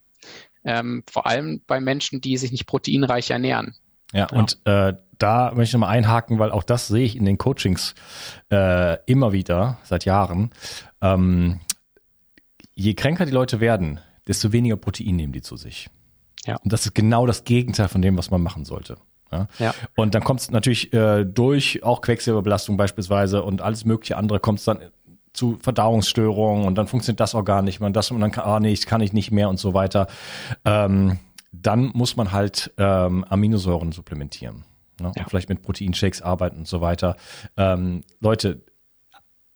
Ähm, 0.64 1.02
vor 1.10 1.26
allem 1.26 1.62
bei 1.66 1.80
Menschen, 1.80 2.20
die 2.20 2.36
sich 2.36 2.52
nicht 2.52 2.66
proteinreich 2.66 3.30
ernähren. 3.30 3.74
Ja, 4.12 4.28
ja. 4.30 4.38
und 4.38 4.58
äh, 4.64 4.94
da 5.18 5.52
möchte 5.54 5.70
ich 5.70 5.72
nochmal 5.74 5.96
einhaken, 5.96 6.38
weil 6.38 6.50
auch 6.50 6.62
das 6.62 6.88
sehe 6.88 7.04
ich 7.04 7.16
in 7.16 7.24
den 7.24 7.38
Coachings 7.38 7.94
äh, 8.50 8.98
immer 9.06 9.33
wieder, 9.33 9.79
seit 9.85 10.04
Jahren. 10.04 10.50
Ähm, 11.00 11.60
je 12.74 12.94
kränker 12.94 13.27
die 13.27 13.33
Leute 13.33 13.60
werden, 13.60 14.00
desto 14.27 14.52
weniger 14.52 14.77
Protein 14.77 15.16
nehmen 15.16 15.33
die 15.33 15.42
zu 15.42 15.56
sich. 15.56 15.90
Ja. 16.46 16.56
Und 16.56 16.72
das 16.72 16.86
ist 16.86 16.94
genau 16.94 17.26
das 17.26 17.44
Gegenteil 17.44 17.88
von 17.88 18.02
dem, 18.02 18.16
was 18.16 18.30
man 18.30 18.42
machen 18.42 18.64
sollte. 18.64 18.96
Ja. 19.30 19.46
ja. 19.58 19.74
Und 19.96 20.14
dann 20.14 20.22
kommt 20.22 20.40
es 20.40 20.50
natürlich 20.50 20.92
äh, 20.92 21.24
durch, 21.24 21.82
auch 21.82 22.00
Quecksilberbelastung 22.02 22.76
beispielsweise 22.76 23.42
und 23.42 23.62
alles 23.62 23.84
mögliche 23.84 24.16
andere 24.16 24.40
kommt 24.40 24.58
es 24.58 24.64
dann 24.64 24.78
zu 25.32 25.58
Verdauungsstörungen 25.62 26.66
und 26.66 26.74
dann 26.76 26.86
funktioniert 26.86 27.20
das 27.20 27.34
Organ 27.34 27.64
nicht 27.64 27.80
mehr 27.80 27.86
und 27.86 27.96
das 27.96 28.10
und 28.10 28.20
dann 28.20 28.30
kann, 28.30 28.44
ah 28.44 28.60
nee, 28.60 28.72
ich 28.72 28.84
kann 28.84 29.00
ich 29.00 29.12
nicht 29.14 29.30
mehr 29.30 29.48
und 29.48 29.58
so 29.58 29.72
weiter. 29.72 30.06
Ähm, 30.64 31.18
dann 31.52 31.90
muss 31.94 32.16
man 32.16 32.32
halt 32.32 32.72
ähm, 32.76 33.24
Aminosäuren 33.24 33.92
supplementieren. 33.92 34.64
Ne? 35.00 35.12
Ja. 35.16 35.24
Vielleicht 35.28 35.48
mit 35.48 35.62
Proteinshakes 35.62 36.22
arbeiten 36.22 36.58
und 36.58 36.68
so 36.68 36.80
weiter. 36.80 37.16
Ähm, 37.56 38.02
Leute, 38.20 38.62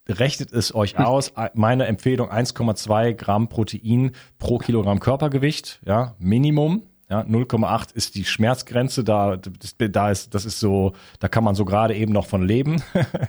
rechnet 0.08 0.52
es 0.52 0.74
euch 0.74 0.98
aus. 0.98 1.32
Meine 1.54 1.86
Empfehlung 1.86 2.30
1,2 2.30 3.14
Gramm 3.14 3.48
Protein 3.48 4.12
pro 4.38 4.58
Kilogramm 4.58 5.00
Körpergewicht, 5.00 5.80
ja, 5.84 6.14
Minimum. 6.18 6.82
Ja, 7.08 7.20
0,8 7.20 7.94
ist 7.94 8.16
die 8.16 8.24
Schmerzgrenze, 8.24 9.04
da, 9.04 9.36
da 9.36 10.10
ist, 10.10 10.34
das 10.34 10.44
ist 10.44 10.58
so, 10.58 10.92
da 11.20 11.28
kann 11.28 11.44
man 11.44 11.54
so 11.54 11.64
gerade 11.64 11.94
eben 11.94 12.12
noch 12.12 12.26
von 12.26 12.42
leben. 12.42 12.82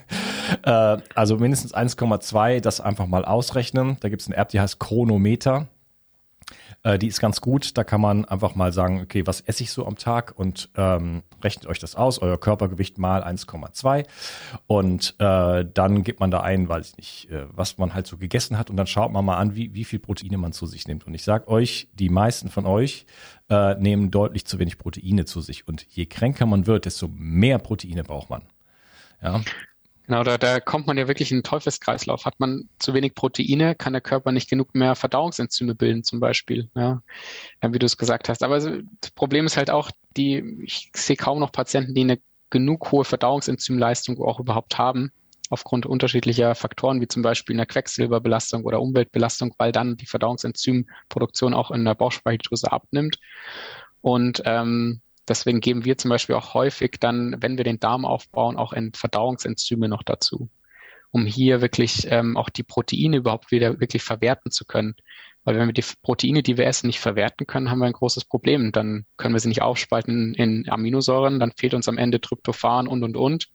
äh, 0.64 0.98
also 1.14 1.38
mindestens 1.38 1.76
1,2, 1.76 2.60
das 2.60 2.82
einfach 2.82 3.06
mal 3.06 3.24
ausrechnen. 3.24 3.98
Da 4.00 4.10
gibt 4.10 4.24
es 4.24 4.28
eine 4.28 4.38
App, 4.38 4.50
die 4.50 4.60
heißt 4.60 4.80
Chronometer. 4.80 5.68
Äh, 6.84 6.98
die 7.00 7.08
ist 7.08 7.20
ganz 7.20 7.42
gut. 7.42 7.78
Da 7.78 7.84
kann 7.84 8.02
man 8.02 8.26
einfach 8.26 8.56
mal 8.56 8.72
sagen, 8.72 9.02
okay, 9.02 9.26
was 9.26 9.42
esse 9.42 9.64
ich 9.64 9.72
so 9.72 9.86
am 9.86 9.98
Tag 9.98 10.34
und 10.38 10.70
ähm, 10.76 11.24
rechnet 11.44 11.68
euch 11.68 11.80
das 11.80 11.96
aus, 11.96 12.20
euer 12.20 12.40
Körpergewicht 12.40 12.98
mal 12.98 13.24
1,2 13.24 14.06
und 14.68 15.16
äh, 15.20 15.66
dann 15.74 16.04
gibt 16.04 16.20
man 16.20 16.32
da 16.32 16.42
ein, 16.42 16.70
weiß 16.70 16.90
ich 16.90 16.98
nicht, 16.98 17.32
äh, 17.32 17.46
was 17.52 17.78
man 17.78 17.94
halt 17.94 18.08
so 18.08 18.18
gegessen 18.18 18.58
hat 18.58 18.70
und 18.70 18.78
dann 18.78 18.88
schaut 18.88 19.12
man 19.12 19.26
mal 19.26 19.38
an, 19.38 19.56
wie, 19.56 19.74
wie 19.74 19.86
viel 19.86 20.00
Proteine 20.00 20.38
man 20.38 20.54
zu 20.54 20.66
sich 20.66 20.88
nimmt. 20.88 21.06
Und 21.08 21.14
ich 21.14 21.24
sag 21.24 21.48
euch, 21.48 21.90
die 21.94 22.10
meisten 22.10 22.50
von 22.50 22.66
euch 22.66 23.06
äh, 23.50 23.76
nehmen 23.76 24.12
deutlich 24.12 24.46
zu 24.46 24.60
wenig 24.60 24.78
Proteine 24.78 25.26
zu 25.26 25.42
sich 25.42 25.68
und 25.68 25.86
je 25.90 26.06
kränker 26.06 26.46
man 26.46 26.68
wird, 26.68 26.86
desto 26.86 27.08
mehr 27.08 27.60
Proteine 27.60 28.04
braucht 28.04 28.30
man. 28.30 28.44
Ja. 29.22 29.42
Genau, 30.08 30.24
da, 30.24 30.38
da 30.38 30.62
kommt 30.62 30.88
man 30.88 30.98
ja 30.98 31.10
wirklich 31.10 31.32
in 31.32 31.38
einen 31.38 31.44
Teufelskreislauf. 31.44 32.26
Hat 32.26 32.40
man 32.40 32.70
zu 32.80 32.94
wenig 32.94 33.14
Proteine, 33.14 33.76
kann 33.76 33.92
der 33.92 34.02
Körper 34.02 34.32
nicht 34.32 34.50
genug 34.50 34.74
mehr 34.74 34.96
Verdauungsenzyme 34.96 35.76
bilden, 35.76 36.04
zum 36.04 36.22
Beispiel, 36.22 36.70
ja, 36.76 37.02
wie 37.62 37.78
du 37.78 37.86
es 37.86 37.98
gesagt 37.98 38.30
hast. 38.30 38.42
Aber 38.42 38.58
das 38.58 39.12
Problem 39.16 39.46
ist 39.46 39.58
halt 39.58 39.70
auch, 39.70 39.92
die, 40.16 40.64
ich 40.64 40.92
sehe 40.96 41.18
kaum 41.18 41.40
noch 41.40 41.52
Patienten, 41.52 41.94
die 41.94 42.02
eine 42.02 42.20
genug 42.50 42.94
hohe 42.94 43.04
Verdauungsenzymleistung 43.04 44.22
auch 44.22 44.40
überhaupt 44.40 44.78
haben, 44.78 45.12
aufgrund 45.50 45.86
unterschiedlicher 45.86 46.56
Faktoren, 46.56 47.02
wie 47.02 47.10
zum 47.10 47.22
Beispiel 47.22 47.58
einer 47.58 47.66
Quecksilberbelastung 47.66 48.64
oder 48.64 48.82
Umweltbelastung, 48.82 49.56
weil 49.58 49.74
dann 49.74 49.98
die 49.98 50.06
Verdauungsenzymproduktion 50.06 51.54
auch 51.54 51.70
in 51.70 51.84
der 51.84 51.96
Bauchspeicheldrüse 51.96 52.72
abnimmt. 52.72 53.20
Und 54.00 54.42
ähm, 54.46 55.02
Deswegen 55.28 55.60
geben 55.60 55.86
wir 55.86 55.98
zum 55.98 56.10
Beispiel 56.10 56.36
auch 56.36 56.54
häufig 56.54 56.98
dann, 57.00 57.36
wenn 57.40 57.58
wir 57.58 57.64
den 57.64 57.80
Darm 57.80 58.06
aufbauen, 58.06 58.58
auch 58.58 58.74
Verdauungsenzyme 58.94 59.90
noch 59.90 60.04
dazu, 60.04 60.50
um 61.12 61.26
hier 61.26 61.62
wirklich 61.62 62.08
ähm, 62.10 62.38
auch 62.38 62.50
die 62.50 62.64
Proteine 62.64 63.18
überhaupt 63.18 63.52
wieder 63.52 63.80
wirklich 63.80 64.04
verwerten 64.04 64.52
zu 64.52 64.66
können. 64.66 64.96
Weil 65.44 65.56
wenn 65.56 65.68
wir 65.68 65.74
die 65.74 65.86
Proteine, 66.02 66.44
die 66.44 66.58
wir 66.58 66.66
essen, 66.66 66.88
nicht 66.88 67.00
verwerten 67.00 67.48
können, 67.48 67.72
haben 67.72 67.80
wir 67.80 67.86
ein 67.86 67.94
großes 67.94 68.26
Problem. 68.26 68.72
Dann 68.72 69.06
können 69.16 69.34
wir 69.34 69.40
sie 69.40 69.48
nicht 69.48 69.62
aufspalten 69.62 70.34
in 70.34 70.70
Aminosäuren, 70.70 71.40
dann 71.40 71.54
fehlt 71.58 71.74
uns 71.74 71.88
am 71.88 71.98
Ende 71.98 72.20
Tryptophan 72.20 72.88
und, 72.88 73.04
und, 73.04 73.16
und. 73.16 73.48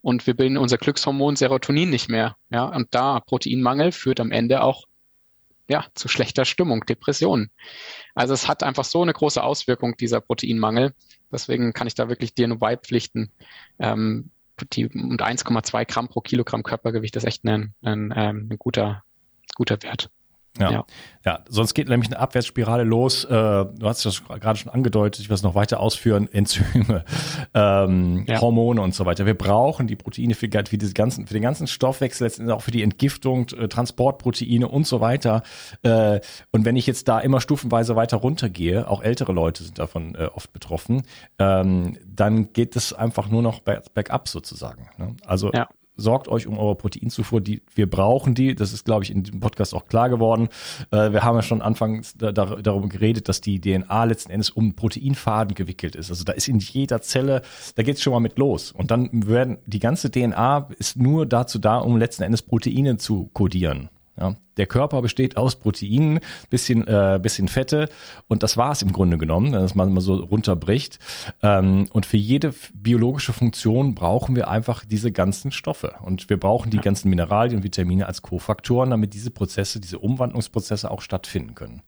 Und 0.00 0.26
wir 0.26 0.34
bilden 0.34 0.56
unser 0.56 0.78
Glückshormon 0.78 1.36
Serotonin 1.36 1.90
nicht 1.90 2.08
mehr. 2.08 2.36
Ja, 2.48 2.64
und 2.64 2.94
da 2.94 3.20
Proteinmangel 3.20 3.92
führt 3.92 4.20
am 4.20 4.32
Ende 4.32 4.62
auch 4.62 4.84
ja, 5.68 5.84
zu 5.94 6.08
schlechter 6.08 6.44
Stimmung, 6.44 6.84
Depressionen. 6.86 7.50
Also 8.14 8.34
es 8.34 8.48
hat 8.48 8.62
einfach 8.62 8.84
so 8.84 9.02
eine 9.02 9.12
große 9.12 9.42
Auswirkung, 9.42 9.96
dieser 9.96 10.20
Proteinmangel. 10.20 10.94
Deswegen 11.32 11.72
kann 11.72 11.86
ich 11.86 11.94
da 11.94 12.08
wirklich 12.08 12.34
dir 12.34 12.46
nur 12.48 12.58
beipflichten. 12.58 13.32
Ähm, 13.78 14.30
die, 14.72 14.86
und 14.86 15.22
1,2 15.22 15.84
Gramm 15.86 16.08
pro 16.08 16.20
Kilogramm 16.20 16.62
Körpergewicht 16.62 17.16
ist 17.16 17.24
echt 17.24 17.44
ein, 17.44 17.74
ein, 17.82 18.12
ähm, 18.16 18.48
ein 18.50 18.58
guter, 18.58 19.04
guter 19.54 19.82
Wert. 19.82 20.10
Ja. 20.58 20.70
ja. 20.70 20.84
ja, 21.24 21.40
sonst 21.48 21.74
geht 21.74 21.88
nämlich 21.88 22.10
eine 22.10 22.18
Abwärtsspirale 22.18 22.84
los. 22.84 23.24
Äh, 23.24 23.28
du 23.28 23.68
hast 23.82 24.04
das 24.04 24.24
gerade 24.24 24.58
schon 24.58 24.72
angedeutet, 24.72 25.20
ich 25.20 25.28
will 25.28 25.34
es 25.34 25.42
noch 25.42 25.54
weiter 25.54 25.80
ausführen, 25.80 26.28
Enzyme, 26.32 27.04
ähm, 27.54 28.24
ja. 28.26 28.40
Hormone 28.40 28.80
und 28.80 28.94
so 28.94 29.06
weiter. 29.06 29.26
Wir 29.26 29.34
brauchen 29.34 29.86
die 29.86 29.96
Proteine 29.96 30.34
für, 30.34 30.48
für, 30.50 30.78
diese 30.78 30.94
ganzen, 30.94 31.26
für 31.26 31.34
den 31.34 31.42
ganzen 31.42 31.66
Stoffwechsel, 31.66 32.26
letztendlich 32.26 32.54
auch 32.54 32.62
für 32.62 32.70
die 32.70 32.82
Entgiftung, 32.82 33.48
äh, 33.50 33.68
Transportproteine 33.68 34.68
und 34.68 34.86
so 34.86 35.00
weiter. 35.00 35.42
Äh, 35.82 36.20
und 36.52 36.64
wenn 36.64 36.76
ich 36.76 36.86
jetzt 36.86 37.08
da 37.08 37.20
immer 37.20 37.40
stufenweise 37.40 37.96
weiter 37.96 38.18
runtergehe, 38.18 38.88
auch 38.88 39.02
ältere 39.02 39.32
Leute 39.32 39.64
sind 39.64 39.78
davon 39.78 40.14
äh, 40.14 40.28
oft 40.34 40.52
betroffen, 40.52 41.02
ähm, 41.38 41.98
dann 42.06 42.52
geht 42.52 42.76
es 42.76 42.92
einfach 42.92 43.28
nur 43.28 43.42
noch 43.42 43.60
bergab 43.60 44.28
sozusagen. 44.28 44.88
Ne? 44.98 45.16
Also 45.26 45.52
ja 45.52 45.68
sorgt 45.96 46.28
euch 46.28 46.46
um 46.46 46.58
eure 46.58 46.76
Proteinzufuhr, 46.76 47.40
die 47.40 47.62
wir 47.74 47.88
brauchen 47.88 48.34
die. 48.34 48.54
Das 48.54 48.72
ist, 48.72 48.84
glaube 48.84 49.04
ich, 49.04 49.10
in 49.10 49.22
diesem 49.22 49.40
Podcast 49.40 49.74
auch 49.74 49.86
klar 49.86 50.08
geworden. 50.08 50.48
Äh, 50.90 51.12
wir 51.12 51.22
haben 51.22 51.36
ja 51.36 51.42
schon 51.42 51.62
anfangs 51.62 52.14
da, 52.16 52.32
da, 52.32 52.56
darum 52.56 52.88
geredet, 52.88 53.28
dass 53.28 53.40
die 53.40 53.60
DNA 53.60 54.04
letzten 54.04 54.30
Endes 54.30 54.50
um 54.50 54.74
Proteinfaden 54.74 55.54
gewickelt 55.54 55.96
ist. 55.96 56.10
Also 56.10 56.24
da 56.24 56.32
ist 56.32 56.48
in 56.48 56.58
jeder 56.58 57.00
Zelle, 57.00 57.42
da 57.74 57.82
geht 57.82 57.96
es 57.96 58.02
schon 58.02 58.12
mal 58.12 58.20
mit 58.20 58.38
los. 58.38 58.72
Und 58.72 58.90
dann 58.90 59.08
werden 59.26 59.58
die 59.66 59.78
ganze 59.78 60.10
DNA 60.10 60.68
ist 60.78 60.96
nur 60.96 61.26
dazu 61.26 61.58
da, 61.58 61.78
um 61.78 61.96
letzten 61.96 62.22
Endes 62.22 62.42
Proteine 62.42 62.96
zu 62.98 63.30
kodieren. 63.32 63.88
Ja, 64.18 64.34
der 64.56 64.66
Körper 64.66 65.02
besteht 65.02 65.36
aus 65.36 65.56
Proteinen, 65.56 66.20
bisschen, 66.48 66.86
äh, 66.86 67.20
bisschen 67.22 67.48
Fette 67.48 67.90
und 68.28 68.42
das 68.42 68.56
war 68.56 68.72
es 68.72 68.80
im 68.80 68.92
Grunde 68.92 69.18
genommen, 69.18 69.52
wenn 69.52 69.70
man 69.74 69.92
mal 69.92 70.00
so 70.00 70.14
runterbricht. 70.14 70.98
Ähm, 71.42 71.86
und 71.92 72.06
für 72.06 72.16
jede 72.16 72.54
biologische 72.72 73.34
Funktion 73.34 73.94
brauchen 73.94 74.34
wir 74.34 74.48
einfach 74.48 74.86
diese 74.86 75.12
ganzen 75.12 75.52
Stoffe 75.52 75.96
und 76.02 76.30
wir 76.30 76.40
brauchen 76.40 76.70
die 76.70 76.78
ganzen 76.78 77.10
Mineralien 77.10 77.58
und 77.58 77.62
Vitamine 77.62 78.06
als 78.06 78.22
Kofaktoren, 78.22 78.90
damit 78.90 79.12
diese 79.12 79.30
Prozesse, 79.30 79.80
diese 79.80 79.98
Umwandlungsprozesse 79.98 80.90
auch 80.90 81.02
stattfinden 81.02 81.54
können. 81.54 81.82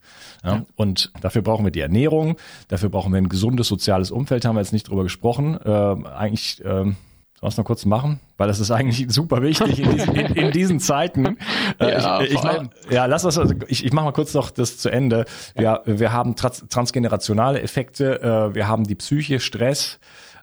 Ja, 0.45 0.57
ja. 0.57 0.66
Und 0.76 1.11
dafür 1.22 1.41
brauchen 1.41 1.64
wir 1.64 1.72
die 1.72 1.81
Ernährung, 1.81 2.37
dafür 2.68 2.91
brauchen 2.91 3.12
wir 3.12 3.18
ein 3.18 3.31
gesundes 3.31 3.68
soziales 3.68 4.11
Umfeld, 4.11 4.45
haben 4.45 4.57
wir 4.57 4.61
jetzt 4.61 4.74
nicht 4.74 4.89
drüber 4.89 5.03
gesprochen. 5.03 5.59
Äh, 5.64 6.09
eigentlich 6.09 6.62
äh, 6.62 6.93
Sollen 7.41 7.51
wir 7.51 7.53
es 7.53 7.57
noch 7.57 7.64
kurz 7.66 7.84
machen? 7.84 8.18
Weil 8.36 8.49
das 8.49 8.59
ist 8.59 8.72
eigentlich 8.72 9.07
super 9.12 9.43
wichtig 9.43 9.78
in 9.78 9.93
diesen, 9.93 10.14
in, 10.16 10.26
in 10.34 10.51
diesen 10.51 10.80
Zeiten. 10.80 11.36
Äh, 11.80 11.93
ja, 11.93 12.20
ich, 12.20 12.32
ich 12.32 12.43
mach, 12.43 12.64
ja, 12.91 13.07
lass 13.07 13.22
das, 13.22 13.39
also 13.39 13.55
ich, 13.68 13.84
ich 13.84 13.93
mache 13.93 14.07
mal 14.07 14.12
kurz 14.12 14.34
noch 14.34 14.51
das 14.51 14.78
zu 14.78 14.89
Ende. 14.89 15.26
Wir, 15.55 15.82
wir 15.84 16.12
haben 16.12 16.34
trans, 16.34 16.64
transgenerationale 16.68 17.61
Effekte, 17.61 18.20
äh, 18.20 18.55
wir 18.55 18.66
haben 18.66 18.84
die 18.84 18.97
Psyche, 18.97 19.39
Stress, 19.39 20.01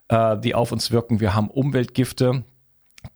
äh, 0.07 0.37
die 0.37 0.55
auf 0.55 0.71
uns 0.71 0.91
wirken, 0.91 1.19
wir 1.19 1.35
haben 1.35 1.49
Umweltgifte, 1.49 2.43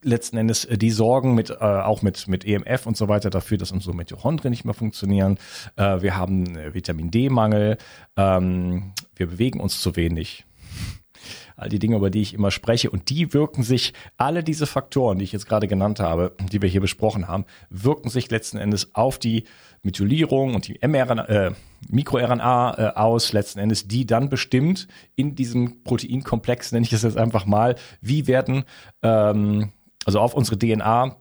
letzten 0.01 0.37
Endes 0.37 0.65
äh, 0.65 0.77
die 0.77 0.91
sorgen 0.91 1.35
mit 1.35 1.49
äh, 1.49 1.55
auch 1.55 2.01
mit 2.01 2.27
mit 2.27 2.45
EMF 2.45 2.85
und 2.85 2.97
so 2.97 3.07
weiter 3.07 3.29
dafür, 3.29 3.57
dass 3.57 3.71
unsere 3.71 3.95
Mitochondrien 3.95 4.51
nicht 4.51 4.65
mehr 4.65 4.73
funktionieren. 4.73 5.37
Äh, 5.77 6.01
wir 6.01 6.17
haben 6.17 6.57
äh, 6.57 6.73
Vitamin 6.73 7.11
D-Mangel. 7.11 7.77
Ähm, 8.17 8.93
wir 9.15 9.27
bewegen 9.27 9.59
uns 9.59 9.79
zu 9.79 9.95
wenig 9.95 10.45
all 11.59 11.69
die 11.69 11.79
Dinge, 11.79 11.97
über 11.97 12.09
die 12.09 12.21
ich 12.21 12.33
immer 12.33 12.51
spreche. 12.51 12.89
Und 12.89 13.09
die 13.09 13.33
wirken 13.33 13.63
sich, 13.63 13.93
alle 14.17 14.43
diese 14.43 14.65
Faktoren, 14.65 15.19
die 15.19 15.25
ich 15.25 15.31
jetzt 15.31 15.47
gerade 15.47 15.67
genannt 15.67 15.99
habe, 15.99 16.35
die 16.51 16.61
wir 16.61 16.69
hier 16.69 16.81
besprochen 16.81 17.27
haben, 17.27 17.45
wirken 17.69 18.09
sich 18.09 18.31
letzten 18.31 18.57
Endes 18.57 18.95
auf 18.95 19.19
die 19.19 19.43
Methylierung 19.83 20.55
und 20.55 20.67
die 20.67 20.79
mRNA, 20.85 21.25
äh, 21.25 21.51
MikroRNA 21.89 22.77
äh, 22.77 22.95
aus, 22.95 23.33
letzten 23.33 23.59
Endes, 23.59 23.87
die 23.87 24.05
dann 24.05 24.29
bestimmt 24.29 24.87
in 25.15 25.35
diesem 25.35 25.83
Proteinkomplex, 25.83 26.71
nenne 26.71 26.85
ich 26.85 26.93
es 26.93 27.03
jetzt 27.03 27.17
einfach 27.17 27.45
mal, 27.45 27.75
wie 28.01 28.27
werden, 28.27 28.63
ähm, 29.01 29.71
also 30.05 30.19
auf 30.19 30.33
unsere 30.33 30.57
DNA 30.57 31.15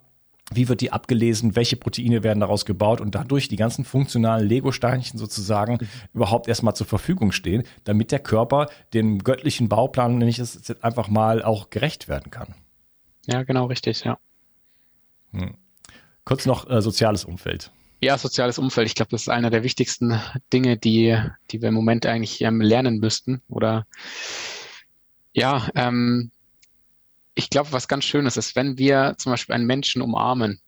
wie 0.53 0.69
wird 0.69 0.81
die 0.81 0.93
abgelesen, 0.93 1.57
welche 1.57 1.77
Proteine 1.77 2.23
werden 2.23 2.41
daraus 2.41 2.65
gebaut 2.65 3.01
und 3.01 3.15
dadurch 3.15 3.49
die 3.49 3.57
ganzen 3.57 3.85
funktionalen 3.85 4.49
Lego-Steinchen 4.49 5.19
sozusagen 5.19 5.75
mhm. 5.75 5.89
überhaupt 6.15 6.49
erstmal 6.49 6.75
zur 6.75 6.87
Verfügung 6.87 7.33
stehen, 7.33 7.65
damit 7.85 8.13
der 8.13 8.21
Körper 8.21 8.69
dem 8.95 9.19
göttlichen 9.25 9.69
Bauplan, 9.69 10.19
nenne 10.19 10.31
ich 10.31 10.39
es 10.39 10.55
jetzt 10.55 10.83
einfach 10.83 11.09
mal, 11.09 11.43
auch 11.43 11.71
gerecht 11.71 12.09
werden 12.09 12.31
kann. 12.31 12.55
Ja, 13.27 13.43
genau, 13.43 13.67
richtig, 13.67 14.05
ja. 14.05 14.19
Hm. 15.33 15.55
Kurz 16.25 16.47
noch 16.47 16.69
äh, 16.71 16.81
soziales 16.81 17.25
Umfeld. 17.25 17.71
Ja, 18.01 18.17
soziales 18.17 18.59
Umfeld. 18.59 18.87
Ich 18.87 18.95
glaube, 18.95 19.11
das 19.11 19.23
ist 19.23 19.29
einer 19.29 19.51
der 19.51 19.63
wichtigsten 19.65 20.21
Dinge, 20.53 20.77
die, 20.77 21.19
die 21.51 21.61
wir 21.61 21.69
im 21.69 21.75
Moment 21.75 22.07
eigentlich 22.07 22.41
ähm, 22.43 22.61
lernen 22.61 23.01
müssten. 23.01 23.43
Oder 23.49 23.87
ja, 25.33 25.69
ähm, 25.75 26.31
ich 27.39 27.51
glaube, 27.51 27.71
was 27.71 27.87
ganz 27.87 28.05
Schönes 28.05 28.37
ist, 28.37 28.57
wenn 28.57 28.79
wir 28.79 29.15
zum 29.17 29.31
Beispiel 29.31 29.55
einen 29.55 29.67
Menschen 29.67 30.03
umarmen 30.03 30.61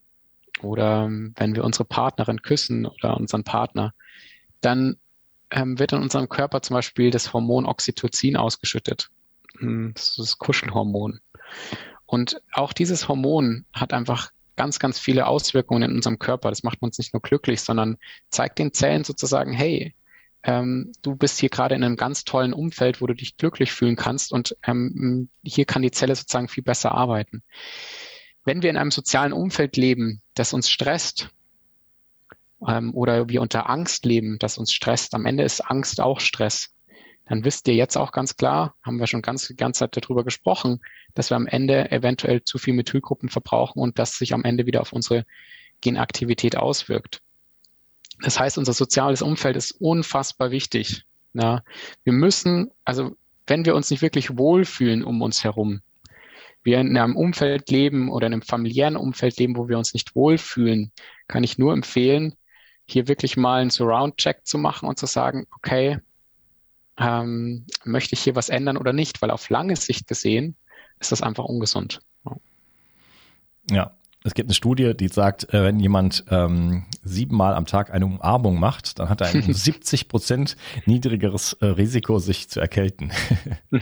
oder 0.62 1.08
wenn 1.10 1.56
wir 1.56 1.64
unsere 1.64 1.84
Partnerin 1.84 2.42
küssen 2.42 2.86
oder 2.86 3.16
unseren 3.16 3.42
Partner, 3.42 3.92
dann 4.60 4.96
ähm, 5.50 5.80
wird 5.80 5.92
in 5.92 6.00
unserem 6.00 6.28
Körper 6.28 6.62
zum 6.62 6.74
Beispiel 6.74 7.10
das 7.10 7.32
Hormon 7.32 7.66
Oxytocin 7.66 8.36
ausgeschüttet. 8.36 9.10
Hm, 9.58 9.94
das 9.94 10.10
ist 10.10 10.18
das 10.18 10.38
Kuschelhormon. 10.38 11.18
Und 12.06 12.40
auch 12.52 12.72
dieses 12.72 13.08
Hormon 13.08 13.64
hat 13.72 13.92
einfach 13.92 14.30
ganz, 14.54 14.78
ganz 14.78 15.00
viele 15.00 15.26
Auswirkungen 15.26 15.82
in 15.82 15.96
unserem 15.96 16.20
Körper. 16.20 16.50
Das 16.50 16.62
macht 16.62 16.82
uns 16.82 16.98
nicht 16.98 17.12
nur 17.12 17.20
glücklich, 17.20 17.62
sondern 17.62 17.98
zeigt 18.28 18.60
den 18.60 18.72
Zellen 18.72 19.02
sozusagen, 19.02 19.52
hey, 19.52 19.92
ähm, 20.42 20.92
du 21.02 21.16
bist 21.16 21.38
hier 21.38 21.50
gerade 21.50 21.74
in 21.74 21.84
einem 21.84 21.96
ganz 21.96 22.24
tollen 22.24 22.52
Umfeld, 22.52 23.00
wo 23.00 23.06
du 23.06 23.14
dich 23.14 23.36
glücklich 23.36 23.72
fühlen 23.72 23.96
kannst 23.96 24.32
und 24.32 24.56
ähm, 24.66 25.28
hier 25.42 25.64
kann 25.64 25.82
die 25.82 25.90
Zelle 25.90 26.14
sozusagen 26.14 26.48
viel 26.48 26.62
besser 26.62 26.92
arbeiten. 26.92 27.42
Wenn 28.44 28.62
wir 28.62 28.70
in 28.70 28.78
einem 28.78 28.90
sozialen 28.90 29.32
Umfeld 29.32 29.76
leben, 29.76 30.22
das 30.34 30.52
uns 30.52 30.70
stresst, 30.70 31.30
ähm, 32.66 32.94
oder 32.94 33.28
wir 33.28 33.42
unter 33.42 33.68
Angst 33.68 34.04
leben, 34.04 34.38
das 34.38 34.58
uns 34.58 34.72
stresst, 34.72 35.14
am 35.14 35.26
Ende 35.26 35.44
ist 35.44 35.60
Angst 35.60 36.00
auch 36.00 36.20
Stress, 36.20 36.74
dann 37.26 37.44
wisst 37.44 37.68
ihr 37.68 37.74
jetzt 37.74 37.96
auch 37.96 38.10
ganz 38.10 38.36
klar, 38.36 38.74
haben 38.82 38.98
wir 38.98 39.06
schon 39.06 39.22
ganz 39.22 39.46
die 39.46 39.54
ganze 39.54 39.80
Zeit 39.80 39.96
darüber 39.96 40.24
gesprochen, 40.24 40.80
dass 41.14 41.30
wir 41.30 41.36
am 41.36 41.46
Ende 41.46 41.90
eventuell 41.92 42.42
zu 42.42 42.58
viel 42.58 42.74
Methylgruppen 42.74 43.28
verbrauchen 43.28 43.78
und 43.78 43.98
das 43.98 44.16
sich 44.16 44.34
am 44.34 44.44
Ende 44.44 44.66
wieder 44.66 44.80
auf 44.80 44.92
unsere 44.92 45.26
Genaktivität 45.80 46.56
auswirkt. 46.56 47.22
Das 48.22 48.38
heißt, 48.38 48.58
unser 48.58 48.72
soziales 48.72 49.22
Umfeld 49.22 49.56
ist 49.56 49.72
unfassbar 49.72 50.50
wichtig. 50.50 51.04
Ja, 51.32 51.62
wir 52.04 52.12
müssen, 52.12 52.70
also 52.84 53.16
wenn 53.46 53.64
wir 53.64 53.74
uns 53.74 53.90
nicht 53.90 54.02
wirklich 54.02 54.36
wohlfühlen 54.36 55.04
um 55.04 55.22
uns 55.22 55.44
herum, 55.44 55.80
wir 56.62 56.78
in 56.80 56.96
einem 56.96 57.16
Umfeld 57.16 57.70
leben 57.70 58.10
oder 58.10 58.26
in 58.26 58.34
einem 58.34 58.42
familiären 58.42 58.96
Umfeld 58.96 59.38
leben, 59.38 59.56
wo 59.56 59.68
wir 59.68 59.78
uns 59.78 59.94
nicht 59.94 60.14
wohlfühlen, 60.14 60.92
kann 61.26 61.44
ich 61.44 61.56
nur 61.58 61.72
empfehlen, 61.72 62.34
hier 62.84 63.08
wirklich 63.08 63.36
mal 63.36 63.60
einen 63.60 63.70
Surround-Check 63.70 64.46
zu 64.46 64.58
machen 64.58 64.88
und 64.88 64.98
zu 64.98 65.06
sagen, 65.06 65.46
okay, 65.56 65.98
ähm, 66.98 67.66
möchte 67.84 68.14
ich 68.14 68.20
hier 68.20 68.34
was 68.34 68.50
ändern 68.50 68.76
oder 68.76 68.92
nicht? 68.92 69.22
Weil 69.22 69.30
auf 69.30 69.48
lange 69.48 69.76
Sicht 69.76 70.06
gesehen 70.06 70.56
ist 70.98 71.12
das 71.12 71.22
einfach 71.22 71.44
ungesund. 71.44 72.00
Ja, 73.70 73.94
es 74.22 74.34
gibt 74.34 74.48
eine 74.48 74.54
Studie, 74.54 74.94
die 74.94 75.08
sagt, 75.08 75.54
äh, 75.54 75.64
wenn 75.64 75.80
jemand 75.80 76.24
ähm, 76.30 76.84
siebenmal 77.02 77.54
am 77.54 77.64
Tag 77.64 77.90
eine 77.92 78.04
Umarmung 78.04 78.60
macht, 78.60 78.98
dann 78.98 79.08
hat 79.08 79.22
er 79.22 79.28
ein 79.28 79.42
70 79.52 80.08
Prozent 80.08 80.56
niedrigeres 80.84 81.54
äh, 81.54 81.66
Risiko, 81.66 82.18
sich 82.18 82.50
zu 82.50 82.60
erkälten. 82.60 83.12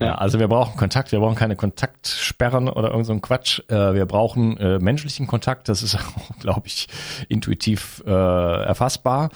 ja, 0.00 0.16
also 0.16 0.38
wir 0.38 0.48
brauchen 0.48 0.76
Kontakt, 0.76 1.10
wir 1.12 1.20
brauchen 1.20 1.36
keine 1.36 1.56
Kontaktsperren 1.56 2.68
oder 2.68 2.90
irgend 2.90 3.06
so 3.06 3.14
ein 3.14 3.22
Quatsch. 3.22 3.60
Äh, 3.68 3.94
wir 3.94 4.04
brauchen 4.04 4.58
äh, 4.58 4.78
menschlichen 4.78 5.26
Kontakt, 5.26 5.70
das 5.70 5.82
ist 5.82 5.94
auch, 6.16 6.38
glaube 6.40 6.66
ich, 6.66 6.88
intuitiv 7.28 8.02
äh, 8.06 8.10
erfassbar. 8.10 9.30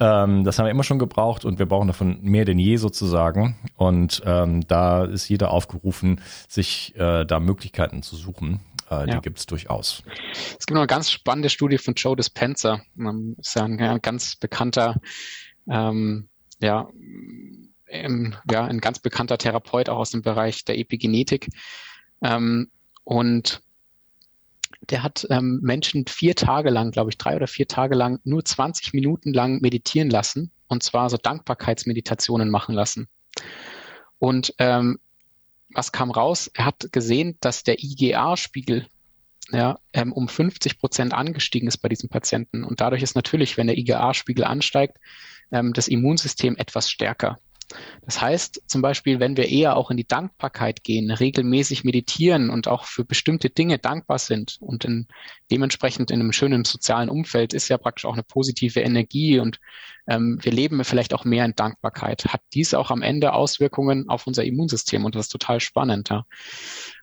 Ähm, 0.00 0.42
das 0.42 0.58
haben 0.58 0.66
wir 0.66 0.72
immer 0.72 0.84
schon 0.84 0.98
gebraucht 0.98 1.44
und 1.44 1.60
wir 1.60 1.66
brauchen 1.66 1.86
davon 1.86 2.18
mehr 2.22 2.44
denn 2.44 2.58
je 2.58 2.76
sozusagen. 2.76 3.56
Und 3.76 4.20
ähm, 4.26 4.66
da 4.66 5.04
ist 5.04 5.28
jeder 5.28 5.52
aufgerufen, 5.52 6.20
sich 6.48 6.96
äh, 6.96 7.24
da 7.24 7.38
Möglichkeiten 7.38 8.02
zu 8.02 8.16
suchen. 8.16 8.60
Äh, 8.88 9.06
die 9.06 9.12
ja. 9.12 9.20
gibt 9.20 9.38
es 9.38 9.46
durchaus. 9.46 10.02
Es 10.32 10.66
gibt 10.66 10.72
noch 10.72 10.80
eine 10.80 10.86
ganz 10.86 11.10
spannende 11.10 11.50
Studie 11.50 11.78
von 11.78 11.94
Joe 11.94 12.16
Dispenza. 12.16 12.80
Ähm, 12.98 13.36
ist 13.38 13.56
ja 13.56 13.64
ein, 13.64 13.80
ein 13.80 14.00
ganz 14.00 14.36
bekannter, 14.36 15.00
ähm, 15.68 16.28
ja, 16.60 16.88
ähm, 17.88 18.34
ja, 18.50 18.64
ein 18.64 18.80
ganz 18.80 18.98
bekannter 18.98 19.38
Therapeut 19.38 19.88
auch 19.88 19.98
aus 19.98 20.10
dem 20.10 20.22
Bereich 20.22 20.64
der 20.64 20.78
Epigenetik. 20.78 21.48
Ähm, 22.22 22.70
und 23.04 23.60
der 24.90 25.02
hat 25.02 25.26
ähm, 25.30 25.60
Menschen 25.62 26.06
vier 26.06 26.34
Tage 26.34 26.70
lang, 26.70 26.90
glaube 26.90 27.10
ich, 27.10 27.18
drei 27.18 27.36
oder 27.36 27.46
vier 27.46 27.66
Tage 27.66 27.94
lang 27.94 28.20
nur 28.24 28.44
20 28.44 28.92
Minuten 28.92 29.32
lang 29.32 29.60
meditieren 29.60 30.10
lassen 30.10 30.50
und 30.68 30.82
zwar 30.82 31.10
so 31.10 31.16
Dankbarkeitsmeditationen 31.16 32.50
machen 32.50 32.74
lassen. 32.74 33.08
Und 34.18 34.54
ähm, 34.58 34.98
was 35.76 35.92
kam 35.92 36.10
raus? 36.10 36.50
Er 36.54 36.64
hat 36.64 36.88
gesehen, 36.92 37.36
dass 37.40 37.62
der 37.62 37.82
IGA-Spiegel 37.82 38.86
ja, 39.52 39.78
ähm, 39.92 40.12
um 40.12 40.28
50 40.28 40.78
Prozent 40.78 41.14
angestiegen 41.14 41.68
ist 41.68 41.78
bei 41.78 41.88
diesen 41.88 42.08
Patienten. 42.08 42.64
Und 42.64 42.80
dadurch 42.80 43.02
ist 43.02 43.14
natürlich, 43.14 43.56
wenn 43.56 43.68
der 43.68 43.78
IGA-Spiegel 43.78 44.44
ansteigt, 44.44 44.98
ähm, 45.52 45.72
das 45.72 45.88
Immunsystem 45.88 46.56
etwas 46.56 46.90
stärker. 46.90 47.38
Das 48.04 48.20
heißt 48.20 48.62
zum 48.66 48.82
Beispiel, 48.82 49.18
wenn 49.18 49.36
wir 49.36 49.48
eher 49.48 49.76
auch 49.76 49.90
in 49.90 49.96
die 49.96 50.06
Dankbarkeit 50.06 50.84
gehen, 50.84 51.10
regelmäßig 51.10 51.84
meditieren 51.84 52.50
und 52.50 52.68
auch 52.68 52.84
für 52.84 53.04
bestimmte 53.04 53.50
Dinge 53.50 53.78
dankbar 53.78 54.18
sind 54.18 54.58
und 54.60 54.84
in, 54.84 55.08
dementsprechend 55.50 56.10
in 56.10 56.20
einem 56.20 56.32
schönen 56.32 56.64
sozialen 56.64 57.08
Umfeld 57.08 57.54
ist 57.54 57.68
ja 57.68 57.78
praktisch 57.78 58.04
auch 58.04 58.14
eine 58.14 58.22
positive 58.22 58.80
Energie 58.80 59.40
und 59.40 59.60
ähm, 60.06 60.38
wir 60.40 60.52
leben 60.52 60.84
vielleicht 60.84 61.14
auch 61.14 61.24
mehr 61.24 61.44
in 61.44 61.54
Dankbarkeit. 61.56 62.26
Hat 62.26 62.42
dies 62.54 62.74
auch 62.74 62.90
am 62.90 63.02
Ende 63.02 63.32
Auswirkungen 63.32 64.08
auf 64.08 64.26
unser 64.26 64.44
Immunsystem 64.44 65.04
und 65.04 65.14
das 65.14 65.26
ist 65.26 65.32
total 65.32 65.60
spannend. 65.60 66.10
Ja. 66.10 66.26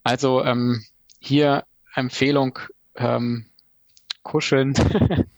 Also 0.03 0.43
ähm, 0.43 0.85
hier 1.19 1.65
Empfehlung, 1.93 2.59
ähm, 2.95 3.47
kuscheln 4.23 4.73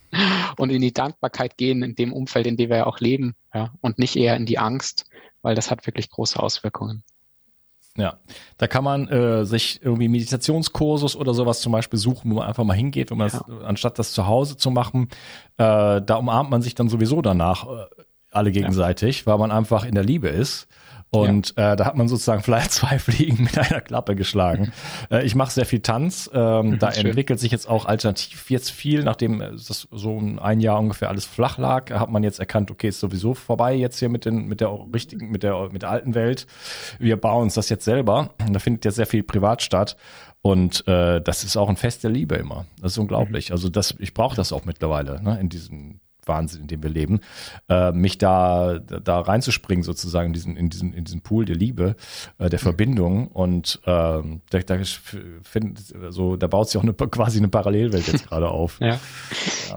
und 0.57 0.69
in 0.69 0.81
die 0.81 0.93
Dankbarkeit 0.93 1.57
gehen 1.57 1.83
in 1.83 1.95
dem 1.95 2.13
Umfeld, 2.13 2.47
in 2.47 2.57
dem 2.57 2.69
wir 2.69 2.77
ja 2.77 2.85
auch 2.85 2.99
leben, 2.99 3.35
ja, 3.53 3.73
und 3.81 3.99
nicht 3.99 4.15
eher 4.15 4.35
in 4.35 4.45
die 4.45 4.59
Angst, 4.59 5.05
weil 5.41 5.55
das 5.55 5.71
hat 5.71 5.85
wirklich 5.85 6.09
große 6.09 6.41
Auswirkungen. 6.41 7.03
Ja, 7.97 8.19
da 8.57 8.67
kann 8.67 8.83
man 8.83 9.07
äh, 9.07 9.45
sich 9.45 9.79
irgendwie 9.81 10.09
Meditationskursus 10.09 11.15
oder 11.15 11.33
sowas 11.33 11.61
zum 11.61 11.71
Beispiel 11.71 11.97
suchen, 11.97 12.29
wo 12.29 12.35
man 12.35 12.47
einfach 12.47 12.65
mal 12.65 12.73
hingeht, 12.73 13.09
wenn 13.09 13.17
man 13.17 13.29
ja. 13.29 13.41
das, 13.47 13.63
anstatt 13.63 13.99
das 13.99 14.11
zu 14.11 14.27
Hause 14.27 14.57
zu 14.57 14.69
machen, 14.69 15.07
äh, 15.57 16.01
da 16.01 16.15
umarmt 16.15 16.49
man 16.49 16.61
sich 16.61 16.75
dann 16.75 16.89
sowieso 16.89 17.21
danach 17.21 17.65
äh, 17.65 17.85
alle 18.31 18.51
gegenseitig, 18.51 19.21
ja. 19.21 19.25
weil 19.27 19.37
man 19.37 19.51
einfach 19.51 19.85
in 19.85 19.95
der 19.95 20.03
Liebe 20.03 20.27
ist. 20.27 20.67
Und 21.11 21.53
ja. 21.57 21.73
äh, 21.73 21.75
da 21.75 21.85
hat 21.85 21.95
man 21.95 22.07
sozusagen 22.07 22.43
vielleicht 22.43 22.71
zwei 22.73 22.99
Fliegen 22.99 23.43
mit 23.45 23.57
einer 23.57 23.81
Klappe 23.81 24.15
geschlagen. 24.15 24.71
äh, 25.11 25.25
ich 25.25 25.35
mache 25.35 25.51
sehr 25.51 25.65
viel 25.65 25.79
Tanz. 25.79 26.29
Ähm, 26.33 26.79
da 26.79 26.91
schön. 26.91 27.07
entwickelt 27.07 27.39
sich 27.39 27.51
jetzt 27.51 27.69
auch 27.69 27.85
alternativ 27.85 28.49
jetzt 28.49 28.71
viel, 28.71 29.03
nachdem 29.03 29.39
das 29.39 29.87
so 29.91 30.19
ein 30.19 30.59
Jahr 30.59 30.79
ungefähr 30.79 31.09
alles 31.09 31.25
flach 31.25 31.57
lag, 31.57 31.91
hat 31.91 32.09
man 32.09 32.23
jetzt 32.23 32.39
erkannt, 32.39 32.71
okay, 32.71 32.89
ist 32.89 32.99
sowieso 32.99 33.33
vorbei 33.33 33.73
jetzt 33.75 33.99
hier 33.99 34.09
mit 34.09 34.25
den 34.25 34.47
mit 34.47 34.61
der 34.61 34.77
richtigen 34.93 35.31
mit 35.31 35.43
der 35.43 35.69
mit 35.71 35.83
der 35.83 35.89
alten 35.89 36.15
Welt. 36.15 36.47
Wir 36.99 37.17
bauen 37.17 37.43
uns 37.43 37.53
das 37.53 37.69
jetzt 37.69 37.85
selber. 37.85 38.31
Da 38.49 38.59
findet 38.59 38.85
ja 38.85 38.91
sehr 38.91 39.07
viel 39.07 39.23
privat 39.23 39.61
statt. 39.61 39.95
Und 40.41 40.87
äh, 40.87 41.21
das 41.21 41.43
ist 41.43 41.57
auch 41.57 41.69
ein 41.69 41.75
Fest 41.75 42.03
der 42.03 42.11
Liebe 42.11 42.35
immer. 42.35 42.65
Das 42.79 42.91
ist 42.91 42.97
unglaublich. 42.99 43.49
Mhm. 43.49 43.53
Also 43.53 43.69
das, 43.69 43.95
ich 43.97 44.13
brauche 44.13 44.35
das 44.35 44.51
auch 44.53 44.63
mittlerweile 44.63 45.19
ne, 45.23 45.39
in 45.39 45.49
diesem 45.49 46.01
Wahnsinn, 46.27 46.61
in 46.61 46.67
dem 46.67 46.83
wir 46.83 46.89
leben, 46.89 47.21
äh, 47.69 47.91
mich 47.91 48.17
da, 48.17 48.79
da 48.79 49.21
reinzuspringen 49.21 49.83
sozusagen 49.83 50.27
in 50.27 50.33
diesen, 50.33 50.57
in 50.57 50.69
diesen, 50.69 50.93
in 50.93 51.05
diesen 51.05 51.21
Pool 51.21 51.45
der 51.45 51.55
Liebe, 51.55 51.95
äh, 52.37 52.49
der. 52.49 52.59
Verbindung 52.65 53.27
und 53.27 53.79
ähm, 53.85 54.41
da, 54.49 54.59
da, 54.59 54.79
find, 55.43 55.93
so, 56.09 56.35
da 56.35 56.47
baut 56.47 56.69
sich 56.69 56.79
auch 56.79 56.83
eine, 56.83 56.93
quasi 56.93 57.37
eine 57.37 57.47
Parallelwelt 57.47 58.07
jetzt 58.07 58.27
gerade 58.27 58.49
auf. 58.49 58.79
Ja. 58.79 58.87
ja. 58.87 58.99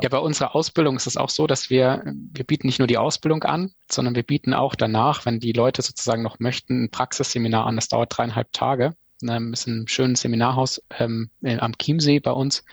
ja, 0.03 0.09
bei 0.09 0.18
unserer 0.18 0.55
Ausbildung 0.55 0.96
ist 0.96 1.07
es 1.07 1.16
auch 1.16 1.28
so, 1.28 1.46
dass 1.46 1.68
wir, 1.70 2.03
wir 2.32 2.44
bieten 2.44 2.66
nicht 2.66 2.78
nur 2.78 2.88
die 2.88 2.99
Ausbildung 2.99 3.44
an, 3.44 3.72
sondern 3.90 4.14
wir 4.14 4.22
bieten 4.22 4.55
auch 4.55 4.74
danach, 4.74 5.26
wenn 5.26 5.38
die 5.38 5.53
Leute 5.53 5.82
sozusagen 5.82 6.22
noch 6.22 6.40
möchten, 6.40 6.84
ein 6.84 6.90
Praxisseminar 6.90 7.66
an. 7.66 7.76
Das 7.76 7.88
dauert 7.88 8.16
dreieinhalb 8.16 8.53
Tage. 8.53 8.94
Ähm, 9.22 9.53
ist 9.53 9.66
ein 9.66 9.86
schönes 9.88 10.20
Seminarhaus 10.20 10.82
ähm, 10.99 11.30
am 11.42 11.72
Chiemsee 11.78 12.20
bei 12.20 12.30
uns. 12.30 12.64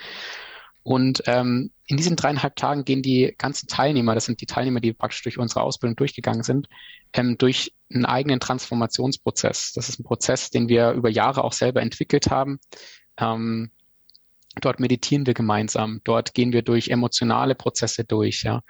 Und 0.86 1.24
ähm, 1.26 1.72
in 1.88 1.96
diesen 1.96 2.14
dreieinhalb 2.14 2.54
Tagen 2.54 2.84
gehen 2.84 3.02
die 3.02 3.34
ganzen 3.38 3.66
Teilnehmer, 3.66 4.14
das 4.14 4.26
sind 4.26 4.40
die 4.40 4.46
Teilnehmer, 4.46 4.78
die 4.78 4.92
praktisch 4.92 5.20
durch 5.24 5.36
unsere 5.36 5.62
Ausbildung 5.62 5.96
durchgegangen 5.96 6.44
sind, 6.44 6.68
ähm, 7.12 7.36
durch 7.38 7.74
einen 7.92 8.06
eigenen 8.06 8.38
Transformationsprozess. 8.38 9.72
Das 9.72 9.88
ist 9.88 9.98
ein 9.98 10.04
Prozess, 10.04 10.50
den 10.50 10.68
wir 10.68 10.92
über 10.92 11.10
Jahre 11.10 11.42
auch 11.42 11.54
selber 11.54 11.82
entwickelt 11.82 12.30
haben. 12.30 12.60
Ähm, 13.18 13.72
dort 14.60 14.78
meditieren 14.78 15.26
wir 15.26 15.34
gemeinsam, 15.34 16.02
dort 16.04 16.34
gehen 16.34 16.52
wir 16.52 16.62
durch 16.62 16.86
emotionale 16.86 17.56
Prozesse 17.56 18.04
durch, 18.04 18.44
ja. 18.44 18.62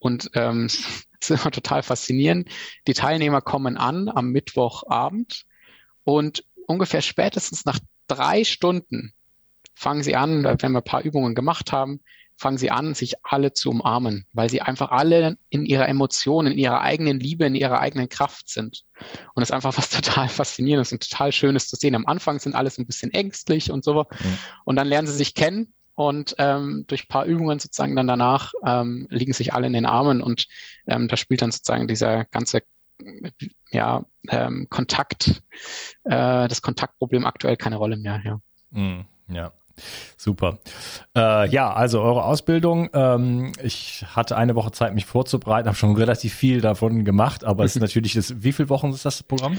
Und 0.00 0.28
ähm, 0.34 0.64
es 1.20 1.30
ist 1.30 1.40
immer 1.40 1.52
total 1.52 1.84
faszinierend. 1.84 2.48
Die 2.88 2.94
Teilnehmer 2.94 3.42
kommen 3.42 3.76
an 3.76 4.08
am 4.08 4.30
Mittwochabend 4.30 5.44
und 6.02 6.44
ungefähr 6.66 7.00
spätestens 7.00 7.64
nach 7.64 7.78
drei 8.08 8.42
Stunden 8.42 9.14
fangen 9.80 10.02
Sie 10.02 10.14
an, 10.14 10.44
wenn 10.44 10.72
wir 10.72 10.80
ein 10.80 10.84
paar 10.84 11.02
Übungen 11.02 11.34
gemacht 11.34 11.72
haben, 11.72 12.00
fangen 12.36 12.58
Sie 12.58 12.70
an, 12.70 12.92
sich 12.92 13.14
alle 13.22 13.54
zu 13.54 13.70
umarmen, 13.70 14.26
weil 14.34 14.50
Sie 14.50 14.60
einfach 14.60 14.90
alle 14.90 15.38
in 15.48 15.64
ihrer 15.64 15.88
Emotion, 15.88 16.46
in 16.46 16.58
ihrer 16.58 16.82
eigenen 16.82 17.18
Liebe, 17.18 17.46
in 17.46 17.54
ihrer 17.54 17.80
eigenen 17.80 18.10
Kraft 18.10 18.50
sind. 18.50 18.84
Und 19.34 19.40
das 19.40 19.48
ist 19.48 19.54
einfach 19.54 19.78
was 19.78 19.88
total 20.02 20.28
Faszinierendes 20.28 20.92
und 20.92 21.08
total 21.08 21.32
Schönes 21.32 21.68
zu 21.68 21.76
sehen. 21.76 21.94
Am 21.94 22.04
Anfang 22.04 22.38
sind 22.38 22.54
alle 22.54 22.68
so 22.68 22.82
ein 22.82 22.86
bisschen 22.86 23.10
ängstlich 23.14 23.70
und 23.70 23.82
so. 23.82 24.04
Mhm. 24.04 24.38
Und 24.64 24.76
dann 24.76 24.86
lernen 24.86 25.08
sie 25.08 25.14
sich 25.14 25.34
kennen 25.34 25.72
und 25.94 26.34
ähm, 26.36 26.84
durch 26.86 27.04
ein 27.04 27.08
paar 27.08 27.24
Übungen 27.24 27.58
sozusagen 27.58 27.96
dann 27.96 28.06
danach 28.06 28.52
ähm, 28.66 29.06
liegen 29.08 29.32
sich 29.32 29.54
alle 29.54 29.66
in 29.66 29.72
den 29.72 29.86
Armen 29.86 30.20
und 30.20 30.46
ähm, 30.86 31.08
da 31.08 31.16
spielt 31.16 31.40
dann 31.40 31.52
sozusagen 31.52 31.88
dieser 31.88 32.26
ganze 32.26 32.62
ja, 33.70 34.04
ähm, 34.28 34.66
Kontakt, 34.68 35.42
äh, 36.04 36.48
das 36.48 36.60
Kontaktproblem 36.60 37.24
aktuell 37.24 37.56
keine 37.56 37.76
Rolle 37.76 37.96
mehr. 37.96 38.20
Ja. 38.22 38.40
Mhm. 38.72 39.06
Ja. 39.28 39.52
Super. 40.16 40.58
Äh, 41.16 41.48
ja, 41.50 41.72
also 41.72 42.00
eure 42.00 42.24
Ausbildung. 42.24 42.90
Ähm, 42.92 43.52
ich 43.62 44.04
hatte 44.14 44.36
eine 44.36 44.54
Woche 44.54 44.72
Zeit, 44.72 44.94
mich 44.94 45.06
vorzubereiten, 45.06 45.68
habe 45.68 45.76
schon 45.76 45.96
relativ 45.96 46.34
viel 46.34 46.60
davon 46.60 47.04
gemacht, 47.04 47.44
aber 47.44 47.64
es 47.64 47.76
ist 47.76 47.82
natürlich 47.82 48.14
das. 48.14 48.42
Wie 48.42 48.52
viele 48.52 48.68
Wochen 48.68 48.90
ist 48.90 49.04
das 49.04 49.22
Programm? 49.22 49.58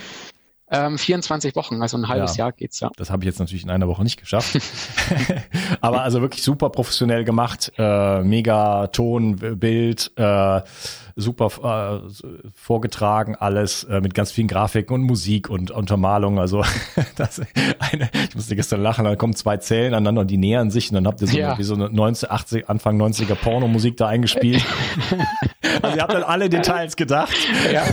Ähm, 0.73 0.97
24 0.97 1.55
Wochen, 1.57 1.81
also 1.81 1.97
ein 1.97 2.07
halbes 2.07 2.37
ja, 2.37 2.45
Jahr 2.45 2.51
geht's 2.53 2.79
ja. 2.79 2.89
Das 2.95 3.09
habe 3.09 3.23
ich 3.23 3.25
jetzt 3.25 3.39
natürlich 3.39 3.63
in 3.63 3.69
einer 3.69 3.89
Woche 3.89 4.03
nicht 4.03 4.17
geschafft. 4.17 4.57
Aber 5.81 6.03
also 6.03 6.21
wirklich 6.21 6.43
super 6.43 6.69
professionell 6.69 7.25
gemacht, 7.25 7.73
äh, 7.77 8.21
mega 8.23 8.87
Ton, 8.87 9.35
Bild, 9.35 10.11
äh, 10.15 10.61
super 11.17 12.01
äh, 12.05 12.49
vorgetragen, 12.55 13.35
alles 13.35 13.83
äh, 13.83 13.99
mit 13.99 14.13
ganz 14.13 14.31
vielen 14.31 14.47
Grafiken 14.47 14.93
und 14.93 15.01
Musik 15.01 15.49
und 15.49 15.71
Untermalung. 15.71 16.39
Also 16.39 16.63
das 17.17 17.41
eine, 17.79 18.09
ich 18.29 18.35
musste 18.35 18.55
gestern 18.55 18.81
lachen, 18.81 19.03
dann 19.03 19.17
kommen 19.17 19.35
zwei 19.35 19.57
Zellen 19.57 19.93
aneinander 19.93 20.21
und 20.21 20.31
die 20.31 20.37
nähern 20.37 20.71
sich 20.71 20.89
und 20.89 20.95
dann 20.95 21.05
habt 21.05 21.19
ihr 21.19 21.27
so, 21.27 21.37
ja. 21.37 21.49
eine, 21.49 21.59
wie 21.59 21.63
so 21.63 21.73
eine 21.73 21.89
19, 21.89 22.31
80, 22.31 22.69
Anfang 22.69 22.97
90er 23.01 23.35
Pornomusik 23.35 23.97
da 23.97 24.07
eingespielt. 24.07 24.63
also 25.81 25.97
ihr 25.97 26.01
habt 26.01 26.13
dann 26.13 26.23
alle 26.23 26.49
Details 26.49 26.95
gedacht. 26.95 27.35
Ja. 27.73 27.83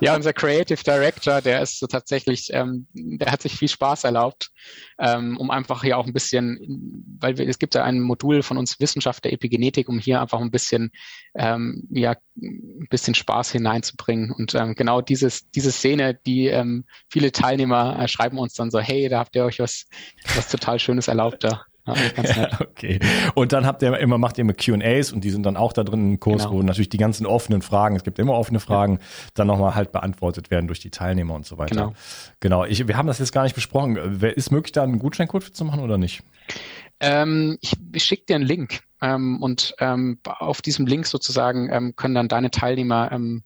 Ja, 0.00 0.14
unser 0.14 0.32
Creative 0.32 0.82
Director, 0.82 1.40
der 1.40 1.62
ist 1.62 1.78
so 1.78 1.86
tatsächlich, 1.86 2.48
ähm, 2.52 2.86
der 2.92 3.30
hat 3.30 3.42
sich 3.42 3.54
viel 3.54 3.68
Spaß 3.68 4.04
erlaubt, 4.04 4.50
ähm, 4.98 5.36
um 5.36 5.50
einfach 5.50 5.82
hier 5.82 5.98
auch 5.98 6.06
ein 6.06 6.12
bisschen, 6.12 7.06
weil 7.20 7.38
wir, 7.38 7.48
es 7.48 7.58
gibt 7.58 7.74
ja 7.74 7.84
ein 7.84 8.00
Modul 8.00 8.42
von 8.42 8.58
uns 8.58 8.80
Wissenschaft 8.80 9.24
der 9.24 9.32
Epigenetik, 9.32 9.88
um 9.88 9.98
hier 9.98 10.20
einfach 10.20 10.40
ein 10.40 10.50
bisschen, 10.50 10.90
ähm, 11.34 11.88
ja, 11.90 12.16
ein 12.36 12.86
bisschen 12.90 13.14
Spaß 13.14 13.52
hineinzubringen. 13.52 14.30
Und 14.32 14.54
ähm, 14.54 14.74
genau 14.74 15.00
dieses, 15.00 15.50
diese 15.50 15.72
Szene, 15.72 16.18
die 16.26 16.46
ähm, 16.46 16.84
viele 17.10 17.32
Teilnehmer 17.32 17.98
äh, 17.98 18.08
schreiben 18.08 18.38
uns 18.38 18.54
dann 18.54 18.70
so, 18.70 18.80
hey, 18.80 19.08
da 19.08 19.18
habt 19.20 19.36
ihr 19.36 19.44
euch 19.44 19.58
was, 19.58 19.86
was 20.34 20.50
total 20.50 20.78
Schönes 20.78 21.08
erlaubt 21.08 21.44
da. 21.44 21.64
Ja, 21.86 21.94
okay. 22.60 23.00
Und 23.34 23.52
dann 23.52 23.66
habt 23.66 23.82
ihr 23.82 23.98
immer, 23.98 24.18
macht 24.18 24.38
ihr 24.38 24.42
immer 24.42 24.54
Q&As 24.54 25.12
und 25.12 25.24
die 25.24 25.30
sind 25.30 25.44
dann 25.44 25.56
auch 25.56 25.72
da 25.72 25.82
drin 25.82 26.12
im 26.12 26.20
Kurs, 26.20 26.44
genau. 26.44 26.54
wo 26.54 26.62
natürlich 26.62 26.88
die 26.88 26.98
ganzen 26.98 27.26
offenen 27.26 27.62
Fragen, 27.62 27.96
es 27.96 28.04
gibt 28.04 28.18
immer 28.18 28.34
offene 28.34 28.60
Fragen, 28.60 28.94
ja. 28.94 29.00
dann 29.34 29.48
nochmal 29.48 29.74
halt 29.74 29.90
beantwortet 29.90 30.50
werden 30.50 30.66
durch 30.68 30.80
die 30.80 30.90
Teilnehmer 30.90 31.34
und 31.34 31.44
so 31.44 31.58
weiter. 31.58 31.74
Genau. 31.74 31.94
Genau. 32.40 32.64
Ich, 32.64 32.86
wir 32.86 32.96
haben 32.96 33.06
das 33.08 33.18
jetzt 33.18 33.32
gar 33.32 33.42
nicht 33.42 33.54
besprochen. 33.54 33.96
Ist 34.22 34.52
möglich, 34.52 34.72
da 34.72 34.82
einen 34.82 34.98
Gutscheincode 34.98 35.54
zu 35.54 35.64
machen 35.64 35.80
oder 35.80 35.98
nicht? 35.98 36.22
Ähm, 37.00 37.58
ich, 37.60 37.72
ich 37.92 38.04
schicke 38.04 38.26
dir 38.26 38.36
einen 38.36 38.44
Link 38.44 38.82
ähm, 39.00 39.42
und 39.42 39.74
ähm, 39.80 40.20
auf 40.24 40.62
diesem 40.62 40.86
Link 40.86 41.06
sozusagen 41.06 41.68
ähm, 41.72 41.96
können 41.96 42.14
dann 42.14 42.28
deine 42.28 42.52
Teilnehmer 42.52 43.10
ähm, 43.10 43.42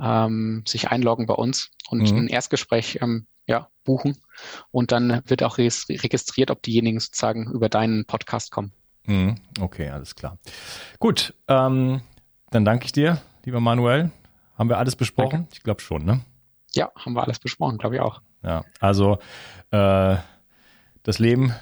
ähm, 0.00 0.64
sich 0.66 0.88
einloggen 0.88 1.26
bei 1.26 1.34
uns 1.34 1.70
und 1.90 2.10
mhm. 2.10 2.18
ein 2.18 2.28
Erstgespräch 2.28 2.98
ja, 3.48 3.68
buchen. 3.84 4.16
Und 4.70 4.92
dann 4.92 5.22
wird 5.26 5.42
auch 5.42 5.58
registriert, 5.58 6.50
ob 6.50 6.62
diejenigen 6.62 7.00
sozusagen 7.00 7.50
über 7.50 7.68
deinen 7.68 8.04
Podcast 8.04 8.52
kommen. 8.52 8.72
Mhm. 9.06 9.36
Okay, 9.58 9.88
alles 9.88 10.14
klar. 10.14 10.38
Gut, 10.98 11.34
ähm, 11.48 12.02
dann 12.50 12.64
danke 12.64 12.84
ich 12.84 12.92
dir, 12.92 13.20
lieber 13.44 13.60
Manuel. 13.60 14.10
Haben 14.56 14.68
wir 14.68 14.78
alles 14.78 14.94
besprochen? 14.94 15.30
Danke. 15.30 15.48
Ich 15.52 15.62
glaube 15.62 15.80
schon, 15.80 16.04
ne? 16.04 16.20
Ja, 16.74 16.90
haben 16.94 17.14
wir 17.14 17.22
alles 17.22 17.38
besprochen, 17.38 17.78
glaube 17.78 17.96
ich 17.96 18.00
auch. 18.02 18.20
Ja, 18.42 18.64
also 18.80 19.18
äh, 19.70 20.16
das 21.02 21.18
Leben 21.18 21.54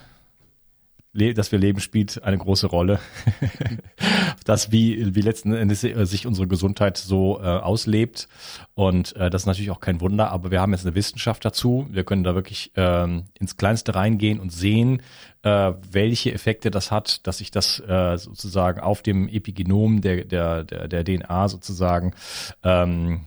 dass 1.34 1.50
wir 1.50 1.58
leben, 1.58 1.80
spielt 1.80 2.22
eine 2.22 2.38
große 2.38 2.66
Rolle. 2.66 3.00
das, 4.46 4.70
wie, 4.72 5.14
wie 5.14 5.20
letzten 5.20 5.52
Endes 5.52 5.84
äh, 5.84 6.06
sich 6.06 6.26
unsere 6.26 6.46
Gesundheit 6.46 6.96
so 6.96 7.40
äh, 7.40 7.44
auslebt. 7.44 8.28
Und 8.74 9.14
äh, 9.16 9.28
das 9.28 9.42
ist 9.42 9.46
natürlich 9.46 9.70
auch 9.70 9.80
kein 9.80 10.00
Wunder, 10.00 10.30
aber 10.30 10.50
wir 10.50 10.60
haben 10.60 10.72
jetzt 10.72 10.86
eine 10.86 10.94
Wissenschaft 10.94 11.44
dazu. 11.44 11.86
Wir 11.90 12.04
können 12.04 12.24
da 12.24 12.34
wirklich 12.34 12.72
ähm, 12.76 13.24
ins 13.38 13.56
Kleinste 13.56 13.94
reingehen 13.94 14.40
und 14.40 14.52
sehen, 14.52 15.02
äh, 15.42 15.72
welche 15.90 16.32
Effekte 16.32 16.70
das 16.70 16.90
hat, 16.90 17.26
dass 17.26 17.38
sich 17.38 17.50
das 17.50 17.80
äh, 17.80 18.16
sozusagen 18.16 18.80
auf 18.80 19.02
dem 19.02 19.28
Epigenom 19.28 20.00
der, 20.00 20.24
der, 20.24 20.64
der, 20.64 20.88
der 20.88 21.04
DNA 21.04 21.48
sozusagen 21.48 22.14
ähm, 22.62 23.22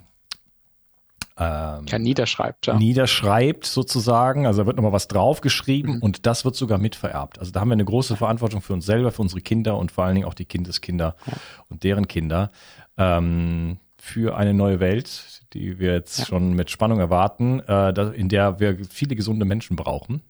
ähm, 1.39 1.85
ja, 1.87 1.97
niederschreibt, 1.97 2.67
ja. 2.67 2.77
niederschreibt 2.77 3.65
sozusagen. 3.65 4.45
Also 4.45 4.61
da 4.61 4.67
wird 4.67 4.75
nochmal 4.75 4.91
was 4.91 5.07
draufgeschrieben 5.07 5.95
mhm. 5.95 6.01
und 6.01 6.25
das 6.25 6.45
wird 6.45 6.55
sogar 6.55 6.77
mitvererbt. 6.77 7.39
Also 7.39 7.51
da 7.51 7.61
haben 7.61 7.69
wir 7.69 7.73
eine 7.73 7.85
große 7.85 8.17
Verantwortung 8.17 8.61
für 8.61 8.73
uns 8.73 8.85
selber, 8.85 9.11
für 9.11 9.21
unsere 9.21 9.41
Kinder 9.41 9.77
und 9.77 9.91
vor 9.91 10.03
allen 10.03 10.15
Dingen 10.15 10.27
auch 10.27 10.33
die 10.33 10.45
Kindeskinder 10.45 11.15
ja. 11.25 11.33
und 11.69 11.83
deren 11.83 12.07
Kinder 12.07 12.51
ähm, 12.97 13.77
für 13.97 14.37
eine 14.37 14.53
neue 14.53 14.79
Welt, 14.79 15.43
die 15.53 15.79
wir 15.79 15.93
jetzt 15.93 16.19
ja. 16.19 16.25
schon 16.25 16.53
mit 16.53 16.69
Spannung 16.69 16.99
erwarten, 16.99 17.59
äh, 17.61 17.91
in 18.11 18.29
der 18.29 18.59
wir 18.59 18.77
viele 18.89 19.15
gesunde 19.15 19.45
Menschen 19.45 19.75
brauchen. 19.75 20.21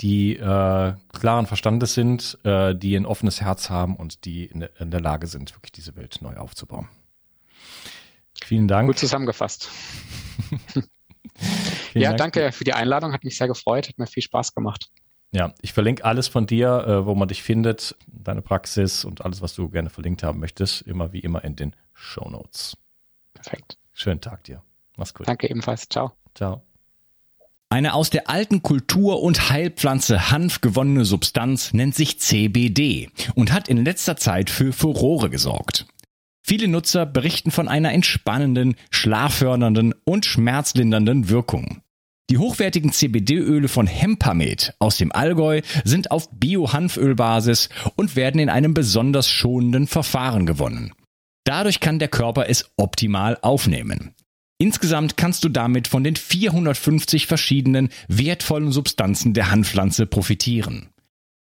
Die 0.00 0.36
äh, 0.36 0.94
klaren 1.12 1.46
Verstandes 1.46 1.94
sind, 1.94 2.38
äh, 2.44 2.74
die 2.74 2.94
ein 2.94 3.04
offenes 3.04 3.40
Herz 3.40 3.68
haben 3.68 3.96
und 3.96 4.24
die 4.24 4.44
in, 4.46 4.64
in 4.78 4.90
der 4.92 5.00
Lage 5.00 5.26
sind, 5.26 5.54
wirklich 5.56 5.72
diese 5.72 5.96
Welt 5.96 6.18
neu 6.20 6.36
aufzubauen. 6.36 6.88
Vielen 8.44 8.68
Dank. 8.68 8.88
Gut 8.88 8.98
zusammengefasst. 8.98 9.68
ja, 11.94 12.08
Dank. 12.10 12.18
danke 12.18 12.52
für 12.52 12.64
die 12.64 12.72
Einladung. 12.72 13.12
Hat 13.12 13.24
mich 13.24 13.36
sehr 13.36 13.48
gefreut. 13.48 13.88
Hat 13.88 13.98
mir 13.98 14.06
viel 14.06 14.22
Spaß 14.22 14.54
gemacht. 14.54 14.90
Ja, 15.30 15.52
ich 15.60 15.72
verlinke 15.72 16.04
alles 16.04 16.28
von 16.28 16.46
dir, 16.46 16.84
äh, 16.86 17.06
wo 17.06 17.14
man 17.14 17.28
dich 17.28 17.42
findet, 17.42 17.96
deine 18.06 18.40
Praxis 18.40 19.04
und 19.04 19.24
alles, 19.24 19.42
was 19.42 19.54
du 19.54 19.68
gerne 19.68 19.90
verlinkt 19.90 20.22
haben 20.22 20.40
möchtest, 20.40 20.82
immer 20.82 21.12
wie 21.12 21.20
immer 21.20 21.44
in 21.44 21.54
den 21.54 21.76
Show 21.92 22.28
Notes. 22.30 22.76
Perfekt. 23.34 23.76
Schönen 23.92 24.20
Tag 24.20 24.44
dir. 24.44 24.62
Mach's 24.96 25.12
gut. 25.12 25.28
Danke 25.28 25.50
ebenfalls. 25.50 25.88
Ciao. 25.88 26.12
Ciao. 26.34 26.62
Eine 27.70 27.92
aus 27.92 28.08
der 28.08 28.30
alten 28.30 28.62
Kultur- 28.62 29.22
und 29.22 29.50
Heilpflanze 29.50 30.30
Hanf 30.30 30.62
gewonnene 30.62 31.04
Substanz 31.04 31.74
nennt 31.74 31.94
sich 31.94 32.18
CBD 32.18 33.10
und 33.34 33.52
hat 33.52 33.68
in 33.68 33.84
letzter 33.84 34.16
Zeit 34.16 34.48
für 34.48 34.72
Furore 34.72 35.28
gesorgt. 35.28 35.86
Viele 36.48 36.66
Nutzer 36.66 37.04
berichten 37.04 37.50
von 37.50 37.68
einer 37.68 37.92
entspannenden, 37.92 38.76
schlaffördernden 38.90 39.94
und 40.04 40.24
schmerzlindernden 40.24 41.28
Wirkung. 41.28 41.82
Die 42.30 42.38
hochwertigen 42.38 42.90
CBD-Öle 42.90 43.68
von 43.68 43.86
Hempamed 43.86 44.72
aus 44.78 44.96
dem 44.96 45.12
Allgäu 45.12 45.60
sind 45.84 46.10
auf 46.10 46.30
Bio-Hanfölbasis 46.30 47.68
und 47.96 48.16
werden 48.16 48.40
in 48.40 48.48
einem 48.48 48.72
besonders 48.72 49.28
schonenden 49.28 49.86
Verfahren 49.86 50.46
gewonnen. 50.46 50.94
Dadurch 51.44 51.80
kann 51.80 51.98
der 51.98 52.08
Körper 52.08 52.48
es 52.48 52.70
optimal 52.78 53.36
aufnehmen. 53.42 54.14
Insgesamt 54.56 55.18
kannst 55.18 55.44
du 55.44 55.50
damit 55.50 55.86
von 55.86 56.02
den 56.02 56.16
450 56.16 57.26
verschiedenen 57.26 57.90
wertvollen 58.08 58.72
Substanzen 58.72 59.34
der 59.34 59.50
Hanfpflanze 59.50 60.06
profitieren. 60.06 60.88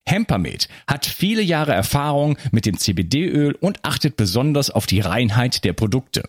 Hempermed 0.09 0.69
hat 0.87 1.05
viele 1.05 1.43
Jahre 1.43 1.73
Erfahrung 1.73 2.39
mit 2.53 2.65
dem 2.65 2.79
CBD-Öl 2.79 3.55
und 3.61 3.85
achtet 3.85 4.17
besonders 4.17 4.71
auf 4.71 4.87
die 4.87 5.01
Reinheit 5.01 5.65
der 5.65 5.73
Produkte. 5.73 6.23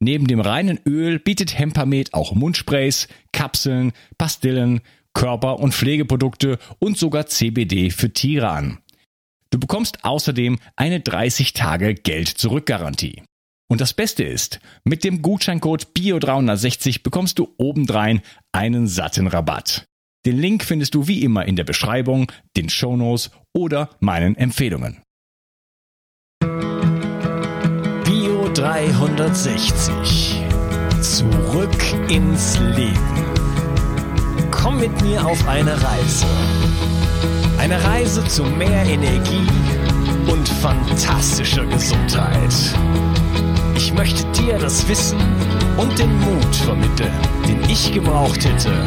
Neben 0.00 0.26
dem 0.26 0.40
reinen 0.40 0.80
Öl 0.86 1.18
bietet 1.18 1.56
Hempermed 1.56 2.14
auch 2.14 2.34
Mundsprays, 2.34 3.06
Kapseln, 3.32 3.92
Pastillen, 4.18 4.80
Körper- 5.14 5.60
und 5.60 5.74
Pflegeprodukte 5.74 6.58
und 6.78 6.98
sogar 6.98 7.26
CBD 7.26 7.90
für 7.90 8.12
Tiere 8.12 8.48
an. 8.48 8.78
Du 9.50 9.60
bekommst 9.60 10.04
außerdem 10.04 10.58
eine 10.76 11.00
30 11.00 11.52
Tage 11.52 11.94
Geld-Zurück-Garantie. 11.94 13.22
Und 13.68 13.80
das 13.80 13.92
Beste 13.92 14.24
ist, 14.24 14.60
mit 14.84 15.04
dem 15.04 15.22
Gutscheincode 15.22 15.88
BIO360 15.96 17.02
bekommst 17.02 17.38
du 17.38 17.54
obendrein 17.58 18.22
einen 18.50 18.86
satten 18.86 19.26
Rabatt. 19.26 19.86
Den 20.24 20.38
Link 20.38 20.62
findest 20.62 20.94
du 20.94 21.08
wie 21.08 21.24
immer 21.24 21.46
in 21.46 21.56
der 21.56 21.64
Beschreibung, 21.64 22.30
den 22.56 22.68
Shownotes 22.68 23.32
oder 23.52 23.90
meinen 23.98 24.36
Empfehlungen. 24.36 25.02
Bio 28.04 28.48
360. 28.54 30.40
Zurück 31.00 31.82
ins 32.08 32.56
Leben. 32.60 33.24
Komm 34.52 34.78
mit 34.78 35.02
mir 35.02 35.26
auf 35.26 35.48
eine 35.48 35.72
Reise. 35.72 36.26
Eine 37.58 37.82
Reise 37.82 38.24
zu 38.24 38.44
mehr 38.44 38.84
Energie 38.84 39.48
und 40.30 40.48
fantastischer 40.48 41.66
Gesundheit. 41.66 42.54
Ich 43.76 43.92
möchte 43.92 44.24
dir 44.40 44.56
das 44.58 44.88
Wissen 44.88 45.18
und 45.76 45.98
den 45.98 46.16
Mut 46.20 46.54
vermitteln, 46.54 47.12
den 47.48 47.68
ich 47.68 47.92
gebraucht 47.92 48.44
hätte, 48.44 48.86